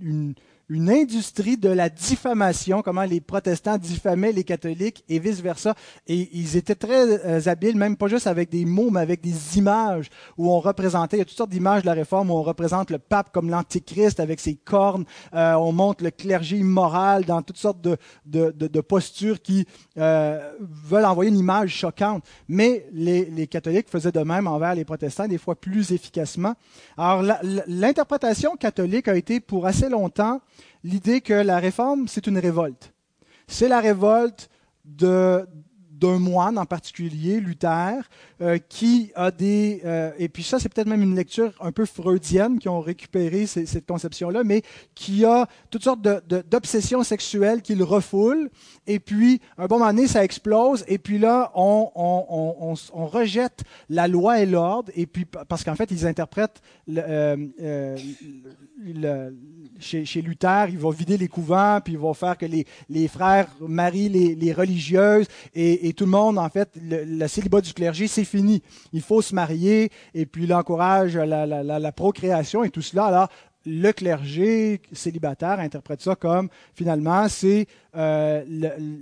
une 0.00 0.34
une 0.70 0.88
industrie 0.88 1.56
de 1.56 1.68
la 1.68 1.88
diffamation, 1.88 2.80
comment 2.80 3.02
les 3.02 3.20
protestants 3.20 3.76
diffamaient 3.76 4.30
les 4.30 4.44
catholiques 4.44 5.04
et 5.08 5.18
vice-versa. 5.18 5.74
Et 6.06 6.30
ils 6.32 6.56
étaient 6.56 6.76
très 6.76 7.26
euh, 7.26 7.40
habiles, 7.46 7.76
même 7.76 7.96
pas 7.96 8.06
juste 8.06 8.28
avec 8.28 8.50
des 8.50 8.64
mots, 8.64 8.88
mais 8.90 9.00
avec 9.00 9.20
des 9.20 9.58
images 9.58 10.08
où 10.38 10.48
on 10.48 10.60
représentait, 10.60 11.16
il 11.16 11.18
y 11.18 11.22
a 11.22 11.24
toutes 11.24 11.36
sortes 11.36 11.50
d'images 11.50 11.82
de 11.82 11.86
la 11.86 11.94
réforme 11.94 12.30
où 12.30 12.34
on 12.34 12.42
représente 12.42 12.90
le 12.90 13.00
pape 13.00 13.32
comme 13.32 13.50
l'antichrist 13.50 14.20
avec 14.20 14.38
ses 14.38 14.54
cornes, 14.54 15.04
euh, 15.34 15.54
on 15.54 15.72
montre 15.72 16.04
le 16.04 16.12
clergé 16.12 16.58
immoral 16.58 17.24
dans 17.24 17.42
toutes 17.42 17.58
sortes 17.58 17.80
de, 17.80 17.96
de, 18.26 18.52
de, 18.52 18.80
postures 18.80 19.42
qui 19.42 19.66
euh, 19.98 20.52
veulent 20.60 21.04
envoyer 21.04 21.30
une 21.32 21.38
image 21.38 21.74
choquante. 21.74 22.22
Mais 22.46 22.86
les, 22.92 23.24
les 23.24 23.48
catholiques 23.48 23.90
faisaient 23.90 24.12
de 24.12 24.20
même 24.20 24.46
envers 24.46 24.76
les 24.76 24.84
protestants, 24.84 25.26
des 25.26 25.38
fois 25.38 25.56
plus 25.56 25.90
efficacement. 25.90 26.54
Alors 26.96 27.24
l'interprétation 27.66 28.54
catholique 28.54 29.08
a 29.08 29.16
été 29.16 29.40
pour 29.40 29.66
assez 29.66 29.88
longtemps 29.88 30.40
l'idée 30.84 31.20
que 31.20 31.34
la 31.34 31.58
réforme, 31.58 32.08
c'est 32.08 32.26
une 32.26 32.38
révolte. 32.38 32.92
C'est 33.46 33.68
la 33.68 33.80
révolte 33.80 34.48
de, 34.84 35.46
d'un 36.00 36.18
moine 36.18 36.58
en 36.58 36.64
particulier, 36.64 37.40
Luther, 37.40 38.08
euh, 38.40 38.58
qui 38.68 39.12
a 39.14 39.30
des... 39.30 39.82
Euh, 39.84 40.12
et 40.18 40.28
puis 40.28 40.42
ça, 40.42 40.58
c'est 40.58 40.68
peut-être 40.72 40.88
même 40.88 41.02
une 41.02 41.14
lecture 41.14 41.52
un 41.60 41.72
peu 41.72 41.84
freudienne 41.84 42.58
qui 42.58 42.68
ont 42.68 42.80
récupéré 42.80 43.46
cette 43.46 43.86
conception-là, 43.86 44.42
mais 44.44 44.62
qui 44.94 45.24
a 45.24 45.46
toutes 45.70 45.84
sortes 45.84 46.00
d'obsessions 46.00 47.02
sexuelles 47.02 47.60
qu'il 47.60 47.82
refoule. 47.82 48.50
Et 48.86 48.98
puis, 48.98 49.40
un 49.58 49.66
bon 49.66 49.78
moment 49.78 49.92
donné, 49.92 50.08
ça 50.08 50.24
explose. 50.24 50.84
Et 50.88 50.98
puis 50.98 51.18
là, 51.18 51.52
on, 51.54 52.74
rejette 52.94 53.62
la 53.88 54.08
loi 54.08 54.40
et 54.40 54.46
l'ordre. 54.46 54.90
Et 54.96 55.06
puis, 55.06 55.24
parce 55.24 55.64
qu'en 55.64 55.74
fait, 55.74 55.90
ils 55.90 56.06
interprètent... 56.06 56.62
Euh, 56.88 57.36
chez, 59.78 60.22
Luther, 60.22 60.66
ils 60.68 60.78
vont 60.78 60.90
vider 60.90 61.16
les 61.16 61.28
couvents, 61.28 61.80
puis 61.82 61.94
ils 61.94 61.98
vont 61.98 62.14
faire 62.14 62.36
que 62.36 62.46
les, 62.46 63.08
frères 63.08 63.48
marient 63.60 64.08
les, 64.08 64.52
religieuses. 64.52 65.26
Tout 65.92 66.04
le 66.04 66.10
monde, 66.10 66.38
en 66.38 66.48
fait, 66.48 66.70
le, 66.80 67.26
célibat 67.26 67.60
du 67.60 67.72
clergé, 67.72 68.06
c'est 68.06 68.24
fini. 68.24 68.62
Il 68.92 69.02
faut 69.02 69.22
se 69.22 69.34
marier, 69.34 69.90
et 70.14 70.26
puis 70.26 70.44
il 70.44 70.54
encourage 70.54 71.16
la, 71.16 71.92
procréation 71.92 72.64
et 72.64 72.70
tout 72.70 72.82
cela. 72.82 73.06
Alors, 73.06 73.28
le 73.66 73.92
clergé 73.92 74.80
célibataire 74.92 75.60
interprète 75.60 76.00
ça 76.00 76.14
comme 76.14 76.48
finalement 76.74 77.28
c'est 77.28 77.66
euh, 77.94 78.42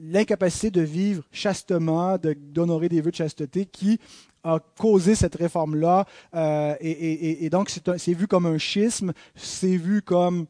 l'incapacité 0.03 0.72
de 0.72 0.80
vivre 0.80 1.22
chastement, 1.30 2.18
d'honorer 2.18 2.89
des 2.89 3.01
vœux 3.01 3.12
de 3.12 3.16
chasteté 3.16 3.66
qui 3.66 4.01
a 4.43 4.59
causé 4.78 5.14
cette 5.14 5.36
réforme-là. 5.36 6.07
Euh, 6.34 6.74
et, 6.80 7.49
donc 7.51 7.70
c'est 7.70 8.14
vu 8.14 8.26
comme 8.26 8.47
un 8.47 8.59
schisme, 8.59 9.12
c'est 9.36 9.76
vu 9.76 10.03
comme 10.03 10.47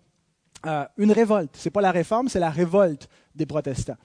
euh, 0.67 0.85
une 0.97 1.13
révolte. 1.13 1.55
C'est 1.55 1.71
pas 1.71 1.81
la 1.81 1.93
réforme, 1.93 2.29
c'est 2.29 2.41
la 2.41 2.51
révolte 2.51 3.09
des 3.35 3.47
protestants. 3.47 3.97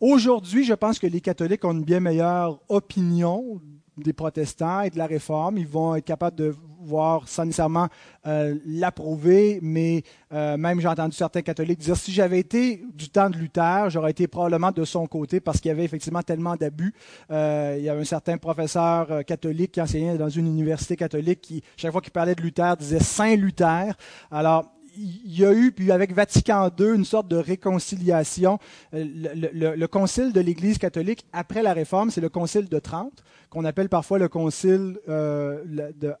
Aujourd'hui, 0.00 0.64
je 0.64 0.74
pense 0.74 0.98
que 0.98 1.06
les 1.06 1.20
catholiques 1.20 1.64
ont 1.64 1.72
une 1.72 1.84
bien 1.84 2.00
meilleure 2.00 2.60
opinion 2.68 3.60
des 3.96 4.12
protestants 4.12 4.82
et 4.82 4.90
de 4.90 4.98
la 4.98 5.06
réforme. 5.06 5.56
Ils 5.56 5.66
vont 5.66 5.94
être 5.94 6.04
capables 6.04 6.36
de 6.36 6.54
voir 6.80 7.26
sans 7.26 7.46
nécessairement 7.46 7.88
euh, 8.26 8.56
l'approuver, 8.66 9.58
mais 9.62 10.02
euh, 10.32 10.58
même 10.58 10.80
j'ai 10.80 10.86
entendu 10.86 11.16
certains 11.16 11.40
catholiques 11.40 11.78
dire 11.78 11.96
si 11.96 12.12
j'avais 12.12 12.38
été 12.38 12.84
du 12.94 13.08
temps 13.08 13.30
de 13.30 13.36
Luther, 13.36 13.88
j'aurais 13.88 14.10
été 14.10 14.28
probablement 14.28 14.70
de 14.70 14.84
son 14.84 15.06
côté 15.06 15.40
parce 15.40 15.60
qu'il 15.60 15.70
y 15.70 15.72
avait 15.72 15.84
effectivement 15.84 16.22
tellement 16.22 16.56
d'abus. 16.56 16.92
Euh, 17.30 17.76
il 17.78 17.84
y 17.84 17.88
avait 17.88 18.02
un 18.02 18.04
certain 18.04 18.36
professeur 18.36 19.24
catholique 19.24 19.72
qui 19.72 19.80
enseignait 19.80 20.18
dans 20.18 20.28
une 20.28 20.46
université 20.46 20.94
catholique 20.94 21.40
qui, 21.40 21.62
chaque 21.76 21.90
fois 21.90 22.02
qu'il 22.02 22.12
parlait 22.12 22.34
de 22.34 22.42
Luther, 22.42 22.76
disait 22.76 23.00
Saint 23.00 23.34
Luther. 23.34 23.94
Alors, 24.30 24.75
il 24.96 25.38
y 25.38 25.44
a 25.44 25.52
eu, 25.52 25.72
puis 25.72 25.92
avec 25.92 26.12
Vatican 26.12 26.70
II, 26.78 26.94
une 26.94 27.04
sorte 27.04 27.28
de 27.28 27.36
réconciliation. 27.36 28.58
Le, 28.92 29.86
concile 29.86 30.32
de 30.32 30.40
l'Église 30.40 30.78
catholique 30.78 31.26
après 31.32 31.62
la 31.62 31.72
Réforme, 31.72 32.10
c'est 32.10 32.20
le 32.20 32.28
concile 32.28 32.68
de 32.68 32.78
Trente, 32.78 33.22
qu'on 33.50 33.64
appelle 33.64 33.88
parfois 33.88 34.18
le 34.18 34.28
concile 34.28 34.98
euh, 35.08 35.62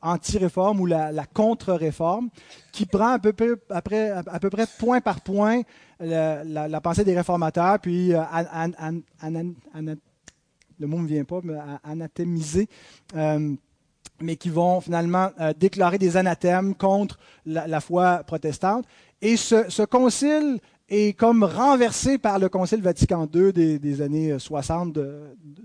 anti-réforme 0.02 0.80
ou 0.80 0.86
la, 0.86 1.26
contre-réforme, 1.32 2.30
qui 2.72 2.86
prend 2.86 3.12
à 3.12 3.18
peu, 3.18 3.32
près, 3.32 4.10
à 4.10 4.40
peu 4.40 4.50
près 4.50 4.66
point 4.78 5.00
par 5.00 5.20
point 5.20 5.62
la, 6.00 6.80
pensée 6.80 7.04
des 7.04 7.16
réformateurs, 7.16 7.78
puis 7.80 8.12
euh, 8.14 8.22
le 10.78 10.86
mot 10.86 10.98
me 10.98 11.08
vient 11.08 11.24
pas, 11.24 11.40
mais. 11.42 11.54
Euh, 13.14 13.54
mais 14.20 14.36
qui 14.36 14.50
vont 14.50 14.80
finalement 14.80 15.30
euh, 15.40 15.52
déclarer 15.58 15.98
des 15.98 16.16
anathèmes 16.16 16.74
contre 16.74 17.18
la, 17.44 17.80
foi 17.80 18.22
protestante. 18.26 18.84
Et 19.22 19.36
ce, 19.36 19.70
ce 19.70 19.82
concile 19.82 20.58
est 20.88 21.18
comme 21.18 21.42
renversé 21.42 22.16
par 22.16 22.38
le 22.38 22.48
Concile 22.48 22.80
Vatican 22.80 23.28
II 23.32 23.52
des, 23.52 24.02
années 24.02 24.38
60 24.38 24.98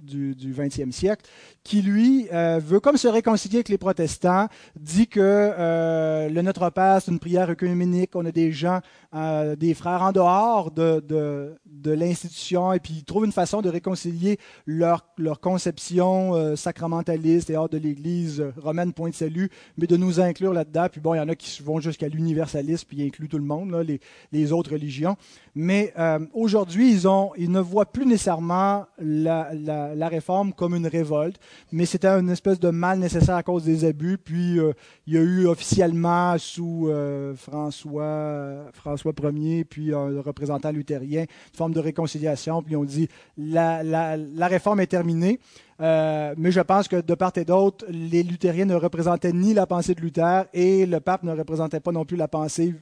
du, 0.01 0.35
du 0.35 0.53
20e 0.53 0.91
siècle, 0.91 1.23
qui 1.63 1.81
lui 1.81 2.27
euh, 2.33 2.59
veut 2.63 2.79
comme 2.79 2.97
se 2.97 3.07
réconcilier 3.07 3.57
avec 3.57 3.69
les 3.69 3.77
protestants, 3.77 4.47
dit 4.75 5.07
que 5.07 5.19
euh, 5.21 6.27
le 6.27 6.41
Notre 6.41 6.69
Père 6.71 7.01
c'est 7.01 7.11
une 7.11 7.19
prière 7.19 7.49
œcuménique, 7.49 8.15
on 8.15 8.25
a 8.25 8.31
des 8.31 8.51
gens, 8.51 8.79
euh, 9.13 9.55
des 9.55 9.75
frères 9.75 10.01
en 10.01 10.11
dehors 10.11 10.71
de, 10.71 11.03
de, 11.07 11.91
l'institution, 11.91 12.73
et 12.73 12.79
puis 12.79 12.95
ils 12.97 13.03
trouvent 13.03 13.25
une 13.25 13.31
façon 13.31 13.61
de 13.61 13.69
réconcilier 13.69 14.39
leur, 14.65 15.05
leur 15.17 15.39
conception 15.39 16.55
sacramentaliste 16.55 17.49
et 17.49 17.57
hors 17.57 17.69
de 17.69 17.77
l'Église 17.77 18.43
romaine 18.57 18.93
point 18.93 19.09
de 19.09 19.15
salut, 19.15 19.49
mais 19.77 19.87
de 19.87 19.97
nous 19.97 20.19
inclure 20.19 20.53
là-dedans. 20.53 20.87
Puis 20.91 21.01
bon, 21.01 21.13
il 21.13 21.17
y 21.17 21.19
en 21.19 21.27
a 21.27 21.35
qui 21.35 21.61
vont 21.63 21.79
jusqu'à 21.79 22.07
l'universalisme, 22.07 22.85
puis 22.87 23.03
incluent 23.03 23.27
tout 23.27 23.37
le 23.37 23.43
monde, 23.43 23.73
les, 23.85 23.99
les 24.31 24.51
autres 24.51 24.71
religions. 24.71 25.10
Mais 25.53 25.93
euh, 25.99 26.19
aujourd'hui, 26.33 26.93
ils, 27.37 27.51
ne 27.51 27.59
voient 27.59 27.85
plus 27.85 28.05
nécessairement 28.05 28.85
la, 28.99 30.07
réforme 30.07 30.53
comme 30.53 30.75
une 30.75 30.87
révolte, 30.87 31.37
mais 31.71 31.85
c'était 31.85 32.07
une 32.07 32.29
espèce 32.29 32.59
de 32.59 32.69
mal 32.69 32.99
nécessaire 32.99 33.35
à 33.35 33.43
cause 33.43 33.65
des 33.65 33.83
abus. 33.83 34.17
Puis 34.17 34.59
euh, 34.59 34.71
il 35.07 35.13
y 35.13 35.17
a 35.17 35.21
eu 35.21 35.47
officiellement 35.47 36.37
sous 36.37 36.87
euh, 36.87 37.35
François, 37.35 38.65
François 38.73 39.11
Ier, 39.33 39.65
puis 39.65 39.93
un 39.93 40.21
représentant 40.21 40.71
luthérien, 40.71 41.21
une 41.21 41.57
forme 41.57 41.73
de 41.73 41.81
réconciliation. 41.81 42.63
Puis 42.63 42.75
on 42.77 42.85
dit 42.85 43.09
la, 43.37 44.17
réforme 44.47 44.79
est 44.79 44.87
terminée. 44.87 45.39
mais 45.79 46.51
je 46.51 46.61
pense 46.61 46.87
que 46.87 47.01
de 47.01 47.13
part 47.13 47.33
et 47.35 47.45
d'autre, 47.45 47.85
les 47.89 48.23
luthériens 48.23 48.65
ne 48.65 48.75
représentaient 48.75 49.33
ni 49.33 49.53
la 49.53 49.65
pensée 49.65 49.95
de 49.95 50.01
Luther 50.01 50.45
et 50.53 50.85
le 50.85 50.99
pape 51.01 51.23
ne 51.23 51.33
représentait 51.33 51.79
pas 51.81 51.91
non 51.91 52.05
plus 52.05 52.17
la 52.17 52.29
pensée 52.29 52.73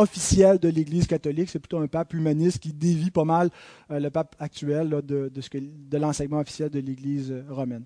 officiel 0.00 0.58
de 0.58 0.68
l'Église 0.68 1.06
catholique. 1.06 1.50
C'est 1.50 1.58
plutôt 1.58 1.78
un 1.78 1.86
pape 1.86 2.14
humaniste 2.14 2.58
qui 2.58 2.72
dévie 2.72 3.10
pas 3.10 3.24
mal 3.24 3.50
euh, 3.90 4.00
le 4.00 4.10
pape 4.10 4.36
actuel 4.38 4.88
de, 5.04 5.30
de 5.30 5.98
l'enseignement 5.98 6.40
officiel 6.40 6.70
de 6.70 6.80
l'Église 6.80 7.34
romaine. 7.48 7.84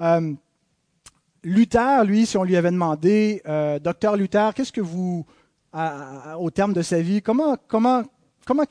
Euh, 0.00 0.32
Luther, 1.42 2.04
lui, 2.04 2.26
si 2.26 2.36
on 2.36 2.42
lui 2.42 2.56
avait 2.56 2.72
demandé, 2.72 3.40
docteur 3.80 4.16
Luther, 4.16 4.52
qu'est-ce 4.52 4.72
que 4.72 4.80
vous, 4.80 5.24
au 6.38 6.50
terme 6.50 6.72
de 6.72 6.82
sa 6.82 7.00
vie, 7.00 7.22
comment, 7.22 7.56
comment, 7.68 8.02
comment 8.44 8.64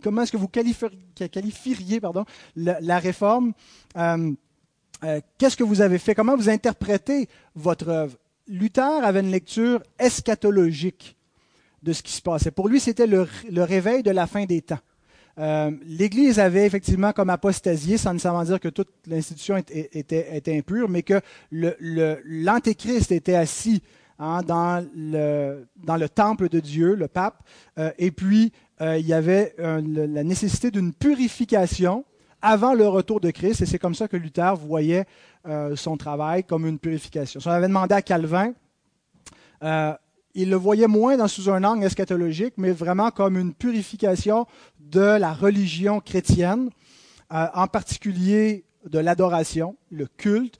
comment 0.00 0.22
est-ce 0.22 0.30
que 0.30 0.36
vous 0.36 0.46
qualifieriez, 0.46 2.00
pardon, 2.00 2.24
la 2.54 2.98
réforme 3.00 3.52
Qu'est-ce 5.38 5.56
que 5.56 5.64
vous 5.64 5.80
avez 5.80 5.98
fait 5.98 6.14
Comment 6.14 6.36
vous 6.36 6.48
interprétez 6.48 7.28
votre 7.54 7.88
œuvre? 7.88 8.16
Luther 8.46 9.04
avait 9.04 9.20
une 9.20 9.30
lecture 9.30 9.82
eschatologique 9.98 11.16
de 11.84 11.92
ce 11.92 12.02
qui 12.02 12.12
se 12.12 12.22
passait. 12.22 12.50
Pour 12.50 12.68
lui, 12.68 12.80
c'était 12.80 13.06
le, 13.06 13.28
réveil 13.56 14.02
de 14.02 14.10
la 14.10 14.26
fin 14.26 14.44
des 14.46 14.62
temps. 14.62 14.78
Euh, 15.38 15.70
L'Église 15.84 16.38
avait 16.38 16.64
effectivement 16.64 17.12
comme 17.12 17.30
apostasié, 17.30 17.98
sans 17.98 18.12
nécessairement 18.12 18.44
dire 18.44 18.60
que 18.60 18.68
toute 18.68 18.88
l'institution 19.06 19.56
était, 19.56 20.56
impure, 20.56 20.88
mais 20.88 21.02
que 21.02 21.20
l'Antéchrist 21.50 23.12
était 23.12 23.34
assis 23.34 23.82
hein, 24.18 24.40
dans, 24.42 24.86
le, 24.94 26.06
temple 26.06 26.48
de 26.48 26.60
Dieu, 26.60 26.94
le 26.94 27.08
pape, 27.08 27.42
euh, 27.78 27.90
et 27.98 28.10
puis 28.10 28.52
euh, 28.80 28.96
il 28.96 29.06
y 29.06 29.12
avait 29.12 29.54
la 29.58 30.24
nécessité 30.24 30.70
d'une 30.70 30.94
purification 30.94 32.04
avant 32.40 32.74
le 32.74 32.86
retour 32.86 33.20
de 33.20 33.30
Christ, 33.30 33.62
et 33.62 33.66
c'est 33.66 33.78
comme 33.78 33.94
ça 33.94 34.08
que 34.08 34.16
Luther 34.16 34.54
voyait 34.56 35.04
son 35.74 35.96
travail 35.98 36.44
comme 36.44 36.66
une 36.66 36.78
purification. 36.78 37.40
Si 37.40 37.48
on 37.48 37.50
avait 37.50 37.68
demandé 37.68 37.94
à 37.94 38.02
Calvin, 38.02 38.52
il 40.34 40.50
le 40.50 40.56
voyait 40.56 40.86
moins 40.86 41.16
dans, 41.16 41.28
sous 41.28 41.50
un 41.50 41.62
angle 41.64 41.84
eschatologique, 41.84 42.54
mais 42.56 42.72
vraiment 42.72 43.10
comme 43.10 43.38
une 43.38 43.54
purification 43.54 44.46
de 44.80 45.00
la 45.00 45.32
religion 45.32 46.00
chrétienne, 46.00 46.70
euh, 47.32 47.46
en 47.54 47.66
particulier 47.66 48.64
de 48.88 48.98
l'adoration, 48.98 49.76
le 49.90 50.06
culte. 50.06 50.58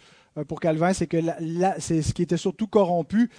pour 0.49 0.61
Calvin, 0.61 0.93
c'est 0.93 1.07
que 1.07 1.19
c'est 1.79 2.03
ce 2.03 2.13
qui 2.13 2.23
était 2.23 2.37
surtout 2.37 2.67
corrompu. 2.67 3.31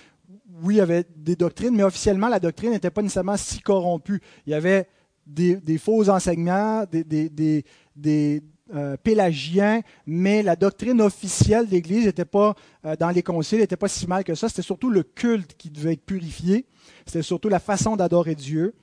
Oui, 0.61 0.75
il 0.75 0.77
y 0.77 0.81
avait 0.81 1.05
des 1.15 1.35
doctrines, 1.35 1.75
mais 1.75 1.83
officiellement, 1.83 2.29
la 2.29 2.39
doctrine 2.39 2.71
n'était 2.71 2.91
pas 2.91 3.01
nécessairement 3.01 3.37
si 3.37 3.59
corrompue. 3.59 4.21
Il 4.45 4.51
y 4.51 4.53
avait 4.53 4.87
des, 5.25 5.77
faux 5.77 6.09
enseignements, 6.09 6.85
des, 6.85 7.63
euh, 8.73 8.97
pélagiens, 8.97 9.81
mais 10.07 10.41
la 10.41 10.55
doctrine 10.55 10.99
officielle 10.99 11.67
de 11.67 11.71
l'Église 11.71 12.05
n'était 12.05 12.25
pas 12.25 12.55
euh, 12.83 12.95
dans 12.95 13.11
les 13.11 13.21
conciles, 13.21 13.59
n'était 13.59 13.77
pas 13.77 13.87
si 13.87 14.07
mal 14.07 14.23
que 14.23 14.33
ça. 14.33 14.49
C'était 14.49 14.63
surtout 14.63 14.89
le 14.89 15.03
culte 15.03 15.55
qui 15.55 15.69
devait 15.69 15.93
être 15.93 16.03
purifié. 16.03 16.65
C'était 17.05 17.21
surtout 17.21 17.47
la 17.47 17.59
façon 17.59 17.95
d'adorer 17.95 18.33
Dieu. 18.33 18.73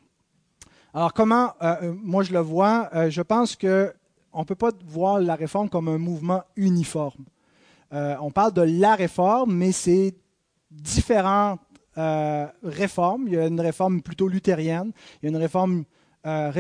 Alors 0.95 1.13
comment, 1.13 1.55
euh, 1.63 1.93
moi 2.01 2.23
je 2.23 2.33
le 2.33 2.39
vois, 2.39 2.91
je 3.09 3.23
pense 3.23 3.57
que 3.57 3.93
on 4.33 4.45
peut 4.45 4.55
pas 4.55 4.71
voir 4.87 5.19
la 5.19 5.35
réforme 5.35 5.69
comme 5.69 5.89
un 5.89 5.99
mouvement 5.99 6.45
uniforme. 6.55 7.25
on 7.91 8.31
parle 8.31 8.53
de 8.53 8.63
la 8.63 8.95
réforme, 8.95 9.53
mais 9.53 9.73
c'est 9.73 10.15
différentes 10.71 11.61
réformes. 12.63 13.27
Il 13.27 13.35
y 13.35 13.37
a 13.37 13.49
une 13.49 13.61
réforme 13.61 14.01
plutôt 14.01 14.29
luthérienne, 14.29 14.93
il 15.21 15.25
y 15.25 15.27
a 15.27 15.31
une 15.31 15.43
réforme 15.43 15.85
euh. 16.27 16.53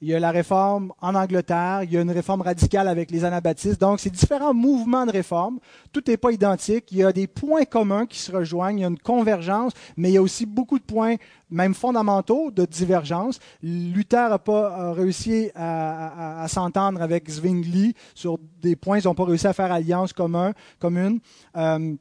Il 0.00 0.08
y 0.08 0.14
a 0.14 0.20
la 0.20 0.30
réforme 0.30 0.92
en 1.00 1.14
Angleterre, 1.14 1.82
il 1.82 1.92
y 1.92 1.96
a 1.96 2.00
une 2.00 2.10
réforme 2.10 2.42
radicale 2.42 2.86
avec 2.86 3.10
les 3.10 3.24
anabaptistes. 3.24 3.80
Donc, 3.80 4.00
c'est 4.00 4.10
différents 4.10 4.54
mouvements 4.54 5.04
de 5.06 5.10
réforme. 5.10 5.58
Tout 5.92 6.02
n'est 6.06 6.16
pas 6.16 6.30
identique. 6.30 6.90
Il 6.92 6.98
y 6.98 7.04
a 7.04 7.12
des 7.12 7.26
points 7.26 7.64
communs 7.64 8.06
qui 8.06 8.18
se 8.18 8.30
rejoignent. 8.30 8.78
Il 8.78 8.82
y 8.82 8.84
a 8.84 8.88
une 8.88 8.98
convergence, 8.98 9.72
mais 9.96 10.10
il 10.10 10.14
y 10.14 10.16
a 10.16 10.22
aussi 10.22 10.46
beaucoup 10.46 10.78
de 10.78 10.84
points, 10.84 11.16
même 11.50 11.74
fondamentaux, 11.74 12.50
de 12.50 12.64
divergence. 12.64 13.40
Luther 13.62 14.30
n'a 14.30 14.38
pas 14.38 14.92
réussi 14.92 15.50
à, 15.54 16.46
s'entendre 16.48 17.02
avec 17.02 17.28
Zwingli 17.28 17.94
sur 18.14 18.38
des 18.60 18.76
points. 18.76 18.98
Ils 18.98 19.06
n'ont 19.06 19.14
pas 19.14 19.24
réussi 19.24 19.46
à 19.46 19.52
faire 19.52 19.72
alliance 19.72 20.12
commun, 20.12 20.52
commune. 20.78 21.18
Euh, 21.56 21.94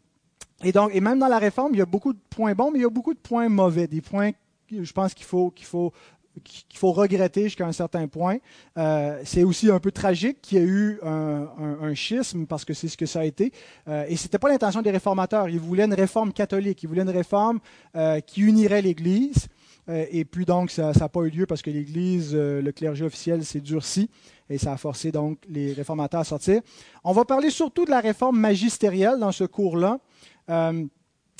et 0.63 0.71
donc, 0.71 0.91
et 0.93 1.01
même 1.01 1.19
dans 1.19 1.27
la 1.27 1.39
réforme, 1.39 1.73
il 1.73 1.79
y 1.79 1.81
a 1.81 1.85
beaucoup 1.85 2.13
de 2.13 2.19
points 2.29 2.53
bons, 2.53 2.71
mais 2.71 2.79
il 2.79 2.81
y 2.83 2.85
a 2.85 2.89
beaucoup 2.89 3.13
de 3.13 3.19
points 3.19 3.49
mauvais, 3.49 3.87
des 3.87 4.01
points 4.01 4.31
je 4.71 4.91
pense 4.91 5.13
qu'il 5.13 5.25
faut, 5.25 5.51
qu'il 5.51 5.65
faut 5.65 5.93
qu'il 6.43 6.77
faut 6.77 6.91
regretter 6.91 7.43
jusqu'à 7.43 7.65
un 7.65 7.71
certain 7.71 8.07
point. 8.07 8.37
Euh, 8.77 9.21
c'est 9.23 9.43
aussi 9.43 9.69
un 9.71 9.79
peu 9.79 9.91
tragique 9.91 10.41
qu'il 10.41 10.57
y 10.57 10.61
ait 10.61 10.65
eu 10.65 10.99
un, 11.03 11.93
schisme 11.93 12.45
parce 12.45 12.65
que 12.65 12.73
c'est 12.73 12.87
ce 12.87 12.97
que 12.97 13.05
ça 13.05 13.21
a 13.21 13.25
été. 13.25 13.51
Euh, 13.87 14.05
et 14.07 14.15
c'était 14.15 14.39
pas 14.39 14.49
l'intention 14.49 14.81
des 14.81 14.91
réformateurs. 14.91 15.49
Ils 15.49 15.59
voulaient 15.59 15.85
une 15.85 15.93
réforme 15.93 16.31
catholique. 16.33 16.83
Ils 16.83 16.87
voulaient 16.87 17.01
une 17.01 17.09
réforme 17.09 17.59
euh, 17.95 18.19
qui 18.19 18.41
unirait 18.41 18.81
l'Église. 18.81 19.47
Euh, 19.89 20.05
et 20.11 20.25
puis 20.25 20.45
donc 20.45 20.69
ça 20.69 20.91
n'a 20.91 21.09
pas 21.09 21.21
eu 21.21 21.29
lieu 21.29 21.45
parce 21.45 21.61
que 21.61 21.69
l'Église, 21.69 22.35
le 22.35 22.71
clergé 22.71 23.05
officiel 23.05 23.45
s'est 23.45 23.61
durci 23.61 24.09
et 24.49 24.57
ça 24.57 24.73
a 24.73 24.77
forcé 24.77 25.11
donc 25.11 25.39
les 25.49 25.73
réformateurs 25.73 26.21
à 26.21 26.25
sortir. 26.25 26.61
On 27.03 27.13
va 27.13 27.25
parler 27.25 27.49
surtout 27.49 27.85
de 27.85 27.91
la 27.91 28.01
réforme 28.01 28.37
magistérielle 28.37 29.17
dans 29.19 29.31
ce 29.31 29.45
cours-là. 29.45 29.99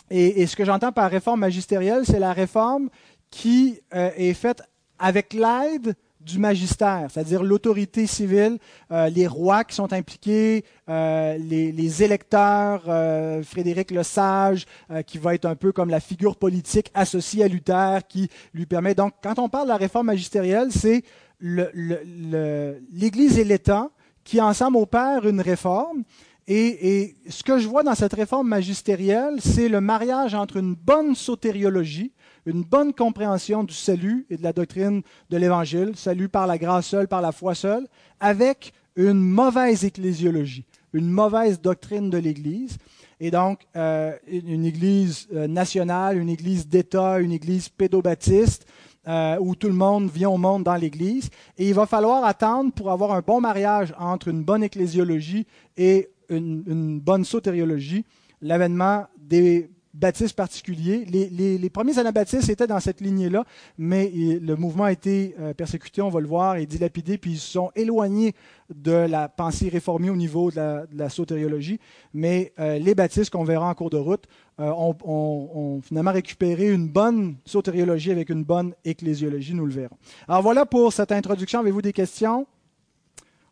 Et, 0.09 0.47
ce 0.47 0.55
que 0.55 0.63
j'entends 0.63 0.93
par 0.93 1.11
réforme 1.11 1.41
magistérielle, 1.41 2.05
c'est 2.05 2.19
la 2.19 2.31
réforme 2.31 2.89
qui 3.29 3.81
est 3.91 4.33
faite 4.33 4.63
avec 4.99 5.33
l'aide 5.33 5.95
du 6.27 6.39
magistère, 6.39 7.07
c'est-à-dire 7.09 7.43
l'autorité 7.43 8.05
civile, 8.05 8.57
euh, 8.91 9.09
les 9.09 9.27
rois 9.27 9.63
qui 9.63 9.75
sont 9.75 9.93
impliqués, 9.93 10.65
euh, 10.89 11.37
les, 11.37 12.03
électeurs, 12.03 12.83
euh, 12.87 13.41
Frédéric 13.43 13.91
le 13.91 14.03
Sage, 14.03 14.65
qui 15.05 15.17
va 15.17 15.35
être 15.35 15.45
un 15.45 15.55
peu 15.55 15.71
comme 15.71 15.89
la 15.89 16.01
figure 16.01 16.35
politique 16.35 16.91
associée 16.93 17.45
à 17.45 17.47
Luther, 17.47 18.01
qui 18.07 18.29
lui 18.53 18.65
permet. 18.65 18.93
Donc, 18.93 19.13
quand 19.23 19.39
on 19.39 19.47
parle 19.47 19.65
de 19.65 19.71
la 19.71 19.77
réforme 19.77 20.07
magistérielle, 20.07 20.71
c'est 20.71 21.03
l'Église 21.39 23.39
et 23.39 23.43
l'État 23.43 23.89
qui 24.23 24.41
ensemble 24.41 24.77
opèrent 24.77 25.25
une 25.25 25.41
réforme. 25.41 26.03
Et, 26.49 27.01
et, 27.01 27.15
ce 27.29 27.43
que 27.43 27.59
je 27.59 27.67
vois 27.67 27.83
dans 27.83 27.95
cette 27.95 28.13
réforme 28.13 28.47
magistérielle, 28.47 29.35
c'est 29.39 29.69
le 29.69 29.81
mariage 29.81 30.33
entre 30.33 30.57
une 30.57 30.75
bonne 30.75 31.13
sotériologie, 31.13 32.13
une 32.47 32.63
bonne 32.63 32.93
compréhension 32.93 33.65
du 33.65 33.73
salut 33.73 34.25
et 34.29 34.37
de 34.37 34.43
la 34.43 34.53
doctrine 34.53 35.01
de 35.29 35.37
l'Évangile, 35.37 35.91
salut 35.95 36.29
par 36.29 36.47
la 36.47 36.57
grâce 36.57 36.87
seule, 36.87 37.09
par 37.09 37.21
la 37.21 37.33
foi 37.33 37.53
seule, 37.53 37.85
avec 38.21 38.71
une 38.95 39.19
mauvaise 39.19 39.83
ecclésiologie, 39.83 40.63
une 40.93 41.09
mauvaise 41.09 41.59
doctrine 41.59 42.09
de 42.09 42.17
l'Église. 42.17 42.77
Et 43.19 43.31
donc, 43.31 43.67
euh, 43.75 44.13
une 44.27 44.63
Église 44.63 45.27
euh, 45.33 45.47
nationale, 45.47 46.17
une 46.17 46.29
Église 46.29 46.69
d'État, 46.69 47.19
une 47.19 47.33
Église 47.33 47.67
pédobaptiste, 47.67 48.65
euh, 49.09 49.37
où 49.41 49.53
tout 49.55 49.67
le 49.67 49.73
monde 49.73 50.09
vient 50.09 50.29
au 50.29 50.37
monde 50.37 50.63
dans 50.63 50.75
l'Église. 50.75 51.29
Et 51.57 51.67
il 51.67 51.73
va 51.73 51.85
falloir 51.85 52.23
attendre 52.23 52.71
pour 52.71 52.91
avoir 52.91 53.11
un 53.11 53.21
bon 53.21 53.41
mariage 53.41 53.93
entre 53.99 54.29
une 54.29 54.43
bonne 54.43 54.63
ecclésiologie 54.63 55.45
et 55.75 56.09
une, 56.29 56.63
une 56.65 56.99
bonne 57.01 57.25
sotériologie, 57.25 58.05
l'avènement 58.41 59.05
des 59.17 59.69
baptistes 59.97 60.35
particuliers. 60.35 61.05
Les, 61.05 61.69
premiers 61.69 61.99
anabaptistes 61.99 62.49
étaient 62.49 62.67
dans 62.67 62.79
cette 62.79 63.01
lignée-là, 63.01 63.43
mais 63.77 64.11
le 64.13 64.55
mouvement 64.55 64.85
a 64.85 64.91
été 64.91 65.35
euh, 65.39 65.53
persécuté, 65.53 66.01
on 66.01 66.09
va 66.09 66.19
le 66.19 66.27
voir, 66.27 66.57
et 66.57 66.65
dilapidé, 66.65 67.17
puis 67.17 67.31
ils 67.31 67.39
se 67.39 67.51
sont 67.51 67.71
éloignés 67.75 68.33
de 68.73 68.91
la 68.91 69.27
pensée 69.29 69.69
réformée 69.69 70.09
au 70.09 70.15
niveau 70.15 70.51
de 70.51 70.57
la, 70.57 70.85
de 70.85 71.09
sotériologie. 71.09 71.79
Mais 72.13 72.53
euh, 72.59 72.79
les 72.79 72.95
baptistes 72.95 73.31
qu'on 73.31 73.43
verra 73.43 73.69
en 73.69 73.73
cours 73.73 73.89
de 73.89 73.97
route 73.97 74.25
euh, 74.59 74.69
ont, 74.69 74.95
ont, 75.03 75.49
ont, 75.53 75.81
finalement 75.81 76.11
récupéré 76.11 76.71
une 76.71 76.87
bonne 76.87 77.35
sotériologie 77.45 78.11
avec 78.11 78.29
une 78.29 78.43
bonne 78.43 78.73
ecclésiologie, 78.85 79.53
nous 79.53 79.65
le 79.65 79.73
verrons. 79.73 79.97
Alors 80.27 80.41
voilà 80.41 80.65
pour 80.65 80.93
cette 80.93 81.11
introduction. 81.11 81.59
Avez-vous 81.59 81.81
des 81.81 81.93
questions? 81.93 82.45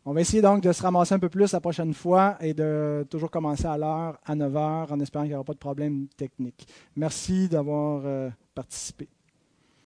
On 0.08 0.12
va 0.12 0.20
essayer 0.20 0.40
donc 0.40 0.62
de 0.62 0.70
se 0.70 0.82
ramasser 0.82 1.14
un 1.14 1.18
peu 1.18 1.28
plus 1.28 1.50
la 1.50 1.60
prochaine 1.60 1.92
fois 1.92 2.36
et 2.40 2.54
de 2.54 3.04
toujours 3.10 3.28
commencer 3.28 3.66
à 3.66 3.76
l'heure, 3.76 4.20
à 4.24 4.36
9 4.36 4.56
heures, 4.56 4.92
en 4.92 5.00
espérant 5.00 5.24
qu'il 5.24 5.32
n'y 5.32 5.34
aura 5.34 5.42
pas 5.42 5.52
de 5.52 5.58
problème 5.58 6.06
technique. 6.16 6.68
Merci 6.94 7.48
d'avoir 7.48 8.02
euh, 8.04 8.30
participé. 8.54 9.08